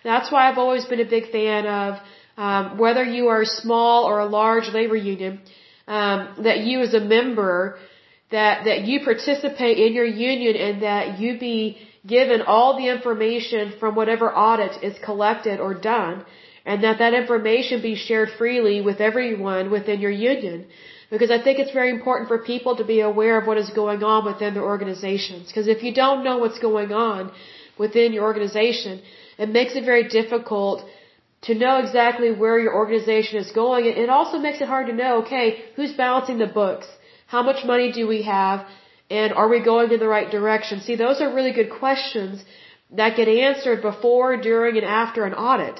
That's 0.03 0.31
why 0.31 0.49
I've 0.49 0.57
always 0.57 0.85
been 0.85 0.99
a 0.99 1.09
big 1.17 1.31
fan 1.31 1.65
of 1.65 1.99
um, 2.37 2.77
whether 2.77 3.03
you 3.03 3.27
are 3.27 3.41
a 3.41 3.45
small 3.45 4.03
or 4.03 4.19
a 4.19 4.25
large 4.25 4.67
labor 4.73 4.97
union, 4.97 5.39
um, 5.87 6.43
that 6.43 6.59
you 6.59 6.81
as 6.81 6.93
a 6.93 6.99
member 6.99 7.77
that 8.31 8.65
that 8.65 8.81
you 8.85 9.01
participate 9.03 9.77
in 9.77 9.93
your 9.93 10.05
union 10.05 10.55
and 10.55 10.81
that 10.81 11.19
you 11.19 11.39
be 11.39 11.77
given 12.05 12.41
all 12.41 12.77
the 12.77 12.89
information 12.89 13.73
from 13.79 13.95
whatever 13.95 14.33
audit 14.33 14.83
is 14.83 14.95
collected 15.03 15.59
or 15.59 15.73
done 15.73 16.25
and 16.65 16.83
that 16.83 16.97
that 16.99 17.13
information 17.13 17.81
be 17.81 17.95
shared 17.95 18.29
freely 18.37 18.81
with 18.81 18.99
everyone 19.09 19.71
within 19.71 19.99
your 19.99 20.11
union 20.11 20.65
because 21.09 21.31
I 21.31 21.39
think 21.41 21.59
it's 21.59 21.71
very 21.71 21.91
important 21.91 22.27
for 22.27 22.39
people 22.39 22.75
to 22.77 22.83
be 22.83 22.99
aware 23.01 23.37
of 23.39 23.47
what 23.47 23.57
is 23.57 23.69
going 23.69 24.03
on 24.03 24.25
within 24.25 24.53
their 24.55 24.67
organizations 24.73 25.47
because 25.47 25.67
if 25.67 25.83
you 25.83 25.93
don't 25.93 26.23
know 26.23 26.37
what's 26.39 26.59
going 26.59 26.91
on 26.91 27.31
within 27.77 28.13
your 28.13 28.23
organization 28.23 29.01
it 29.37 29.49
makes 29.49 29.75
it 29.75 29.85
very 29.85 30.07
difficult 30.19 30.85
to 31.47 31.53
know 31.53 31.77
exactly 31.85 32.31
where 32.31 32.57
your 32.59 32.73
organization 32.73 33.37
is 33.37 33.51
going 33.51 33.85
it 33.85 34.09
also 34.09 34.37
makes 34.39 34.61
it 34.61 34.67
hard 34.67 34.87
to 34.87 34.93
know 34.93 35.13
okay 35.23 35.47
who's 35.75 35.93
balancing 35.93 36.39
the 36.39 36.51
books 36.61 36.87
how 37.27 37.41
much 37.43 37.65
money 37.65 37.91
do 37.91 38.07
we 38.07 38.21
have? 38.23 38.65
And 39.09 39.33
are 39.33 39.47
we 39.47 39.59
going 39.59 39.91
in 39.91 39.99
the 39.99 40.07
right 40.07 40.29
direction? 40.29 40.81
See, 40.81 40.95
those 40.95 41.21
are 41.21 41.33
really 41.33 41.51
good 41.51 41.71
questions 41.71 42.43
that 42.91 43.17
get 43.17 43.27
answered 43.27 43.81
before, 43.81 44.37
during, 44.37 44.77
and 44.77 44.85
after 44.85 45.25
an 45.25 45.33
audit. 45.33 45.79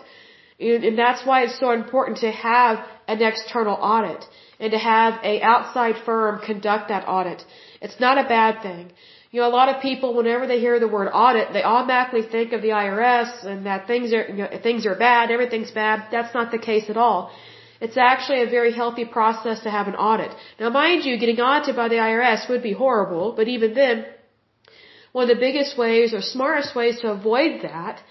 And 0.60 0.98
that's 0.98 1.26
why 1.26 1.44
it's 1.44 1.60
so 1.60 1.71
important 1.71 2.19
to 2.19 2.32
have 2.32 2.79
an 3.08 3.21
external 3.21 3.75
audit 3.75 4.23
and 4.60 4.71
to 4.71 4.77
have 4.77 5.19
a 5.23 5.42
outside 5.42 5.96
firm 6.06 6.40
conduct 6.46 6.88
that 6.90 7.08
audit. 7.08 7.44
It's 7.82 8.00
not 8.00 8.17
a 8.17 8.23
bad 8.23 8.62
thing. 8.62 8.92
You 9.32 9.42
know, 9.42 9.48
a 9.50 9.56
lot 9.60 9.67
of 9.67 9.82
people, 9.82 10.13
whenever 10.15 10.48
they 10.48 10.60
hear 10.62 10.79
the 10.79 10.88
word 10.88 11.10
audit, 11.13 11.52
they 11.52 11.62
automatically 11.62 12.21
think 12.21 12.54
of 12.54 12.62
the 12.62 12.69
IRS 12.69 13.46
and 13.46 13.65
that 13.65 13.86
things 13.86 14.13
are, 14.13 14.25
you 14.27 14.44
know, 14.44 14.50
things 14.63 14.86
are 14.86 14.96
bad, 14.96 15.29
everything's 15.29 15.71
bad. 15.71 16.08
That's 16.10 16.34
not 16.34 16.52
the 16.52 16.58
case 16.58 16.90
at 16.90 16.96
all. 16.96 17.32
It's 17.82 17.98
actually 17.98 18.42
a 18.44 18.50
very 18.50 18.71
healthy 18.71 19.04
process 19.04 19.60
to 19.63 19.69
have 19.69 19.90
an 19.90 19.96
audit. 19.96 20.32
Now 20.58 20.69
mind 20.69 21.04
you, 21.04 21.17
getting 21.17 21.42
audited 21.42 21.75
by 21.75 21.90
the 21.90 21.96
IRS 21.96 22.50
would 22.50 22.63
be 22.63 22.71
horrible, 22.71 23.34
but 23.36 23.50
even 23.50 23.73
then, 23.73 24.06
one 25.12 25.29
of 25.29 25.36
the 25.36 25.42
biggest 25.48 25.77
ways 25.77 26.13
or 26.13 26.21
smartest 26.21 26.73
ways 26.73 27.02
to 27.02 27.12
avoid 27.12 27.62
that 27.63 28.02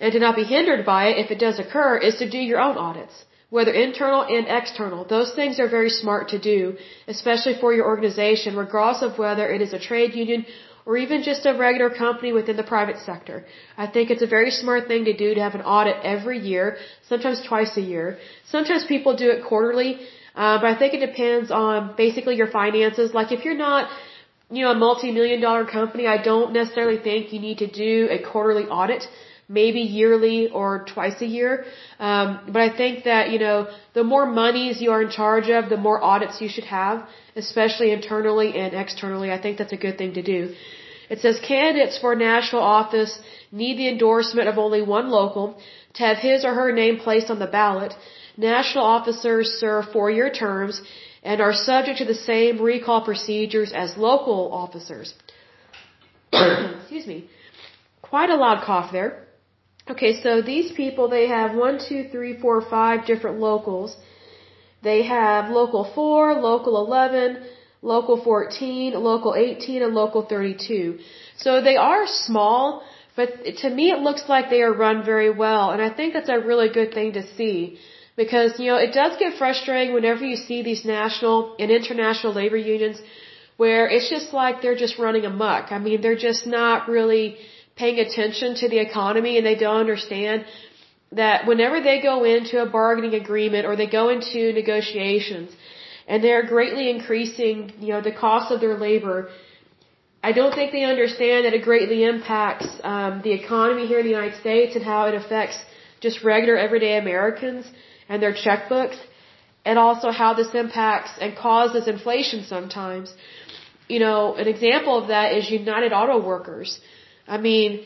and 0.00 0.12
to 0.12 0.18
not 0.18 0.36
be 0.36 0.44
hindered 0.44 0.84
by 0.84 1.02
it 1.10 1.18
if 1.24 1.30
it 1.30 1.38
does 1.38 1.58
occur 1.58 1.96
is 2.08 2.16
to 2.16 2.28
do 2.36 2.38
your 2.38 2.60
own 2.60 2.76
audits. 2.76 3.24
whether 3.56 3.72
internal 3.72 4.22
and 4.36 4.46
external. 4.60 5.04
Those 5.04 5.32
things 5.38 5.58
are 5.62 5.68
very 5.68 5.90
smart 5.90 6.24
to 6.30 6.38
do, 6.38 6.76
especially 7.06 7.54
for 7.60 7.72
your 7.76 7.86
organization, 7.86 8.56
regardless 8.56 9.02
of 9.08 9.18
whether 9.18 9.44
it 9.56 9.60
is 9.66 9.72
a 9.72 9.78
trade 9.88 10.14
union 10.14 10.44
or 10.84 10.96
even 10.96 11.22
just 11.22 11.46
a 11.50 11.52
regular 11.66 11.90
company 11.90 12.32
within 12.38 12.56
the 12.56 12.68
private 12.74 12.98
sector. 13.10 13.44
I 13.84 13.86
think 13.94 14.10
it's 14.10 14.22
a 14.28 14.32
very 14.38 14.52
smart 14.62 14.82
thing 14.90 15.04
to 15.10 15.14
do 15.24 15.28
to 15.36 15.40
have 15.46 15.54
an 15.54 15.62
audit 15.76 15.96
every 16.14 16.38
year, 16.38 16.76
sometimes 17.08 17.40
twice 17.50 17.76
a 17.76 17.84
year. 17.94 18.18
Sometimes 18.54 18.84
people 18.94 19.16
do 19.24 19.30
it 19.34 19.44
quarterly, 19.50 19.92
uh, 20.34 20.58
but 20.60 20.68
I 20.72 20.76
think 20.80 20.94
it 20.94 21.02
depends 21.10 21.50
on 21.50 21.94
basically 21.96 22.36
your 22.36 22.50
finances. 22.60 23.14
Like 23.14 23.32
if 23.36 23.44
you're 23.44 23.62
not, 23.68 23.88
you 24.50 24.64
know, 24.64 24.72
a 24.72 24.80
multi-million 24.88 25.40
dollar 25.40 25.64
company, 25.64 26.06
I 26.06 26.18
don't 26.30 26.52
necessarily 26.52 26.98
think 27.08 27.32
you 27.32 27.40
need 27.48 27.58
to 27.58 27.70
do 27.86 28.08
a 28.16 28.18
quarterly 28.30 28.66
audit 28.80 29.04
maybe 29.48 29.80
yearly 29.80 30.48
or 30.50 30.84
twice 30.92 31.20
a 31.20 31.26
year. 31.26 31.64
Um, 31.98 32.40
but 32.52 32.62
I 32.62 32.76
think 32.76 33.04
that, 33.04 33.30
you 33.30 33.38
know, 33.38 33.68
the 33.94 34.04
more 34.04 34.26
monies 34.26 34.80
you 34.80 34.90
are 34.90 35.02
in 35.02 35.10
charge 35.10 35.48
of, 35.48 35.68
the 35.68 35.76
more 35.76 36.02
audits 36.02 36.40
you 36.40 36.48
should 36.48 36.64
have, 36.64 37.06
especially 37.36 37.92
internally 37.92 38.58
and 38.58 38.74
externally. 38.74 39.30
I 39.30 39.40
think 39.40 39.58
that's 39.58 39.72
a 39.72 39.76
good 39.76 39.98
thing 39.98 40.14
to 40.14 40.22
do. 40.22 40.54
It 41.08 41.20
says 41.20 41.38
candidates 41.46 41.98
for 41.98 42.16
national 42.16 42.62
office 42.62 43.20
need 43.52 43.78
the 43.78 43.88
endorsement 43.88 44.48
of 44.48 44.58
only 44.58 44.82
one 44.82 45.08
local 45.08 45.56
to 45.94 46.02
have 46.02 46.18
his 46.18 46.44
or 46.44 46.54
her 46.54 46.72
name 46.72 46.98
placed 46.98 47.30
on 47.30 47.38
the 47.38 47.46
ballot. 47.46 47.94
National 48.36 48.84
officers 48.84 49.48
serve 49.60 49.92
four-year 49.92 50.30
terms 50.30 50.82
and 51.22 51.40
are 51.40 51.52
subject 51.52 51.98
to 51.98 52.04
the 52.04 52.14
same 52.14 52.60
recall 52.60 53.04
procedures 53.04 53.72
as 53.72 53.96
local 53.96 54.52
officers. 54.52 55.14
Excuse 56.32 57.06
me. 57.06 57.30
Quite 58.02 58.30
a 58.30 58.36
loud 58.36 58.64
cough 58.64 58.90
there. 58.92 59.25
Okay, 59.88 60.20
so 60.20 60.42
these 60.42 60.72
people, 60.72 61.08
they 61.08 61.26
have 61.28 61.54
one, 61.54 61.78
two, 61.88 62.08
three, 62.10 62.34
four, 62.40 62.60
five 62.60 63.06
different 63.06 63.38
locals. 63.38 63.96
They 64.82 65.02
have 65.04 65.48
local 65.48 65.84
4, 65.94 66.34
local 66.34 66.74
11, 66.84 67.44
local 67.82 68.16
14, 68.22 68.94
local 68.94 69.34
18, 69.36 69.82
and 69.82 69.94
local 69.94 70.22
32. 70.22 70.98
So 71.36 71.60
they 71.62 71.76
are 71.76 72.06
small, 72.06 72.82
but 73.14 73.28
to 73.62 73.70
me 73.70 73.90
it 73.90 74.00
looks 74.00 74.24
like 74.28 74.50
they 74.50 74.62
are 74.62 74.72
run 74.72 75.04
very 75.04 75.30
well, 75.30 75.70
and 75.70 75.80
I 75.80 75.90
think 75.90 76.14
that's 76.14 76.28
a 76.28 76.40
really 76.40 76.68
good 76.68 76.92
thing 76.92 77.12
to 77.12 77.22
see. 77.36 77.78
Because, 78.16 78.58
you 78.58 78.66
know, 78.70 78.78
it 78.78 78.92
does 78.92 79.16
get 79.18 79.36
frustrating 79.38 79.94
whenever 79.94 80.24
you 80.24 80.36
see 80.36 80.62
these 80.62 80.84
national 80.84 81.54
and 81.58 81.70
international 81.70 82.32
labor 82.32 82.56
unions 82.56 82.98
where 83.58 83.88
it's 83.88 84.08
just 84.10 84.32
like 84.32 84.62
they're 84.62 84.82
just 84.86 84.98
running 84.98 85.24
amok. 85.24 85.70
I 85.70 85.78
mean, 85.78 86.00
they're 86.00 86.22
just 86.30 86.46
not 86.46 86.88
really 86.88 87.36
paying 87.76 87.98
attention 87.98 88.54
to 88.56 88.68
the 88.68 88.78
economy 88.78 89.36
and 89.38 89.46
they 89.46 89.54
don't 89.54 89.80
understand 89.86 90.44
that 91.12 91.46
whenever 91.46 91.80
they 91.80 92.00
go 92.00 92.24
into 92.24 92.60
a 92.60 92.66
bargaining 92.66 93.14
agreement 93.14 93.66
or 93.66 93.76
they 93.76 93.86
go 93.86 94.08
into 94.08 94.52
negotiations 94.52 95.50
and 96.08 96.22
they're 96.24 96.46
greatly 96.46 96.90
increasing, 96.90 97.72
you 97.78 97.88
know, 97.92 98.00
the 98.00 98.12
cost 98.12 98.50
of 98.50 98.60
their 98.60 98.76
labor, 98.76 99.28
I 100.28 100.32
don't 100.32 100.54
think 100.58 100.72
they 100.72 100.84
understand 100.84 101.44
that 101.44 101.54
it 101.58 101.62
greatly 101.62 102.04
impacts 102.04 102.68
um, 102.82 103.20
the 103.22 103.32
economy 103.32 103.86
here 103.86 104.00
in 104.00 104.06
the 104.06 104.14
United 104.18 104.38
States 104.40 104.74
and 104.74 104.84
how 104.84 105.06
it 105.08 105.14
affects 105.14 105.58
just 106.00 106.24
regular 106.24 106.56
everyday 106.56 106.96
Americans 106.98 107.64
and 108.08 108.22
their 108.22 108.34
checkbooks, 108.44 108.98
and 109.64 109.78
also 109.78 110.10
how 110.10 110.32
this 110.40 110.50
impacts 110.54 111.12
and 111.20 111.36
causes 111.36 111.88
inflation 111.88 112.44
sometimes. 112.44 113.12
You 113.88 113.98
know, 113.98 114.34
an 114.42 114.46
example 114.46 114.94
of 115.00 115.08
that 115.08 115.32
is 115.38 115.50
United 115.50 115.92
Auto 115.92 116.18
Workers. 116.32 116.80
I 117.28 117.38
mean, 117.38 117.84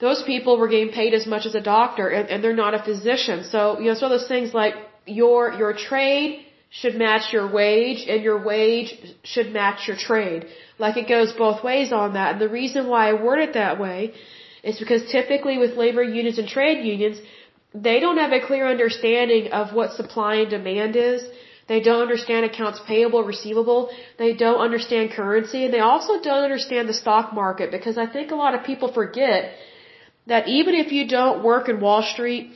those 0.00 0.22
people 0.22 0.58
were 0.58 0.68
getting 0.68 0.92
paid 0.92 1.12
as 1.14 1.26
much 1.26 1.44
as 1.46 1.54
a 1.54 1.60
doctor 1.60 2.08
and, 2.08 2.28
and 2.28 2.42
they're 2.42 2.62
not 2.66 2.74
a 2.74 2.82
physician. 2.82 3.44
So, 3.44 3.78
you 3.78 3.88
know, 3.90 3.94
so 3.94 4.08
those 4.08 4.28
things 4.28 4.54
like 4.54 4.74
your, 5.06 5.52
your 5.52 5.72
trade 5.74 6.46
should 6.70 6.96
match 6.96 7.32
your 7.32 7.46
wage 7.50 8.06
and 8.08 8.22
your 8.22 8.42
wage 8.42 8.94
should 9.24 9.52
match 9.52 9.88
your 9.88 9.96
trade. 9.96 10.46
Like 10.78 10.96
it 10.96 11.08
goes 11.08 11.32
both 11.32 11.62
ways 11.64 11.92
on 11.92 12.14
that. 12.14 12.32
And 12.32 12.40
the 12.40 12.48
reason 12.48 12.88
why 12.88 13.10
I 13.10 13.12
word 13.14 13.40
it 13.40 13.54
that 13.54 13.80
way 13.80 14.14
is 14.62 14.78
because 14.78 15.10
typically 15.10 15.58
with 15.58 15.76
labor 15.76 16.02
unions 16.02 16.38
and 16.38 16.48
trade 16.48 16.84
unions, 16.84 17.18
they 17.74 17.98
don't 18.00 18.18
have 18.18 18.32
a 18.32 18.44
clear 18.46 18.66
understanding 18.68 19.52
of 19.52 19.74
what 19.74 19.92
supply 19.92 20.36
and 20.36 20.50
demand 20.50 20.96
is. 20.96 21.22
They 21.70 21.80
don't 21.88 22.02
understand 22.02 22.44
accounts 22.46 22.80
payable, 22.92 23.22
receivable. 23.22 23.80
They 24.22 24.32
don't 24.44 24.60
understand 24.68 25.12
currency. 25.12 25.60
And 25.64 25.72
they 25.74 25.84
also 25.90 26.14
don't 26.28 26.44
understand 26.48 26.88
the 26.88 26.96
stock 27.02 27.26
market 27.32 27.70
because 27.76 27.96
I 28.04 28.06
think 28.14 28.32
a 28.32 28.38
lot 28.44 28.54
of 28.56 28.64
people 28.70 28.88
forget 28.92 29.52
that 30.26 30.48
even 30.48 30.74
if 30.74 30.88
you 30.96 31.06
don't 31.18 31.44
work 31.50 31.68
in 31.68 31.76
Wall 31.84 32.02
Street, 32.14 32.46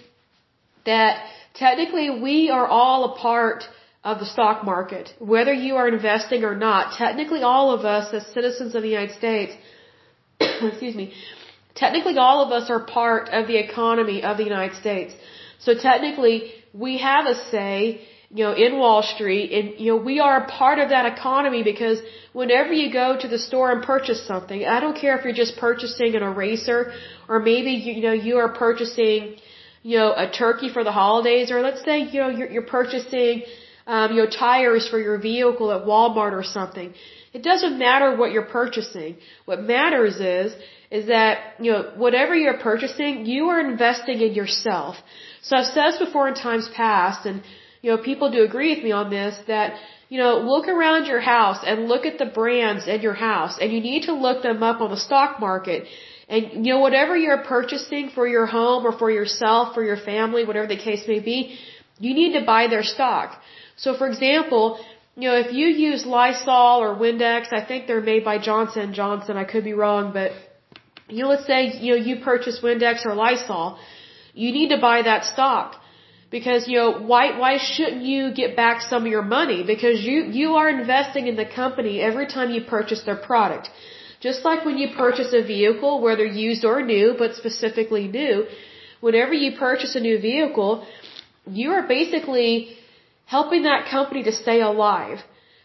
that 0.84 1.12
technically 1.64 2.08
we 2.26 2.50
are 2.56 2.66
all 2.66 2.98
a 3.10 3.12
part 3.26 3.62
of 4.02 4.18
the 4.22 4.26
stock 4.26 4.64
market. 4.64 5.12
Whether 5.34 5.54
you 5.66 5.76
are 5.76 5.88
investing 5.96 6.42
or 6.42 6.56
not, 6.56 6.96
technically 7.04 7.42
all 7.42 7.70
of 7.76 7.84
us 7.84 8.12
as 8.12 8.26
citizens 8.38 8.74
of 8.74 8.82
the 8.82 8.92
United 8.96 9.14
States, 9.20 9.52
excuse 10.40 10.96
me, 11.02 11.12
technically 11.76 12.18
all 12.18 12.44
of 12.44 12.50
us 12.50 12.68
are 12.68 12.80
part 12.80 13.28
of 13.28 13.46
the 13.46 13.58
economy 13.66 14.24
of 14.24 14.38
the 14.38 14.46
United 14.52 14.76
States. 14.84 15.14
So 15.60 15.74
technically 15.90 16.52
we 16.72 16.98
have 16.98 17.26
a 17.26 17.36
say 17.52 18.00
you 18.36 18.42
know, 18.44 18.52
in 18.52 18.78
Wall 18.80 19.02
Street, 19.14 19.48
and 19.56 19.66
you 19.78 19.88
know, 19.92 19.98
we 20.10 20.18
are 20.18 20.36
a 20.44 20.46
part 20.60 20.78
of 20.80 20.88
that 20.94 21.06
economy 21.14 21.62
because 21.62 21.98
whenever 22.32 22.72
you 22.72 22.92
go 22.92 23.16
to 23.24 23.28
the 23.34 23.38
store 23.38 23.70
and 23.70 23.80
purchase 23.92 24.26
something, 24.26 24.66
I 24.76 24.80
don't 24.80 24.98
care 25.02 25.16
if 25.16 25.24
you're 25.24 25.40
just 25.44 25.56
purchasing 25.56 26.16
an 26.16 26.24
eraser 26.30 26.80
or 27.28 27.38
maybe 27.38 27.70
you, 27.86 28.02
know 28.06 28.16
you 28.28 28.38
are 28.38 28.52
purchasing, 28.64 29.36
you 29.84 29.98
know, 29.98 30.12
a 30.24 30.28
turkey 30.42 30.68
for 30.76 30.82
the 30.82 30.90
holidays, 30.90 31.52
or 31.52 31.60
let's 31.68 31.84
say 31.84 31.96
you 32.12 32.20
know 32.22 32.28
you're, 32.38 32.50
you're 32.54 32.70
purchasing, 32.78 33.44
um, 33.86 34.10
you 34.12 34.20
know, 34.22 34.28
tires 34.28 34.88
for 34.88 34.98
your 34.98 35.18
vehicle 35.30 35.70
at 35.70 35.86
Walmart 35.86 36.32
or 36.32 36.42
something. 36.42 36.92
It 37.32 37.42
doesn't 37.50 37.78
matter 37.78 38.16
what 38.16 38.32
you're 38.32 38.50
purchasing. 38.60 39.16
What 39.44 39.62
matters 39.62 40.16
is 40.18 40.56
is 40.90 41.06
that 41.06 41.36
you 41.64 41.70
know 41.70 41.82
whatever 42.04 42.34
you're 42.34 42.62
purchasing, 42.70 43.26
you 43.26 43.42
are 43.50 43.60
investing 43.60 44.20
in 44.20 44.32
yourself. 44.34 44.96
So 45.42 45.56
I've 45.56 45.66
said 45.66 45.84
this 45.90 45.98
before 46.06 46.26
in 46.26 46.34
times 46.34 46.68
past, 46.74 47.26
and 47.26 47.42
you 47.84 47.90
know, 47.90 47.98
people 48.10 48.30
do 48.36 48.42
agree 48.50 48.70
with 48.74 48.82
me 48.82 48.92
on 48.92 49.10
this 49.10 49.34
that, 49.46 49.74
you 50.08 50.18
know, 50.22 50.32
look 50.52 50.66
around 50.74 51.04
your 51.12 51.20
house 51.20 51.60
and 51.68 51.86
look 51.92 52.06
at 52.10 52.16
the 52.22 52.28
brands 52.38 52.86
in 52.92 53.02
your 53.06 53.18
house 53.30 53.58
and 53.60 53.70
you 53.74 53.80
need 53.88 54.04
to 54.04 54.14
look 54.26 54.42
them 54.42 54.62
up 54.68 54.80
on 54.84 54.90
the 54.94 55.02
stock 55.08 55.38
market. 55.38 55.82
And, 56.26 56.64
you 56.64 56.70
know, 56.72 56.80
whatever 56.86 57.14
you're 57.24 57.42
purchasing 57.56 58.08
for 58.16 58.26
your 58.26 58.46
home 58.46 58.86
or 58.86 58.92
for 59.02 59.10
yourself, 59.10 59.74
for 59.74 59.84
your 59.90 59.98
family, 59.98 60.46
whatever 60.46 60.66
the 60.66 60.82
case 60.88 61.02
may 61.06 61.20
be, 61.20 61.58
you 61.98 62.14
need 62.20 62.32
to 62.38 62.42
buy 62.46 62.62
their 62.68 62.86
stock. 62.94 63.38
So 63.76 63.94
for 63.98 64.06
example, 64.12 64.64
you 65.14 65.28
know, 65.28 65.36
if 65.44 65.52
you 65.52 65.66
use 65.90 66.06
Lysol 66.06 66.80
or 66.86 66.96
Windex, 67.04 67.52
I 67.52 67.62
think 67.68 67.86
they're 67.86 68.08
made 68.12 68.24
by 68.24 68.38
Johnson 68.38 68.94
Johnson, 68.94 69.36
I 69.36 69.44
could 69.44 69.64
be 69.72 69.74
wrong, 69.74 70.12
but 70.14 70.32
you 71.14 71.22
know, 71.22 71.28
let's 71.28 71.46
say, 71.46 71.60
you 71.84 71.90
know, 71.92 72.02
you 72.08 72.24
purchase 72.24 72.60
Windex 72.62 73.04
or 73.04 73.14
Lysol, 73.14 73.78
you 74.32 74.52
need 74.58 74.70
to 74.70 74.80
buy 74.90 75.02
that 75.02 75.24
stock. 75.34 75.82
Because, 76.30 76.66
you 76.66 76.78
know, 76.78 76.98
why, 76.98 77.38
why 77.38 77.58
shouldn't 77.58 78.02
you 78.02 78.32
get 78.34 78.56
back 78.56 78.80
some 78.80 79.02
of 79.06 79.10
your 79.10 79.22
money? 79.22 79.62
Because 79.62 80.02
you, 80.02 80.24
you 80.24 80.54
are 80.54 80.68
investing 80.68 81.26
in 81.26 81.36
the 81.36 81.44
company 81.44 82.00
every 82.00 82.26
time 82.26 82.50
you 82.50 82.62
purchase 82.64 83.02
their 83.02 83.16
product. 83.16 83.70
Just 84.20 84.44
like 84.44 84.64
when 84.64 84.78
you 84.78 84.88
purchase 84.96 85.34
a 85.34 85.42
vehicle, 85.42 86.00
whether 86.00 86.24
used 86.24 86.64
or 86.64 86.82
new, 86.82 87.14
but 87.18 87.34
specifically 87.34 88.08
new, 88.08 88.46
whenever 89.00 89.34
you 89.34 89.56
purchase 89.58 89.94
a 89.94 90.00
new 90.00 90.18
vehicle, 90.18 90.86
you 91.46 91.72
are 91.72 91.86
basically 91.86 92.76
helping 93.26 93.64
that 93.64 93.88
company 93.90 94.22
to 94.22 94.32
stay 94.32 94.60
alive. 94.60 95.18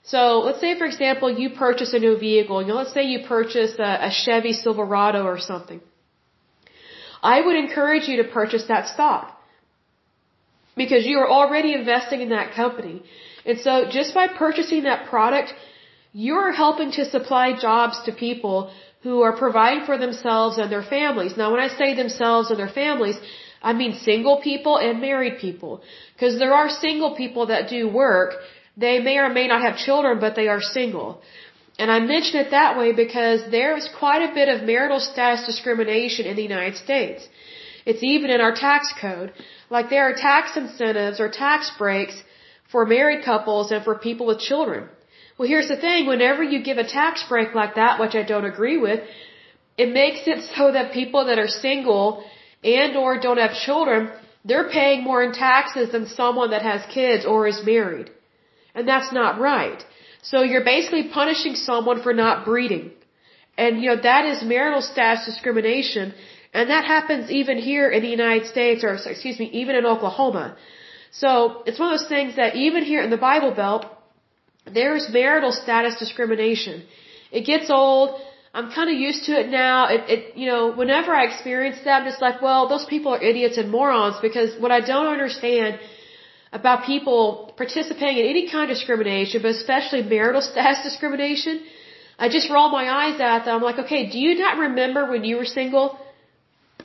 So 0.03 0.39
let's 0.39 0.59
say, 0.59 0.77
for 0.77 0.85
example, 0.85 1.29
you 1.31 1.51
purchase 1.51 1.93
a 1.93 1.99
new 1.99 2.17
vehicle. 2.17 2.61
You 2.61 2.69
know, 2.69 2.75
let's 2.75 2.93
say 2.93 3.03
you 3.03 3.25
purchase 3.27 3.73
a, 3.79 4.07
a 4.09 4.11
Chevy 4.11 4.53
Silverado 4.53 5.23
or 5.23 5.39
something. 5.39 5.81
I 7.21 7.41
would 7.41 7.55
encourage 7.55 8.07
you 8.07 8.23
to 8.23 8.29
purchase 8.29 8.65
that 8.67 8.87
stock 8.87 9.38
because 10.81 11.05
you 11.11 11.17
are 11.21 11.31
already 11.39 11.71
investing 11.81 12.19
in 12.25 12.29
that 12.37 12.49
company. 12.61 12.97
And 13.47 13.57
so 13.65 13.73
just 13.97 14.11
by 14.19 14.25
purchasing 14.43 14.83
that 14.89 15.01
product, 15.13 15.49
you're 16.27 16.53
helping 16.63 16.91
to 16.97 17.03
supply 17.15 17.47
jobs 17.67 17.95
to 18.05 18.11
people 18.27 18.57
who 19.05 19.15
are 19.27 19.35
providing 19.43 19.83
for 19.89 19.97
themselves 20.05 20.57
and 20.61 20.71
their 20.75 20.87
families. 20.97 21.35
Now 21.41 21.49
when 21.51 21.63
I 21.67 21.69
say 21.81 21.89
themselves 22.03 22.49
and 22.51 22.59
their 22.61 22.75
families, 22.83 23.17
I 23.69 23.73
mean 23.81 23.93
single 24.09 24.37
people 24.49 24.77
and 24.85 25.01
married 25.07 25.35
people. 25.45 25.73
Because 26.13 26.39
there 26.43 26.55
are 26.59 26.69
single 26.85 27.11
people 27.21 27.45
that 27.51 27.69
do 27.75 27.81
work. 28.05 28.33
They 28.85 28.95
may 29.07 29.17
or 29.25 29.29
may 29.39 29.47
not 29.53 29.61
have 29.67 29.85
children, 29.87 30.19
but 30.25 30.35
they 30.39 30.47
are 30.53 30.61
single. 30.77 31.09
And 31.81 31.89
I 31.95 31.99
mention 32.15 32.35
it 32.43 32.49
that 32.51 32.77
way 32.79 32.89
because 33.03 33.39
there 33.57 33.73
is 33.79 33.85
quite 34.01 34.23
a 34.29 34.33
bit 34.39 34.49
of 34.53 34.67
marital 34.73 35.01
status 35.11 35.45
discrimination 35.51 36.25
in 36.25 36.35
the 36.39 36.47
United 36.51 36.77
States. 36.85 37.21
It's 37.89 38.03
even 38.03 38.29
in 38.35 38.41
our 38.45 38.55
tax 38.65 38.93
code. 39.01 39.29
Like 39.69 39.89
there 39.89 40.05
are 40.09 40.13
tax 40.13 40.57
incentives 40.57 41.19
or 41.19 41.29
tax 41.29 41.71
breaks 41.77 42.15
for 42.71 42.85
married 42.85 43.23
couples 43.23 43.71
and 43.71 43.83
for 43.83 43.95
people 43.95 44.25
with 44.25 44.39
children. 44.39 44.89
Well, 45.37 45.47
here's 45.47 45.69
the 45.69 45.77
thing. 45.77 46.07
Whenever 46.07 46.43
you 46.43 46.61
give 46.63 46.77
a 46.77 46.87
tax 46.87 47.23
break 47.29 47.55
like 47.55 47.75
that, 47.75 47.99
which 47.99 48.15
I 48.15 48.23
don't 48.23 48.45
agree 48.45 48.77
with, 48.77 49.01
it 49.77 49.89
makes 49.93 50.21
it 50.27 50.39
so 50.55 50.71
that 50.71 50.91
people 50.91 51.25
that 51.25 51.39
are 51.39 51.47
single 51.47 52.23
and 52.63 52.97
or 52.97 53.19
don't 53.19 53.37
have 53.37 53.53
children 53.67 54.11
they're 54.45 54.69
paying 54.69 55.03
more 55.03 55.21
in 55.23 55.33
taxes 55.33 55.91
than 55.91 56.07
someone 56.07 56.51
that 56.51 56.61
has 56.61 56.81
kids 56.93 57.25
or 57.25 57.47
is 57.47 57.61
married. 57.65 58.09
And 58.73 58.87
that's 58.87 59.11
not 59.11 59.39
right. 59.39 59.83
So 60.21 60.43
you're 60.43 60.63
basically 60.63 61.09
punishing 61.09 61.55
someone 61.55 62.01
for 62.01 62.13
not 62.13 62.45
breeding. 62.45 62.91
And 63.57 63.81
you 63.81 63.89
know, 63.89 64.01
that 64.01 64.25
is 64.25 64.43
marital 64.43 64.81
status 64.81 65.25
discrimination. 65.25 66.13
And 66.53 66.69
that 66.69 66.85
happens 66.85 67.29
even 67.29 67.57
here 67.57 67.89
in 67.89 68.01
the 68.01 68.09
United 68.09 68.47
States, 68.47 68.83
or 68.83 68.95
excuse 68.95 69.37
me, 69.39 69.45
even 69.61 69.75
in 69.75 69.85
Oklahoma. 69.85 70.57
So 71.11 71.63
it's 71.65 71.79
one 71.79 71.93
of 71.93 71.99
those 71.99 72.09
things 72.09 72.35
that 72.37 72.55
even 72.55 72.83
here 72.83 73.01
in 73.03 73.09
the 73.09 73.17
Bible 73.17 73.51
Belt, 73.51 73.85
there's 74.73 75.07
marital 75.09 75.51
status 75.51 75.97
discrimination. 75.99 76.83
It 77.31 77.45
gets 77.45 77.69
old. 77.69 78.19
I'm 78.53 78.71
kind 78.71 78.89
of 78.89 78.97
used 78.97 79.25
to 79.25 79.39
it 79.39 79.49
now. 79.49 79.87
It, 79.89 80.01
it, 80.09 80.37
you 80.37 80.47
know, 80.47 80.71
whenever 80.71 81.13
I 81.13 81.25
experience 81.25 81.77
that, 81.85 82.01
I'm 82.01 82.07
just 82.11 82.21
like, 82.21 82.41
well, 82.41 82.67
those 82.67 82.85
people 82.85 83.13
are 83.13 83.21
idiots 83.21 83.57
and 83.57 83.69
morons 83.69 84.17
because 84.21 84.59
what 84.59 84.71
I 84.71 84.81
don't 84.81 85.07
understand 85.07 85.79
about 86.51 86.85
people 86.85 87.53
participating 87.57 88.17
in 88.23 88.25
any 88.25 88.49
kind 88.49 88.69
of 88.69 88.75
discrimination, 88.75 89.43
but 89.43 89.51
especially 89.51 90.01
marital 90.01 90.41
status 90.51 90.83
discrimination, 90.83 91.63
I 92.17 92.27
just 92.29 92.49
roll 92.49 92.69
my 92.69 92.85
eyes 92.89 93.19
at 93.21 93.45
them. 93.45 93.57
I'm 93.57 93.61
like, 93.61 93.79
okay, 93.85 94.09
do 94.09 94.19
you 94.19 94.35
not 94.35 94.57
remember 94.57 95.09
when 95.09 95.23
you 95.23 95.37
were 95.37 95.45
single? 95.45 95.99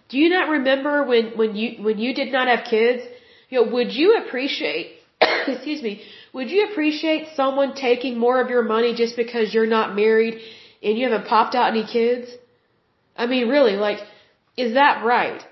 Do 0.08 0.18
you 0.18 0.28
not 0.28 0.48
remember 0.48 1.04
when, 1.04 1.36
when 1.36 1.56
you, 1.56 1.82
when 1.82 1.98
you 1.98 2.14
did 2.14 2.32
not 2.32 2.48
have 2.48 2.64
kids? 2.64 3.02
You 3.48 3.64
know, 3.64 3.72
would 3.72 3.92
you 3.92 4.18
appreciate, 4.18 4.98
excuse 5.20 5.82
me, 5.82 6.02
would 6.32 6.50
you 6.50 6.68
appreciate 6.70 7.28
someone 7.34 7.74
taking 7.74 8.18
more 8.18 8.40
of 8.40 8.50
your 8.50 8.62
money 8.62 8.94
just 8.94 9.16
because 9.16 9.54
you're 9.54 9.72
not 9.78 9.94
married 9.94 10.40
and 10.82 10.98
you 10.98 11.08
haven't 11.08 11.26
popped 11.28 11.54
out 11.54 11.68
any 11.70 11.86
kids? 11.86 12.30
I 13.16 13.26
mean, 13.26 13.48
really, 13.48 13.76
like, 13.76 13.98
is 14.56 14.74
that 14.74 15.04
right? 15.04 15.42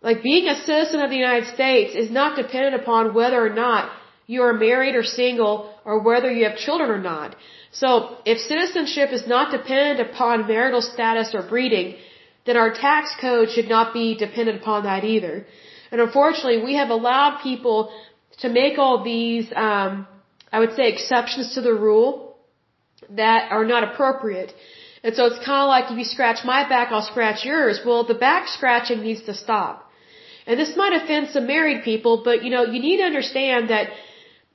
Like, 0.00 0.22
being 0.22 0.48
a 0.48 0.54
citizen 0.54 1.00
of 1.00 1.10
the 1.10 1.16
United 1.16 1.48
States 1.54 1.94
is 1.94 2.10
not 2.10 2.36
dependent 2.36 2.80
upon 2.82 3.14
whether 3.14 3.44
or 3.44 3.50
not 3.50 3.90
you 4.26 4.42
are 4.42 4.52
married 4.52 4.94
or 4.94 5.04
single 5.04 5.74
or 5.84 6.00
whether 6.00 6.30
you 6.30 6.44
have 6.48 6.56
children 6.56 6.90
or 6.90 6.98
not. 6.98 7.36
So, 7.72 8.16
if 8.24 8.38
citizenship 8.38 9.10
is 9.12 9.26
not 9.26 9.50
dependent 9.50 10.00
upon 10.08 10.46
marital 10.46 10.82
status 10.82 11.34
or 11.34 11.42
breeding, 11.42 11.96
then 12.44 12.56
our 12.56 12.72
tax 12.72 13.14
code 13.20 13.50
should 13.50 13.68
not 13.68 13.92
be 13.92 14.16
dependent 14.16 14.62
upon 14.62 14.84
that 14.84 15.04
either. 15.04 15.46
And 15.90 16.00
unfortunately, 16.00 16.62
we 16.62 16.74
have 16.74 16.90
allowed 16.90 17.40
people 17.42 17.92
to 18.40 18.48
make 18.48 18.78
all 18.78 19.04
these, 19.04 19.46
um, 19.54 20.06
I 20.52 20.58
would 20.60 20.74
say, 20.74 20.88
exceptions 20.88 21.54
to 21.54 21.60
the 21.60 21.74
rule 21.74 22.36
that 23.10 23.52
are 23.52 23.64
not 23.64 23.84
appropriate. 23.84 24.52
And 25.04 25.14
so 25.14 25.26
it's 25.26 25.44
kind 25.44 25.62
of 25.64 25.68
like 25.68 25.90
if 25.90 25.98
you 25.98 26.04
scratch 26.04 26.44
my 26.44 26.68
back, 26.68 26.92
I'll 26.92 27.08
scratch 27.14 27.44
yours. 27.44 27.80
Well, 27.84 28.04
the 28.04 28.14
back 28.14 28.48
scratching 28.48 29.00
needs 29.02 29.22
to 29.24 29.34
stop. 29.34 29.90
And 30.46 30.58
this 30.58 30.76
might 30.76 30.94
offend 31.00 31.30
some 31.30 31.46
married 31.46 31.84
people, 31.84 32.22
but 32.24 32.42
you 32.44 32.50
know, 32.50 32.64
you 32.64 32.80
need 32.80 32.98
to 32.98 33.04
understand 33.04 33.70
that, 33.70 33.88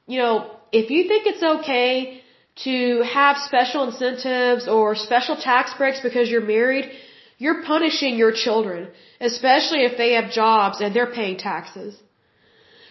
you 0.06 0.20
know, 0.20 0.52
if 0.72 0.90
you 0.90 1.08
think 1.08 1.28
it's 1.28 1.44
okay 1.44 2.22
to 2.64 3.04
have 3.04 3.38
special 3.38 3.84
incentives 3.88 4.68
or 4.68 4.96
special 4.96 5.36
tax 5.36 5.74
breaks 5.78 6.00
because 6.02 6.30
you're 6.30 6.50
married, 6.58 6.90
you're 7.38 7.64
punishing 7.64 8.18
your 8.18 8.32
children, 8.32 8.90
especially 9.22 9.84
if 9.86 9.98
they 9.98 10.14
have 10.14 10.32
jobs 10.32 10.82
and 10.82 10.96
they're 10.96 11.14
paying 11.20 11.38
taxes. 11.38 11.96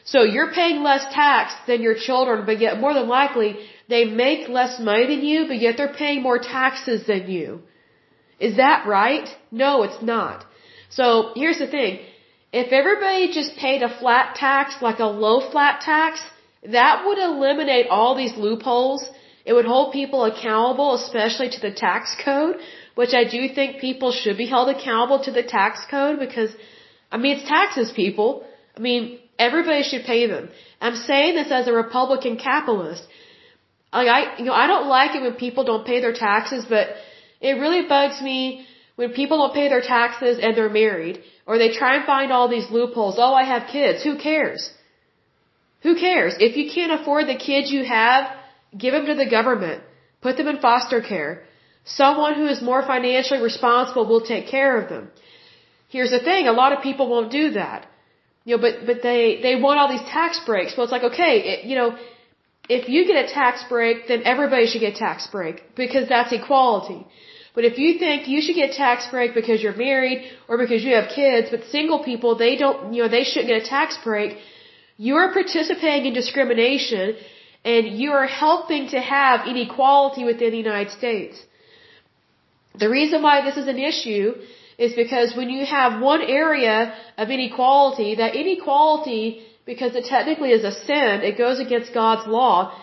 So 0.04 0.22
you're 0.22 0.52
paying 0.52 0.82
less 0.82 1.04
tax 1.12 1.54
than 1.66 1.82
your 1.82 1.96
children, 1.96 2.46
but 2.46 2.60
yet 2.60 2.80
more 2.80 2.94
than 2.94 3.08
likely 3.08 3.56
they 3.88 4.04
make 4.04 4.48
less 4.48 4.78
money 4.78 5.06
than 5.12 5.24
you, 5.24 5.46
but 5.48 5.58
yet 5.58 5.76
they're 5.76 5.94
paying 6.04 6.22
more 6.22 6.38
taxes 6.38 7.06
than 7.06 7.28
you. 7.28 7.60
Is 8.38 8.56
that 8.56 8.86
right? 8.86 9.28
No, 9.50 9.82
it's 9.82 10.00
not. 10.02 10.44
So 10.90 11.32
here's 11.34 11.58
the 11.58 11.66
thing. 11.66 11.98
If 12.52 12.72
everybody 12.72 13.32
just 13.32 13.56
paid 13.56 13.82
a 13.82 13.92
flat 13.98 14.36
tax, 14.36 14.80
like 14.80 15.00
a 15.00 15.06
low 15.24 15.50
flat 15.50 15.80
tax, 15.80 16.20
that 16.78 17.04
would 17.04 17.18
eliminate 17.18 17.86
all 17.88 18.14
these 18.14 18.36
loopholes. 18.36 19.08
It 19.44 19.52
would 19.52 19.64
hold 19.64 19.92
people 19.92 20.24
accountable, 20.24 20.94
especially 20.94 21.50
to 21.50 21.60
the 21.60 21.72
tax 21.72 22.14
code, 22.24 22.56
which 23.00 23.14
I 23.20 23.24
do 23.36 23.40
think 23.56 23.80
people 23.88 24.10
should 24.20 24.38
be 24.42 24.48
held 24.54 24.68
accountable 24.74 25.20
to 25.24 25.32
the 25.38 25.44
tax 25.56 25.84
code 25.94 26.18
because, 26.26 26.50
I 27.12 27.18
mean, 27.22 27.36
it's 27.36 27.48
taxes, 27.56 27.92
people. 28.02 28.28
I 28.76 28.80
mean, 28.88 29.02
everybody 29.38 29.82
should 29.90 30.04
pay 30.12 30.22
them. 30.26 30.48
I'm 30.80 30.96
saying 31.08 31.34
this 31.36 31.50
as 31.58 31.68
a 31.68 31.74
Republican 31.84 32.36
capitalist. 32.36 33.04
Like 33.92 34.08
I, 34.16 34.20
you 34.38 34.46
know, 34.46 34.56
I 34.64 34.66
don't 34.66 34.88
like 34.88 35.14
it 35.14 35.22
when 35.26 35.34
people 35.46 35.64
don't 35.64 35.86
pay 35.86 36.00
their 36.00 36.16
taxes, 36.28 36.64
but 36.68 36.88
it 37.40 37.60
really 37.64 37.82
bugs 37.86 38.20
me 38.20 38.66
when 38.96 39.12
people 39.12 39.36
don't 39.38 39.54
pay 39.54 39.68
their 39.68 39.82
taxes 39.82 40.38
and 40.42 40.56
they're 40.56 40.76
married, 40.84 41.22
or 41.46 41.58
they 41.58 41.70
try 41.72 41.96
and 41.96 42.06
find 42.06 42.32
all 42.32 42.48
these 42.48 42.70
loopholes. 42.70 43.16
Oh, 43.18 43.34
I 43.34 43.44
have 43.44 43.68
kids. 43.76 44.02
Who 44.02 44.16
cares? 44.18 44.70
Who 45.82 45.94
cares? 45.96 46.34
If 46.40 46.56
you 46.56 46.70
can't 46.76 46.98
afford 46.98 47.26
the 47.26 47.36
kids 47.48 47.70
you 47.70 47.84
have, 47.84 48.22
give 48.84 48.92
them 48.94 49.06
to 49.06 49.14
the 49.14 49.28
government. 49.38 49.82
Put 50.22 50.38
them 50.38 50.48
in 50.48 50.60
foster 50.60 51.02
care. 51.02 51.42
Someone 51.86 52.34
who 52.34 52.46
is 52.46 52.60
more 52.60 52.82
financially 52.82 53.40
responsible 53.40 54.06
will 54.06 54.20
take 54.20 54.48
care 54.48 54.80
of 54.80 54.88
them. 54.88 55.08
Here's 55.88 56.10
the 56.10 56.20
thing, 56.20 56.48
a 56.48 56.52
lot 56.52 56.72
of 56.72 56.82
people 56.82 57.08
won't 57.08 57.30
do 57.30 57.50
that. 57.52 57.86
You 58.44 58.56
know, 58.56 58.62
but, 58.62 58.86
but 58.86 59.02
they, 59.02 59.40
they 59.42 59.54
want 59.60 59.78
all 59.80 59.88
these 59.88 60.08
tax 60.08 60.40
breaks. 60.44 60.76
Well, 60.76 60.84
it's 60.84 60.92
like, 60.92 61.04
okay, 61.12 61.32
it, 61.52 61.64
you 61.64 61.76
know, 61.76 61.96
if 62.68 62.88
you 62.88 63.06
get 63.06 63.24
a 63.24 63.28
tax 63.32 63.64
break, 63.68 64.08
then 64.08 64.22
everybody 64.24 64.66
should 64.66 64.80
get 64.80 64.94
a 64.94 64.98
tax 64.98 65.26
break 65.28 65.62
because 65.76 66.08
that's 66.08 66.32
equality. 66.32 67.06
But 67.54 67.64
if 67.64 67.78
you 67.78 67.98
think 67.98 68.28
you 68.28 68.40
should 68.42 68.56
get 68.56 68.70
a 68.70 68.76
tax 68.76 69.08
break 69.10 69.34
because 69.34 69.62
you're 69.62 69.76
married 69.76 70.30
or 70.48 70.58
because 70.58 70.84
you 70.84 70.94
have 70.94 71.08
kids, 71.08 71.48
but 71.50 71.64
single 71.76 72.02
people, 72.04 72.36
they 72.36 72.56
don't, 72.56 72.92
you 72.92 73.02
know, 73.02 73.08
they 73.08 73.24
shouldn't 73.24 73.48
get 73.48 73.62
a 73.62 73.66
tax 73.66 73.96
break, 74.04 74.36
you're 74.96 75.32
participating 75.32 76.06
in 76.06 76.14
discrimination 76.14 77.16
and 77.64 77.86
you 78.00 78.10
are 78.12 78.26
helping 78.26 78.88
to 78.88 79.00
have 79.00 79.46
inequality 79.46 80.24
within 80.24 80.50
the 80.50 80.58
United 80.58 80.92
States. 80.92 81.36
The 82.78 82.90
reason 82.90 83.22
why 83.22 83.42
this 83.42 83.56
is 83.56 83.68
an 83.68 83.78
issue 83.78 84.34
is 84.78 84.92
because 84.92 85.34
when 85.34 85.48
you 85.48 85.64
have 85.64 86.02
one 86.02 86.22
area 86.22 86.94
of 87.16 87.30
inequality, 87.30 88.16
that 88.16 88.34
inequality, 88.34 89.42
because 89.64 89.94
it 89.94 90.04
technically 90.04 90.50
is 90.50 90.64
a 90.64 90.72
sin, 90.72 91.22
it 91.30 91.38
goes 91.38 91.58
against 91.58 91.94
God's 91.94 92.26
law, 92.26 92.78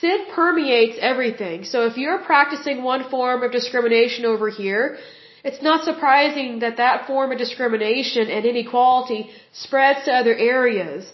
sin 0.00 0.26
permeates 0.34 0.96
everything. 1.00 1.64
So 1.64 1.86
if 1.86 1.96
you're 1.96 2.18
practicing 2.18 2.82
one 2.82 3.08
form 3.10 3.42
of 3.42 3.52
discrimination 3.52 4.24
over 4.24 4.48
here, 4.48 4.98
it's 5.44 5.62
not 5.62 5.84
surprising 5.84 6.60
that 6.60 6.78
that 6.78 7.06
form 7.06 7.30
of 7.32 7.38
discrimination 7.38 8.28
and 8.28 8.44
inequality 8.44 9.30
spreads 9.52 10.04
to 10.06 10.12
other 10.12 10.34
areas. 10.34 11.12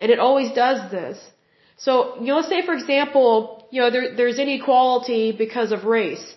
And 0.00 0.10
it 0.10 0.18
always 0.18 0.52
does 0.52 0.90
this. 0.90 1.18
So, 1.78 2.20
you 2.20 2.26
know, 2.26 2.42
say 2.42 2.64
for 2.64 2.74
example, 2.74 3.66
you 3.70 3.80
know, 3.80 3.90
there, 3.90 4.14
there's 4.16 4.38
inequality 4.38 5.32
because 5.32 5.72
of 5.72 5.84
race. 5.84 6.34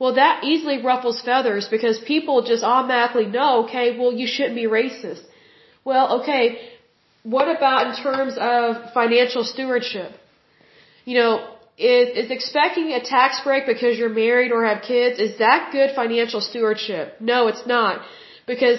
Well, 0.00 0.14
that 0.14 0.44
easily 0.50 0.78
ruffles 0.90 1.20
feathers 1.30 1.68
because 1.68 1.98
people 2.14 2.36
just 2.52 2.64
automatically 2.64 3.26
know, 3.26 3.64
okay, 3.64 3.86
well, 3.98 4.12
you 4.20 4.26
shouldn't 4.26 4.56
be 4.62 4.68
racist. 4.80 5.22
Well, 5.84 6.20
okay, 6.20 6.42
what 7.22 7.54
about 7.54 7.80
in 7.88 7.94
terms 8.02 8.34
of 8.38 8.94
financial 8.94 9.44
stewardship? 9.44 10.10
You 11.04 11.16
know, 11.18 11.32
is, 11.76 12.08
is 12.24 12.30
expecting 12.30 12.92
a 12.92 13.02
tax 13.02 13.42
break 13.44 13.66
because 13.66 13.98
you're 13.98 14.16
married 14.24 14.52
or 14.52 14.64
have 14.64 14.80
kids, 14.82 15.20
is 15.20 15.38
that 15.38 15.68
good 15.70 15.90
financial 15.94 16.40
stewardship? 16.40 17.20
No, 17.20 17.48
it's 17.48 17.66
not. 17.66 18.00
Because 18.46 18.78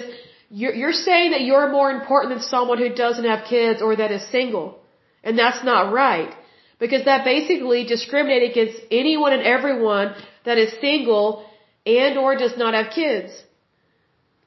you're, 0.50 0.74
you're 0.74 0.98
saying 1.08 1.30
that 1.30 1.42
you're 1.42 1.70
more 1.70 1.90
important 1.92 2.34
than 2.34 2.42
someone 2.42 2.78
who 2.78 2.92
doesn't 3.04 3.24
have 3.32 3.44
kids 3.44 3.80
or 3.80 3.94
that 3.94 4.10
is 4.10 4.26
single. 4.38 4.78
And 5.22 5.38
that's 5.38 5.62
not 5.62 5.92
right. 5.92 6.34
Because 6.80 7.04
that 7.04 7.24
basically 7.24 7.84
discriminates 7.84 8.50
against 8.52 8.78
anyone 8.90 9.32
and 9.32 9.42
everyone 9.42 10.14
that 10.44 10.58
is 10.58 10.72
single 10.80 11.44
and 11.86 12.18
or 12.18 12.36
does 12.36 12.56
not 12.56 12.74
have 12.74 12.92
kids. 12.92 13.42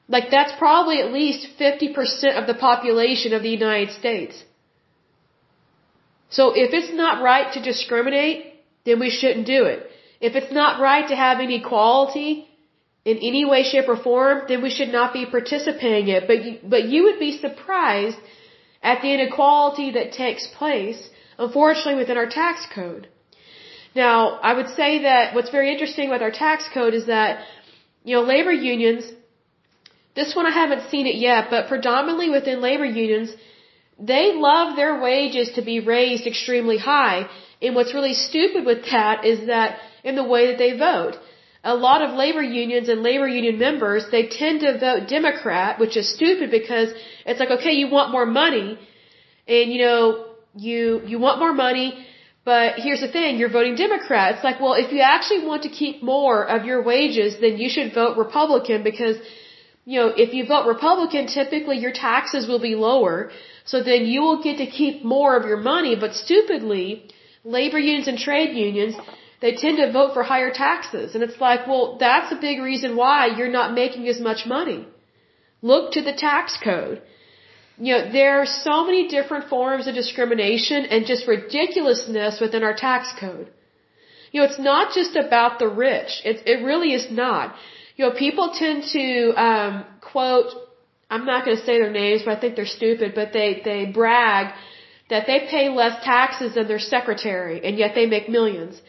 Like 0.08 0.30
that's 0.30 0.52
probably 0.58 1.00
at 1.00 1.12
least 1.12 1.48
50% 1.58 2.40
of 2.40 2.46
the 2.46 2.54
population 2.54 3.32
of 3.32 3.42
the 3.42 3.50
United 3.50 3.92
States. 3.92 4.44
So 6.28 6.52
if 6.64 6.72
it's 6.72 6.92
not 6.92 7.22
right 7.22 7.52
to 7.54 7.62
discriminate, 7.62 8.54
then 8.84 9.00
we 9.00 9.10
shouldn't 9.10 9.46
do 9.46 9.64
it. 9.64 9.90
If 10.20 10.34
it's 10.34 10.52
not 10.52 10.80
right 10.80 11.06
to 11.08 11.16
have 11.16 11.40
inequality 11.40 12.48
in 13.04 13.18
any 13.18 13.44
way, 13.44 13.62
shape, 13.62 13.88
or 13.88 13.96
form, 13.96 14.42
then 14.48 14.62
we 14.62 14.70
should 14.70 14.92
not 14.98 15.12
be 15.12 15.26
participating 15.26 16.08
in 16.08 16.16
it. 16.22 16.26
But 16.26 16.44
you, 16.44 16.58
but 16.64 16.84
you 16.84 17.04
would 17.04 17.20
be 17.20 17.38
surprised 17.38 18.18
at 18.82 19.02
the 19.02 19.12
inequality 19.12 19.92
that 19.92 20.12
takes 20.12 20.46
place, 20.46 21.10
unfortunately, 21.38 21.96
within 21.96 22.16
our 22.16 22.26
tax 22.26 22.66
code. 22.74 23.08
Now, 24.04 24.16
I 24.48 24.52
would 24.58 24.70
say 24.80 24.90
that 25.08 25.34
what's 25.34 25.52
very 25.58 25.68
interesting 25.74 26.08
with 26.10 26.22
our 26.26 26.34
tax 26.44 26.68
code 26.76 26.94
is 27.00 27.06
that, 27.06 27.44
you 28.04 28.14
know, 28.14 28.22
labor 28.34 28.52
unions, 28.52 29.04
this 30.18 30.34
one 30.38 30.46
I 30.50 30.54
haven't 30.62 30.90
seen 30.90 31.06
it 31.12 31.16
yet, 31.28 31.48
but 31.54 31.68
predominantly 31.68 32.28
within 32.30 32.60
labor 32.60 32.88
unions, 33.04 33.30
they 34.12 34.24
love 34.34 34.76
their 34.76 34.94
wages 35.00 35.52
to 35.56 35.62
be 35.62 35.76
raised 35.80 36.26
extremely 36.32 36.78
high. 36.78 37.18
And 37.62 37.74
what's 37.74 37.94
really 37.98 38.14
stupid 38.28 38.66
with 38.70 38.82
that 38.90 39.24
is 39.32 39.46
that 39.46 39.78
in 40.04 40.14
the 40.20 40.28
way 40.34 40.42
that 40.48 40.58
they 40.64 40.72
vote. 40.88 41.16
a 41.74 41.74
lot 41.74 42.00
of 42.06 42.10
labor 42.22 42.42
unions 42.42 42.88
and 42.92 43.02
labor 43.02 43.26
union 43.26 43.56
members, 43.58 44.02
they 44.10 44.24
tend 44.40 44.60
to 44.60 44.78
vote 44.78 45.08
Democrat, 45.08 45.80
which 45.82 45.96
is 46.00 46.06
stupid 46.16 46.50
because 46.58 46.90
it's 47.30 47.40
like, 47.40 47.50
okay, 47.56 47.72
you 47.80 47.88
want 47.96 48.12
more 48.16 48.26
money 48.26 48.78
and 49.54 49.72
you 49.72 49.80
know, 49.84 50.02
you, 50.54 51.02
you 51.10 51.18
want 51.18 51.40
more 51.44 51.52
money, 51.52 52.06
but 52.46 52.74
here's 52.84 53.00
the 53.06 53.12
thing, 53.16 53.38
you're 53.40 53.54
voting 53.58 53.74
Democrat. 53.74 54.34
It's 54.34 54.44
like, 54.48 54.60
well, 54.64 54.74
if 54.84 54.92
you 54.92 55.00
actually 55.14 55.42
want 55.50 55.64
to 55.64 55.72
keep 55.80 55.96
more 56.14 56.38
of 56.54 56.64
your 56.70 56.80
wages, 56.92 57.40
then 57.44 57.54
you 57.62 57.68
should 57.74 57.92
vote 57.92 58.16
Republican 58.16 58.84
because, 58.84 59.16
you 59.84 59.98
know, 59.98 60.08
if 60.24 60.32
you 60.36 60.46
vote 60.54 60.64
Republican, 60.74 61.26
typically 61.26 61.78
your 61.86 61.94
taxes 62.08 62.46
will 62.50 62.62
be 62.70 62.76
lower. 62.76 63.32
So 63.64 63.82
then 63.82 64.06
you 64.12 64.20
will 64.26 64.40
get 64.44 64.58
to 64.58 64.68
keep 64.80 65.04
more 65.16 65.36
of 65.36 65.44
your 65.50 65.62
money, 65.72 65.96
but 66.04 66.14
stupidly, 66.14 66.86
labor 67.42 67.80
unions 67.80 68.06
and 68.06 68.18
trade 68.26 68.56
unions, 68.56 68.94
they 69.42 69.52
tend 69.56 69.78
to 69.78 69.90
vote 69.90 70.14
for 70.14 70.22
higher 70.22 70.52
taxes. 70.52 71.16
And 71.16 71.24
it's 71.24 71.40
like, 71.40 71.66
well, 71.66 71.96
that's 71.98 72.30
a 72.30 72.40
big 72.48 72.60
reason 72.70 72.94
why 72.94 73.18
you're 73.36 73.56
not 73.60 73.74
making 73.74 74.06
as 74.06 74.20
much 74.20 74.46
money. 74.46 74.86
Look 75.62 75.92
to 75.94 76.02
the 76.08 76.12
tax 76.12 76.56
code. 76.62 77.02
You 77.78 77.92
know, 77.94 78.12
there 78.12 78.40
are 78.40 78.46
so 78.46 78.84
many 78.84 79.08
different 79.08 79.48
forms 79.48 79.86
of 79.86 79.94
discrimination 79.94 80.86
and 80.86 81.06
just 81.06 81.26
ridiculousness 81.28 82.40
within 82.40 82.62
our 82.62 82.74
tax 82.74 83.08
code. 83.20 83.50
You 84.32 84.40
know, 84.40 84.46
it's 84.46 84.58
not 84.58 84.94
just 84.94 85.14
about 85.16 85.58
the 85.58 85.68
rich. 85.68 86.22
It, 86.24 86.46
it 86.46 86.64
really 86.64 86.92
is 86.94 87.10
not. 87.10 87.54
You 87.96 88.06
know, 88.06 88.12
people 88.12 88.52
tend 88.52 88.84
to, 88.92 89.42
um, 89.46 89.84
quote, 90.00 90.52
I'm 91.08 91.24
not 91.24 91.44
going 91.44 91.56
to 91.56 91.64
say 91.64 91.78
their 91.78 91.90
names, 91.90 92.22
but 92.24 92.36
I 92.36 92.40
think 92.40 92.56
they're 92.56 92.66
stupid, 92.80 93.12
but 93.14 93.32
they, 93.32 93.62
they 93.64 93.86
brag 93.86 94.54
that 95.08 95.26
they 95.26 95.46
pay 95.48 95.68
less 95.68 96.02
taxes 96.04 96.54
than 96.54 96.66
their 96.66 96.80
secretary, 96.80 97.64
and 97.64 97.78
yet 97.78 97.94
they 97.94 98.06
make 98.06 98.28
millions. 98.28 98.80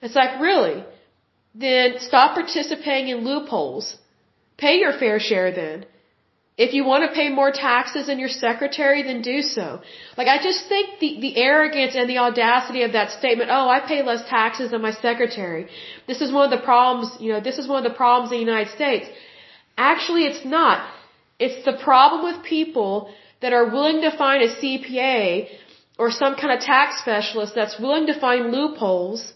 It's 0.00 0.14
like, 0.14 0.40
really? 0.40 0.84
Then 1.54 1.98
stop 1.98 2.34
participating 2.34 3.08
in 3.10 3.18
loopholes. 3.24 3.96
Pay 4.56 4.78
your 4.78 4.92
fair 4.92 5.20
share 5.20 5.52
then. 5.52 5.84
If 6.64 6.74
you 6.74 6.84
want 6.90 7.02
to 7.06 7.10
pay 7.18 7.28
more 7.40 7.52
taxes 7.52 8.06
than 8.08 8.18
your 8.18 8.32
secretary, 8.46 9.00
then 9.08 9.20
do 9.22 9.42
so. 9.42 9.66
Like, 10.18 10.26
I 10.34 10.38
just 10.42 10.68
think 10.72 10.98
the, 11.02 11.10
the 11.26 11.32
arrogance 11.48 11.94
and 11.94 12.10
the 12.10 12.18
audacity 12.18 12.82
of 12.86 12.92
that 12.98 13.12
statement, 13.18 13.48
oh, 13.56 13.68
I 13.76 13.78
pay 13.92 14.02
less 14.02 14.24
taxes 14.28 14.72
than 14.72 14.82
my 14.82 14.90
secretary. 14.90 15.68
This 16.08 16.20
is 16.20 16.32
one 16.32 16.44
of 16.48 16.52
the 16.58 16.64
problems, 16.70 17.16
you 17.20 17.32
know, 17.32 17.40
this 17.48 17.58
is 17.58 17.68
one 17.68 17.78
of 17.84 17.86
the 17.90 17.96
problems 17.96 18.32
in 18.32 18.38
the 18.38 18.44
United 18.52 18.72
States. 18.74 19.06
Actually, 19.76 20.24
it's 20.30 20.44
not. 20.44 20.78
It's 21.38 21.64
the 21.64 21.76
problem 21.88 22.24
with 22.28 22.44
people 22.44 23.14
that 23.40 23.52
are 23.52 23.66
willing 23.76 24.00
to 24.00 24.10
find 24.24 24.42
a 24.42 24.52
CPA 24.60 25.48
or 25.96 26.10
some 26.10 26.34
kind 26.34 26.52
of 26.56 26.60
tax 26.60 26.98
specialist 26.98 27.54
that's 27.54 27.78
willing 27.78 28.06
to 28.06 28.18
find 28.18 28.50
loopholes 28.50 29.32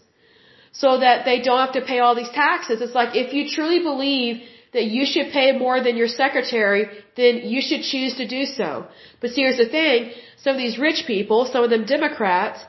so 0.73 0.99
that 0.99 1.23
they 1.23 1.39
don't 1.41 1.61
have 1.65 1.75
to 1.79 1.85
pay 1.91 1.99
all 1.99 2.15
these 2.15 2.33
taxes. 2.45 2.81
It's 2.81 2.95
like 3.01 3.15
if 3.15 3.33
you 3.33 3.49
truly 3.49 3.79
believe 3.79 4.43
that 4.73 4.85
you 4.95 5.05
should 5.05 5.31
pay 5.31 5.47
more 5.65 5.81
than 5.85 5.95
your 5.95 6.07
secretary, 6.07 6.83
then 7.15 7.37
you 7.53 7.61
should 7.61 7.83
choose 7.83 8.13
to 8.15 8.27
do 8.27 8.45
so. 8.45 8.87
But 9.19 9.31
see, 9.31 9.41
here's 9.41 9.57
the 9.57 9.69
thing, 9.69 10.11
some 10.43 10.53
of 10.55 10.61
these 10.63 10.77
rich 10.77 11.03
people, 11.05 11.45
some 11.45 11.63
of 11.63 11.69
them 11.69 11.85
Democrats, 11.85 12.59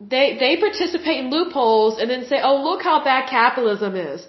they, 0.00 0.36
they 0.38 0.56
participate 0.56 1.18
in 1.24 1.30
loopholes 1.30 1.98
and 1.98 2.08
then 2.10 2.24
say, 2.26 2.38
oh, 2.42 2.56
look 2.62 2.82
how 2.82 3.02
bad 3.02 3.28
capitalism 3.28 3.96
is. 3.96 4.26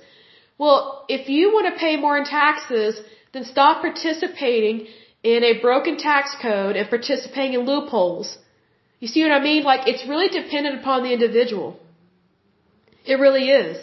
Well, 0.58 1.06
if 1.08 1.30
you 1.30 1.54
want 1.54 1.74
to 1.74 1.80
pay 1.80 1.98
more 1.98 2.18
in 2.18 2.26
taxes, 2.26 3.00
then 3.34 3.44
stop 3.44 3.82
participating 3.82 4.88
in 5.24 5.44
a 5.44 5.60
broken 5.62 5.98
tax 5.98 6.36
code 6.42 6.76
and 6.76 6.90
participating 6.90 7.54
in 7.60 7.66
loopholes. 7.66 8.38
You 9.00 9.08
see 9.08 9.22
what 9.22 9.32
I 9.32 9.40
mean? 9.40 9.64
Like, 9.64 9.88
it's 9.88 10.08
really 10.08 10.30
dependent 10.30 10.80
upon 10.80 11.04
the 11.04 11.14
individual. 11.14 11.80
It 13.06 13.20
really 13.20 13.50
is. 13.50 13.78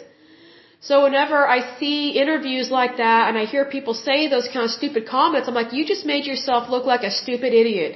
So 0.87 1.03
whenever 1.05 1.37
I 1.55 1.59
see 1.79 1.99
interviews 2.23 2.67
like 2.79 2.97
that 2.97 3.23
and 3.27 3.37
I 3.41 3.45
hear 3.53 3.65
people 3.77 3.95
say 4.07 4.17
those 4.27 4.47
kind 4.53 4.65
of 4.65 4.71
stupid 4.79 5.03
comments, 5.07 5.47
I'm 5.47 5.57
like, 5.61 5.73
you 5.77 5.83
just 5.93 6.05
made 6.13 6.25
yourself 6.31 6.69
look 6.73 6.85
like 6.85 7.03
a 7.03 7.11
stupid 7.21 7.51
idiot 7.61 7.93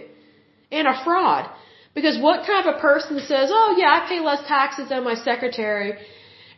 and 0.71 0.87
a 0.87 0.95
fraud. 1.03 1.43
Because 1.97 2.17
what 2.27 2.47
kind 2.47 2.61
of 2.63 2.75
a 2.75 2.79
person 2.79 3.19
says, 3.19 3.51
oh 3.59 3.75
yeah, 3.77 3.91
I 3.97 3.99
pay 4.07 4.19
less 4.29 4.41
taxes 4.47 4.89
than 4.89 5.03
my 5.03 5.15
secretary 5.29 5.91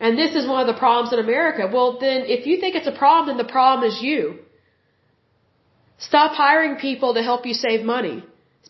and 0.02 0.18
this 0.18 0.34
is 0.40 0.48
one 0.48 0.62
of 0.62 0.70
the 0.74 0.80
problems 0.84 1.14
in 1.14 1.20
America? 1.20 1.70
Well 1.76 2.00
then, 2.00 2.20
if 2.36 2.48
you 2.48 2.56
think 2.62 2.76
it's 2.76 2.92
a 2.96 2.98
problem, 3.04 3.28
then 3.28 3.46
the 3.46 3.52
problem 3.60 3.88
is 3.90 4.02
you. 4.02 4.22
Stop 6.10 6.32
hiring 6.46 6.78
people 6.88 7.14
to 7.14 7.22
help 7.30 7.46
you 7.46 7.54
save 7.54 7.86
money. 7.96 8.24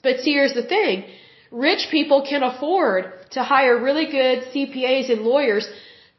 But 0.03 0.19
see, 0.21 0.33
here's 0.33 0.53
the 0.53 0.67
thing. 0.75 1.05
Rich 1.51 1.87
people 1.89 2.25
can 2.31 2.43
afford 2.43 3.13
to 3.35 3.43
hire 3.43 3.81
really 3.87 4.07
good 4.17 4.37
CPAs 4.51 5.09
and 5.13 5.21
lawyers 5.21 5.65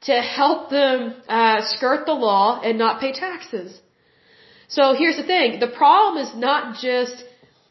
to 0.06 0.14
help 0.20 0.70
them 0.70 1.14
uh, 1.28 1.60
skirt 1.74 2.06
the 2.06 2.12
law 2.12 2.60
and 2.60 2.78
not 2.78 3.00
pay 3.00 3.12
taxes. 3.12 3.80
So 4.68 4.94
here's 4.94 5.16
the 5.16 5.28
thing: 5.34 5.60
the 5.60 5.74
problem 5.82 6.24
is 6.24 6.34
not 6.34 6.78
just 6.78 7.24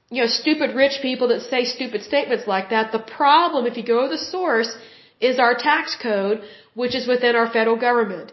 you 0.10 0.22
know 0.22 0.28
stupid 0.28 0.76
rich 0.76 0.98
people 1.02 1.28
that 1.30 1.42
say 1.42 1.66
stupid 1.66 2.04
statements 2.04 2.48
like 2.48 2.70
that. 2.70 2.92
The 2.92 3.06
problem, 3.20 3.66
if 3.66 3.78
you 3.78 3.86
go 3.96 4.02
to 4.04 4.10
the 4.18 4.24
source, 4.34 4.72
is 5.20 5.40
our 5.40 5.56
tax 5.56 5.98
code, 6.02 6.42
which 6.74 6.96
is 6.96 7.08
within 7.08 7.36
our 7.36 7.50
federal 7.52 7.80
government. 7.88 8.32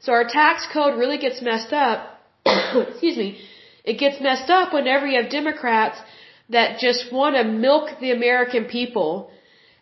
So 0.00 0.12
our 0.12 0.24
tax 0.24 0.66
code 0.72 0.98
really 0.98 1.18
gets 1.18 1.40
messed 1.42 1.72
up. 1.72 1.98
excuse 2.46 3.16
me. 3.16 3.38
It 3.84 3.98
gets 3.98 4.20
messed 4.20 4.50
up 4.50 4.72
whenever 4.72 5.06
you 5.06 5.20
have 5.20 5.30
Democrats 5.30 5.98
that 6.48 6.78
just 6.78 7.12
want 7.12 7.36
to 7.36 7.44
milk 7.44 7.98
the 8.00 8.12
American 8.12 8.64
people 8.66 9.30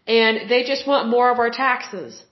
and 0.06 0.50
they 0.50 0.62
just 0.64 0.86
want 0.86 1.08
more 1.08 1.30
of 1.30 1.38
our 1.38 1.50
taxes. 1.50 2.22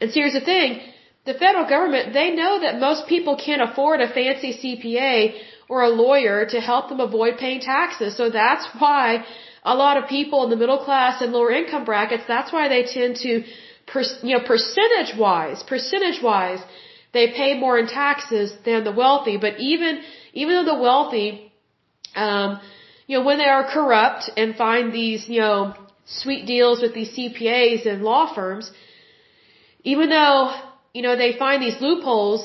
And 0.00 0.10
so 0.10 0.14
here's 0.20 0.34
the 0.34 0.46
thing. 0.52 0.80
The 1.24 1.34
federal 1.34 1.66
government, 1.68 2.12
they 2.12 2.30
know 2.40 2.60
that 2.60 2.78
most 2.78 3.08
people 3.08 3.36
can't 3.36 3.62
afford 3.68 4.00
a 4.00 4.08
fancy 4.08 4.52
CPA 4.60 5.16
or 5.68 5.82
a 5.82 5.88
lawyer 5.88 6.46
to 6.46 6.60
help 6.60 6.88
them 6.88 7.00
avoid 7.00 7.38
paying 7.38 7.60
taxes. 7.60 8.16
So 8.16 8.30
that's 8.30 8.66
why 8.78 9.24
a 9.64 9.74
lot 9.74 9.96
of 9.96 10.08
people 10.08 10.44
in 10.44 10.50
the 10.50 10.60
middle 10.64 10.78
class 10.84 11.20
and 11.20 11.32
lower 11.32 11.50
income 11.50 11.84
brackets, 11.84 12.24
that's 12.28 12.52
why 12.52 12.68
they 12.68 12.84
tend 12.84 13.16
to, 13.26 13.30
you 14.28 14.34
know, 14.36 14.44
percentage 14.46 15.12
wise, 15.18 15.62
percentage 15.64 16.22
wise, 16.22 16.60
they 17.12 17.26
pay 17.32 17.58
more 17.58 17.76
in 17.78 17.86
taxes 17.88 18.52
than 18.64 18.84
the 18.84 18.92
wealthy. 18.92 19.36
But 19.36 19.58
even, 19.58 20.02
even 20.32 20.54
though 20.54 20.70
the 20.74 20.80
wealthy, 20.80 21.50
um, 22.14 22.60
you 23.08 23.18
know, 23.18 23.24
when 23.24 23.38
they 23.38 23.50
are 23.56 23.64
corrupt 23.76 24.30
and 24.36 24.54
find 24.54 24.92
these, 24.92 25.28
you 25.28 25.40
know, 25.40 25.74
sweet 26.04 26.46
deals 26.46 26.80
with 26.82 26.94
these 26.94 27.10
CPAs 27.16 27.86
and 27.90 28.02
law 28.02 28.32
firms, 28.32 28.70
even 29.92 30.08
though, 30.16 30.38
you 30.96 31.02
know, 31.06 31.14
they 31.22 31.32
find 31.44 31.58
these 31.62 31.80
loopholes, 31.86 32.40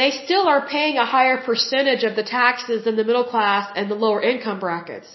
they 0.00 0.10
still 0.24 0.46
are 0.54 0.62
paying 0.76 0.96
a 0.98 1.06
higher 1.16 1.38
percentage 1.50 2.04
of 2.08 2.14
the 2.20 2.26
taxes 2.38 2.84
than 2.86 2.96
the 3.00 3.06
middle 3.10 3.28
class 3.34 3.72
and 3.76 3.90
the 3.90 4.00
lower 4.04 4.20
income 4.32 4.60
brackets. 4.64 5.08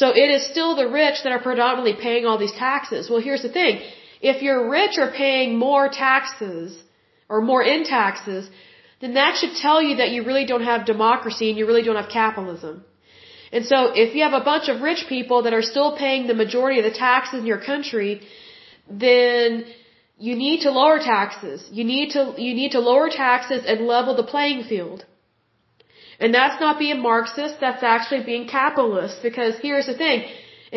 So 0.00 0.06
it 0.22 0.28
is 0.36 0.46
still 0.52 0.72
the 0.82 0.88
rich 1.00 1.18
that 1.24 1.32
are 1.36 1.42
predominantly 1.48 1.96
paying 2.06 2.26
all 2.26 2.38
these 2.44 2.56
taxes. 2.66 3.10
Well, 3.10 3.22
here's 3.28 3.44
the 3.48 3.54
thing. 3.58 3.74
If 4.32 4.42
your 4.46 4.58
rich 4.78 4.98
are 5.04 5.10
paying 5.10 5.58
more 5.66 5.84
taxes 5.88 6.78
or 7.28 7.40
more 7.50 7.62
in 7.74 7.84
taxes, 7.84 8.48
then 9.00 9.14
that 9.20 9.36
should 9.38 9.54
tell 9.66 9.80
you 9.86 9.94
that 10.00 10.10
you 10.14 10.24
really 10.30 10.46
don't 10.52 10.66
have 10.72 10.86
democracy 10.94 11.46
and 11.50 11.58
you 11.58 11.66
really 11.70 11.86
don't 11.88 12.00
have 12.02 12.10
capitalism. 12.20 12.84
And 13.52 13.66
so 13.70 13.78
if 14.04 14.14
you 14.14 14.22
have 14.28 14.40
a 14.42 14.44
bunch 14.52 14.68
of 14.72 14.80
rich 14.90 15.06
people 15.14 15.42
that 15.44 15.54
are 15.58 15.66
still 15.72 15.90
paying 15.96 16.26
the 16.32 16.40
majority 16.44 16.78
of 16.80 16.84
the 16.90 16.96
taxes 17.06 17.40
in 17.40 17.46
your 17.46 17.62
country, 17.72 18.12
then 19.06 19.64
you 20.26 20.34
need 20.44 20.60
to 20.66 20.70
lower 20.80 20.98
taxes. 21.14 21.58
You 21.78 21.84
need 21.92 22.08
to, 22.16 22.22
you 22.44 22.52
need 22.60 22.72
to 22.76 22.80
lower 22.90 23.08
taxes 23.24 23.62
and 23.70 23.86
level 23.94 24.12
the 24.20 24.28
playing 24.34 24.62
field. 24.70 25.00
And 26.20 26.32
that's 26.38 26.58
not 26.64 26.78
being 26.84 27.00
Marxist, 27.10 27.56
that's 27.64 27.84
actually 27.94 28.22
being 28.32 28.46
capitalist 28.58 29.16
because 29.26 29.54
here's 29.66 29.88
the 29.90 29.96
thing. 30.02 30.18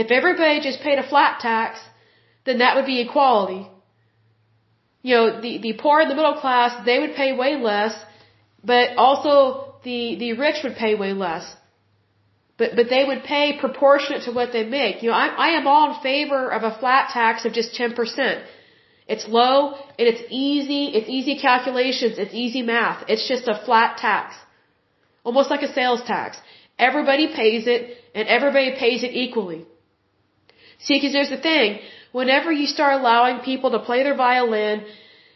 If 0.04 0.08
everybody 0.20 0.60
just 0.70 0.82
paid 0.88 1.00
a 1.00 1.08
flat 1.12 1.40
tax, 1.40 1.80
then 2.46 2.58
that 2.64 2.76
would 2.76 2.90
be 2.94 3.00
equality. 3.06 3.62
You 5.08 5.14
know, 5.16 5.26
the, 5.46 5.54
the 5.66 5.74
poor 5.84 6.02
and 6.02 6.12
the 6.12 6.20
middle 6.20 6.38
class, 6.44 6.72
they 6.90 7.00
would 7.00 7.16
pay 7.22 7.32
way 7.44 7.54
less, 7.70 7.94
but 8.72 8.98
also 9.06 9.76
the, 9.88 10.02
the 10.24 10.34
rich 10.46 10.60
would 10.66 10.76
pay 10.76 10.94
way 11.04 11.14
less. 11.26 11.46
But, 12.60 12.76
but 12.76 12.88
they 12.90 13.04
would 13.10 13.24
pay 13.24 13.46
proportionate 13.66 14.24
to 14.28 14.32
what 14.38 14.52
they 14.52 14.66
make. 14.66 15.04
You 15.04 15.10
know, 15.12 15.20
I, 15.26 15.28
I 15.48 15.50
am 15.60 15.68
all 15.68 15.84
in 15.90 15.98
favor 16.12 16.44
of 16.58 16.64
a 16.64 16.78
flat 16.80 17.12
tax 17.18 17.46
of 17.46 17.54
just 17.54 17.74
10%. 17.80 18.44
It's 19.08 19.28
low 19.28 19.76
and 19.98 20.08
it's 20.12 20.24
easy, 20.30 20.82
it's 20.98 21.10
easy 21.10 21.40
calculations, 21.40 22.18
it's 22.18 22.34
easy 22.34 22.62
math. 22.62 23.06
It's 23.08 23.28
just 23.28 23.48
a 23.48 23.62
flat 23.66 23.98
tax. 23.98 24.36
Almost 25.24 25.50
like 25.50 25.62
a 25.62 25.72
sales 25.74 26.02
tax. 26.04 26.38
Everybody 26.78 27.28
pays 27.28 27.68
it 27.68 27.98
and 28.14 28.28
everybody 28.28 28.76
pays 28.78 29.04
it 29.04 29.14
equally. 29.14 29.66
See, 30.80 30.96
because 30.96 31.14
there's 31.14 31.30
the 31.30 31.44
thing. 31.50 31.80
Whenever 32.12 32.52
you 32.52 32.68
start 32.68 33.00
allowing 33.00 33.40
people 33.40 33.72
to 33.72 33.80
play 33.80 34.04
their 34.04 34.16
violin 34.16 34.86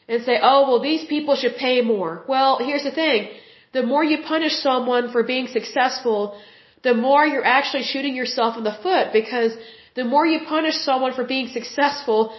and 0.07 0.24
say, 0.24 0.38
oh, 0.41 0.59
well, 0.67 0.82
these 0.82 1.05
people 1.05 1.36
should 1.36 1.55
pay 1.55 1.82
more. 1.82 2.24
Well, 2.28 2.59
here's 2.59 2.84
the 2.84 2.91
thing. 2.91 3.30
The 3.74 3.84
more 3.84 4.03
you 4.03 4.17
punish 4.24 4.55
someone 4.55 5.11
for 5.11 5.24
being 5.24 5.47
successful, 5.47 6.39
the 6.84 6.93
more 6.93 7.26
you're 7.26 7.45
actually 7.45 7.84
shooting 7.84 8.15
yourself 8.15 8.57
in 8.57 8.63
the 8.63 8.78
foot 8.84 9.13
because 9.13 9.53
the 9.95 10.03
more 10.03 10.26
you 10.26 10.39
punish 10.47 10.76
someone 10.76 11.13
for 11.13 11.26
being 11.26 11.47
successful, 11.47 12.36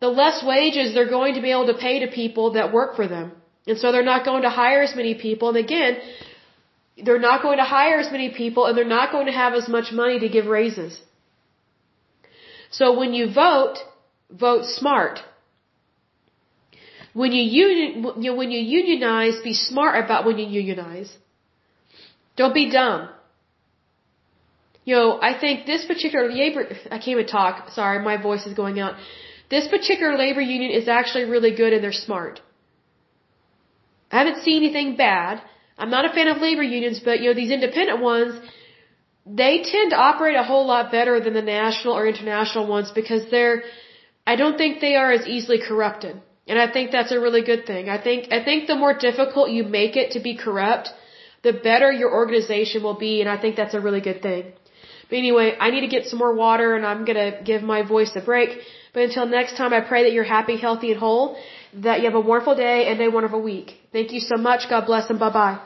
the 0.00 0.08
less 0.08 0.42
wages 0.42 0.94
they're 0.94 1.14
going 1.18 1.34
to 1.34 1.42
be 1.42 1.50
able 1.50 1.66
to 1.66 1.74
pay 1.74 2.00
to 2.00 2.08
people 2.08 2.52
that 2.52 2.72
work 2.72 2.96
for 2.96 3.06
them. 3.06 3.32
And 3.66 3.78
so 3.78 3.92
they're 3.92 4.10
not 4.14 4.24
going 4.24 4.42
to 4.42 4.50
hire 4.50 4.82
as 4.82 4.96
many 4.96 5.14
people. 5.14 5.48
And 5.50 5.58
again, 5.58 5.98
they're 7.04 7.24
not 7.30 7.42
going 7.42 7.58
to 7.58 7.64
hire 7.64 7.98
as 7.98 8.10
many 8.10 8.30
people 8.30 8.66
and 8.66 8.76
they're 8.76 8.94
not 8.98 9.12
going 9.12 9.26
to 9.26 9.32
have 9.32 9.54
as 9.54 9.68
much 9.68 9.92
money 9.92 10.18
to 10.20 10.28
give 10.28 10.46
raises. 10.46 10.98
So 12.70 12.98
when 12.98 13.12
you 13.14 13.32
vote, 13.32 13.76
vote 14.30 14.64
smart. 14.64 15.20
When 17.12 17.32
you 17.32 17.42
union, 17.42 18.36
when 18.36 18.50
you 18.50 18.60
unionize, 18.60 19.40
be 19.42 19.54
smart 19.54 20.04
about 20.04 20.24
when 20.24 20.38
you 20.38 20.46
unionize. 20.46 21.10
Don't 22.36 22.54
be 22.54 22.70
dumb. 22.70 23.08
You 24.84 24.94
know, 24.96 25.20
I 25.20 25.38
think 25.38 25.66
this 25.66 25.84
particular 25.84 26.30
labor, 26.32 26.62
I 26.86 26.98
can't 26.98 27.08
even 27.08 27.26
talk. 27.26 27.70
Sorry, 27.70 27.98
my 28.02 28.16
voice 28.16 28.46
is 28.46 28.54
going 28.54 28.78
out. 28.80 28.94
This 29.50 29.66
particular 29.66 30.16
labor 30.16 30.40
union 30.40 30.70
is 30.80 30.88
actually 30.88 31.24
really 31.24 31.54
good 31.60 31.72
and 31.72 31.82
they're 31.84 32.02
smart. 32.08 32.40
I 34.12 34.18
haven't 34.20 34.42
seen 34.44 34.62
anything 34.62 34.96
bad. 34.96 35.42
I'm 35.78 35.90
not 35.90 36.04
a 36.04 36.12
fan 36.16 36.28
of 36.28 36.38
labor 36.46 36.62
unions, 36.62 37.00
but 37.04 37.20
you 37.20 37.28
know, 37.28 37.34
these 37.34 37.50
independent 37.58 38.00
ones, 38.00 38.32
they 39.26 39.62
tend 39.72 39.90
to 39.90 39.96
operate 39.96 40.36
a 40.36 40.42
whole 40.50 40.66
lot 40.66 40.90
better 40.92 41.20
than 41.20 41.34
the 41.34 41.42
national 41.42 41.94
or 41.98 42.06
international 42.06 42.66
ones 42.66 42.90
because 43.00 43.22
they're, 43.30 43.62
I 44.26 44.36
don't 44.36 44.56
think 44.56 44.80
they 44.80 44.94
are 44.96 45.12
as 45.12 45.26
easily 45.26 45.60
corrupted. 45.68 46.20
And 46.46 46.58
I 46.58 46.66
think 46.74 46.90
that's 46.90 47.12
a 47.12 47.20
really 47.20 47.42
good 47.42 47.66
thing. 47.66 47.88
I 47.88 47.98
think, 48.06 48.32
I 48.32 48.42
think 48.44 48.66
the 48.66 48.74
more 48.84 48.94
difficult 49.08 49.50
you 49.50 49.62
make 49.64 49.96
it 49.96 50.12
to 50.12 50.20
be 50.20 50.36
corrupt, 50.36 50.90
the 51.42 51.52
better 51.52 51.90
your 51.92 52.12
organization 52.12 52.82
will 52.82 52.98
be, 52.98 53.20
and 53.20 53.28
I 53.28 53.36
think 53.40 53.56
that's 53.56 53.74
a 53.74 53.80
really 53.80 54.00
good 54.00 54.20
thing. 54.20 54.52
But 55.08 55.16
anyway, 55.16 55.56
I 55.58 55.70
need 55.70 55.80
to 55.82 55.92
get 55.96 56.06
some 56.06 56.18
more 56.18 56.34
water 56.34 56.74
and 56.76 56.84
I'm 56.86 57.04
gonna 57.04 57.42
give 57.42 57.62
my 57.62 57.82
voice 57.82 58.12
a 58.16 58.20
break. 58.20 58.50
But 58.92 59.02
until 59.04 59.26
next 59.26 59.56
time, 59.56 59.72
I 59.72 59.80
pray 59.80 60.02
that 60.04 60.12
you're 60.12 60.24
happy, 60.24 60.56
healthy, 60.56 60.90
and 60.92 61.00
whole, 61.00 61.36
that 61.74 62.00
you 62.00 62.06
have 62.06 62.14
a 62.14 62.20
wonderful 62.20 62.56
day 62.56 62.86
and 62.88 63.00
a 63.00 63.08
wonderful 63.08 63.42
week. 63.42 63.78
Thank 63.92 64.12
you 64.12 64.20
so 64.20 64.36
much. 64.36 64.68
God 64.68 64.86
bless 64.86 65.10
and 65.10 65.18
bye 65.18 65.30
bye. 65.30 65.58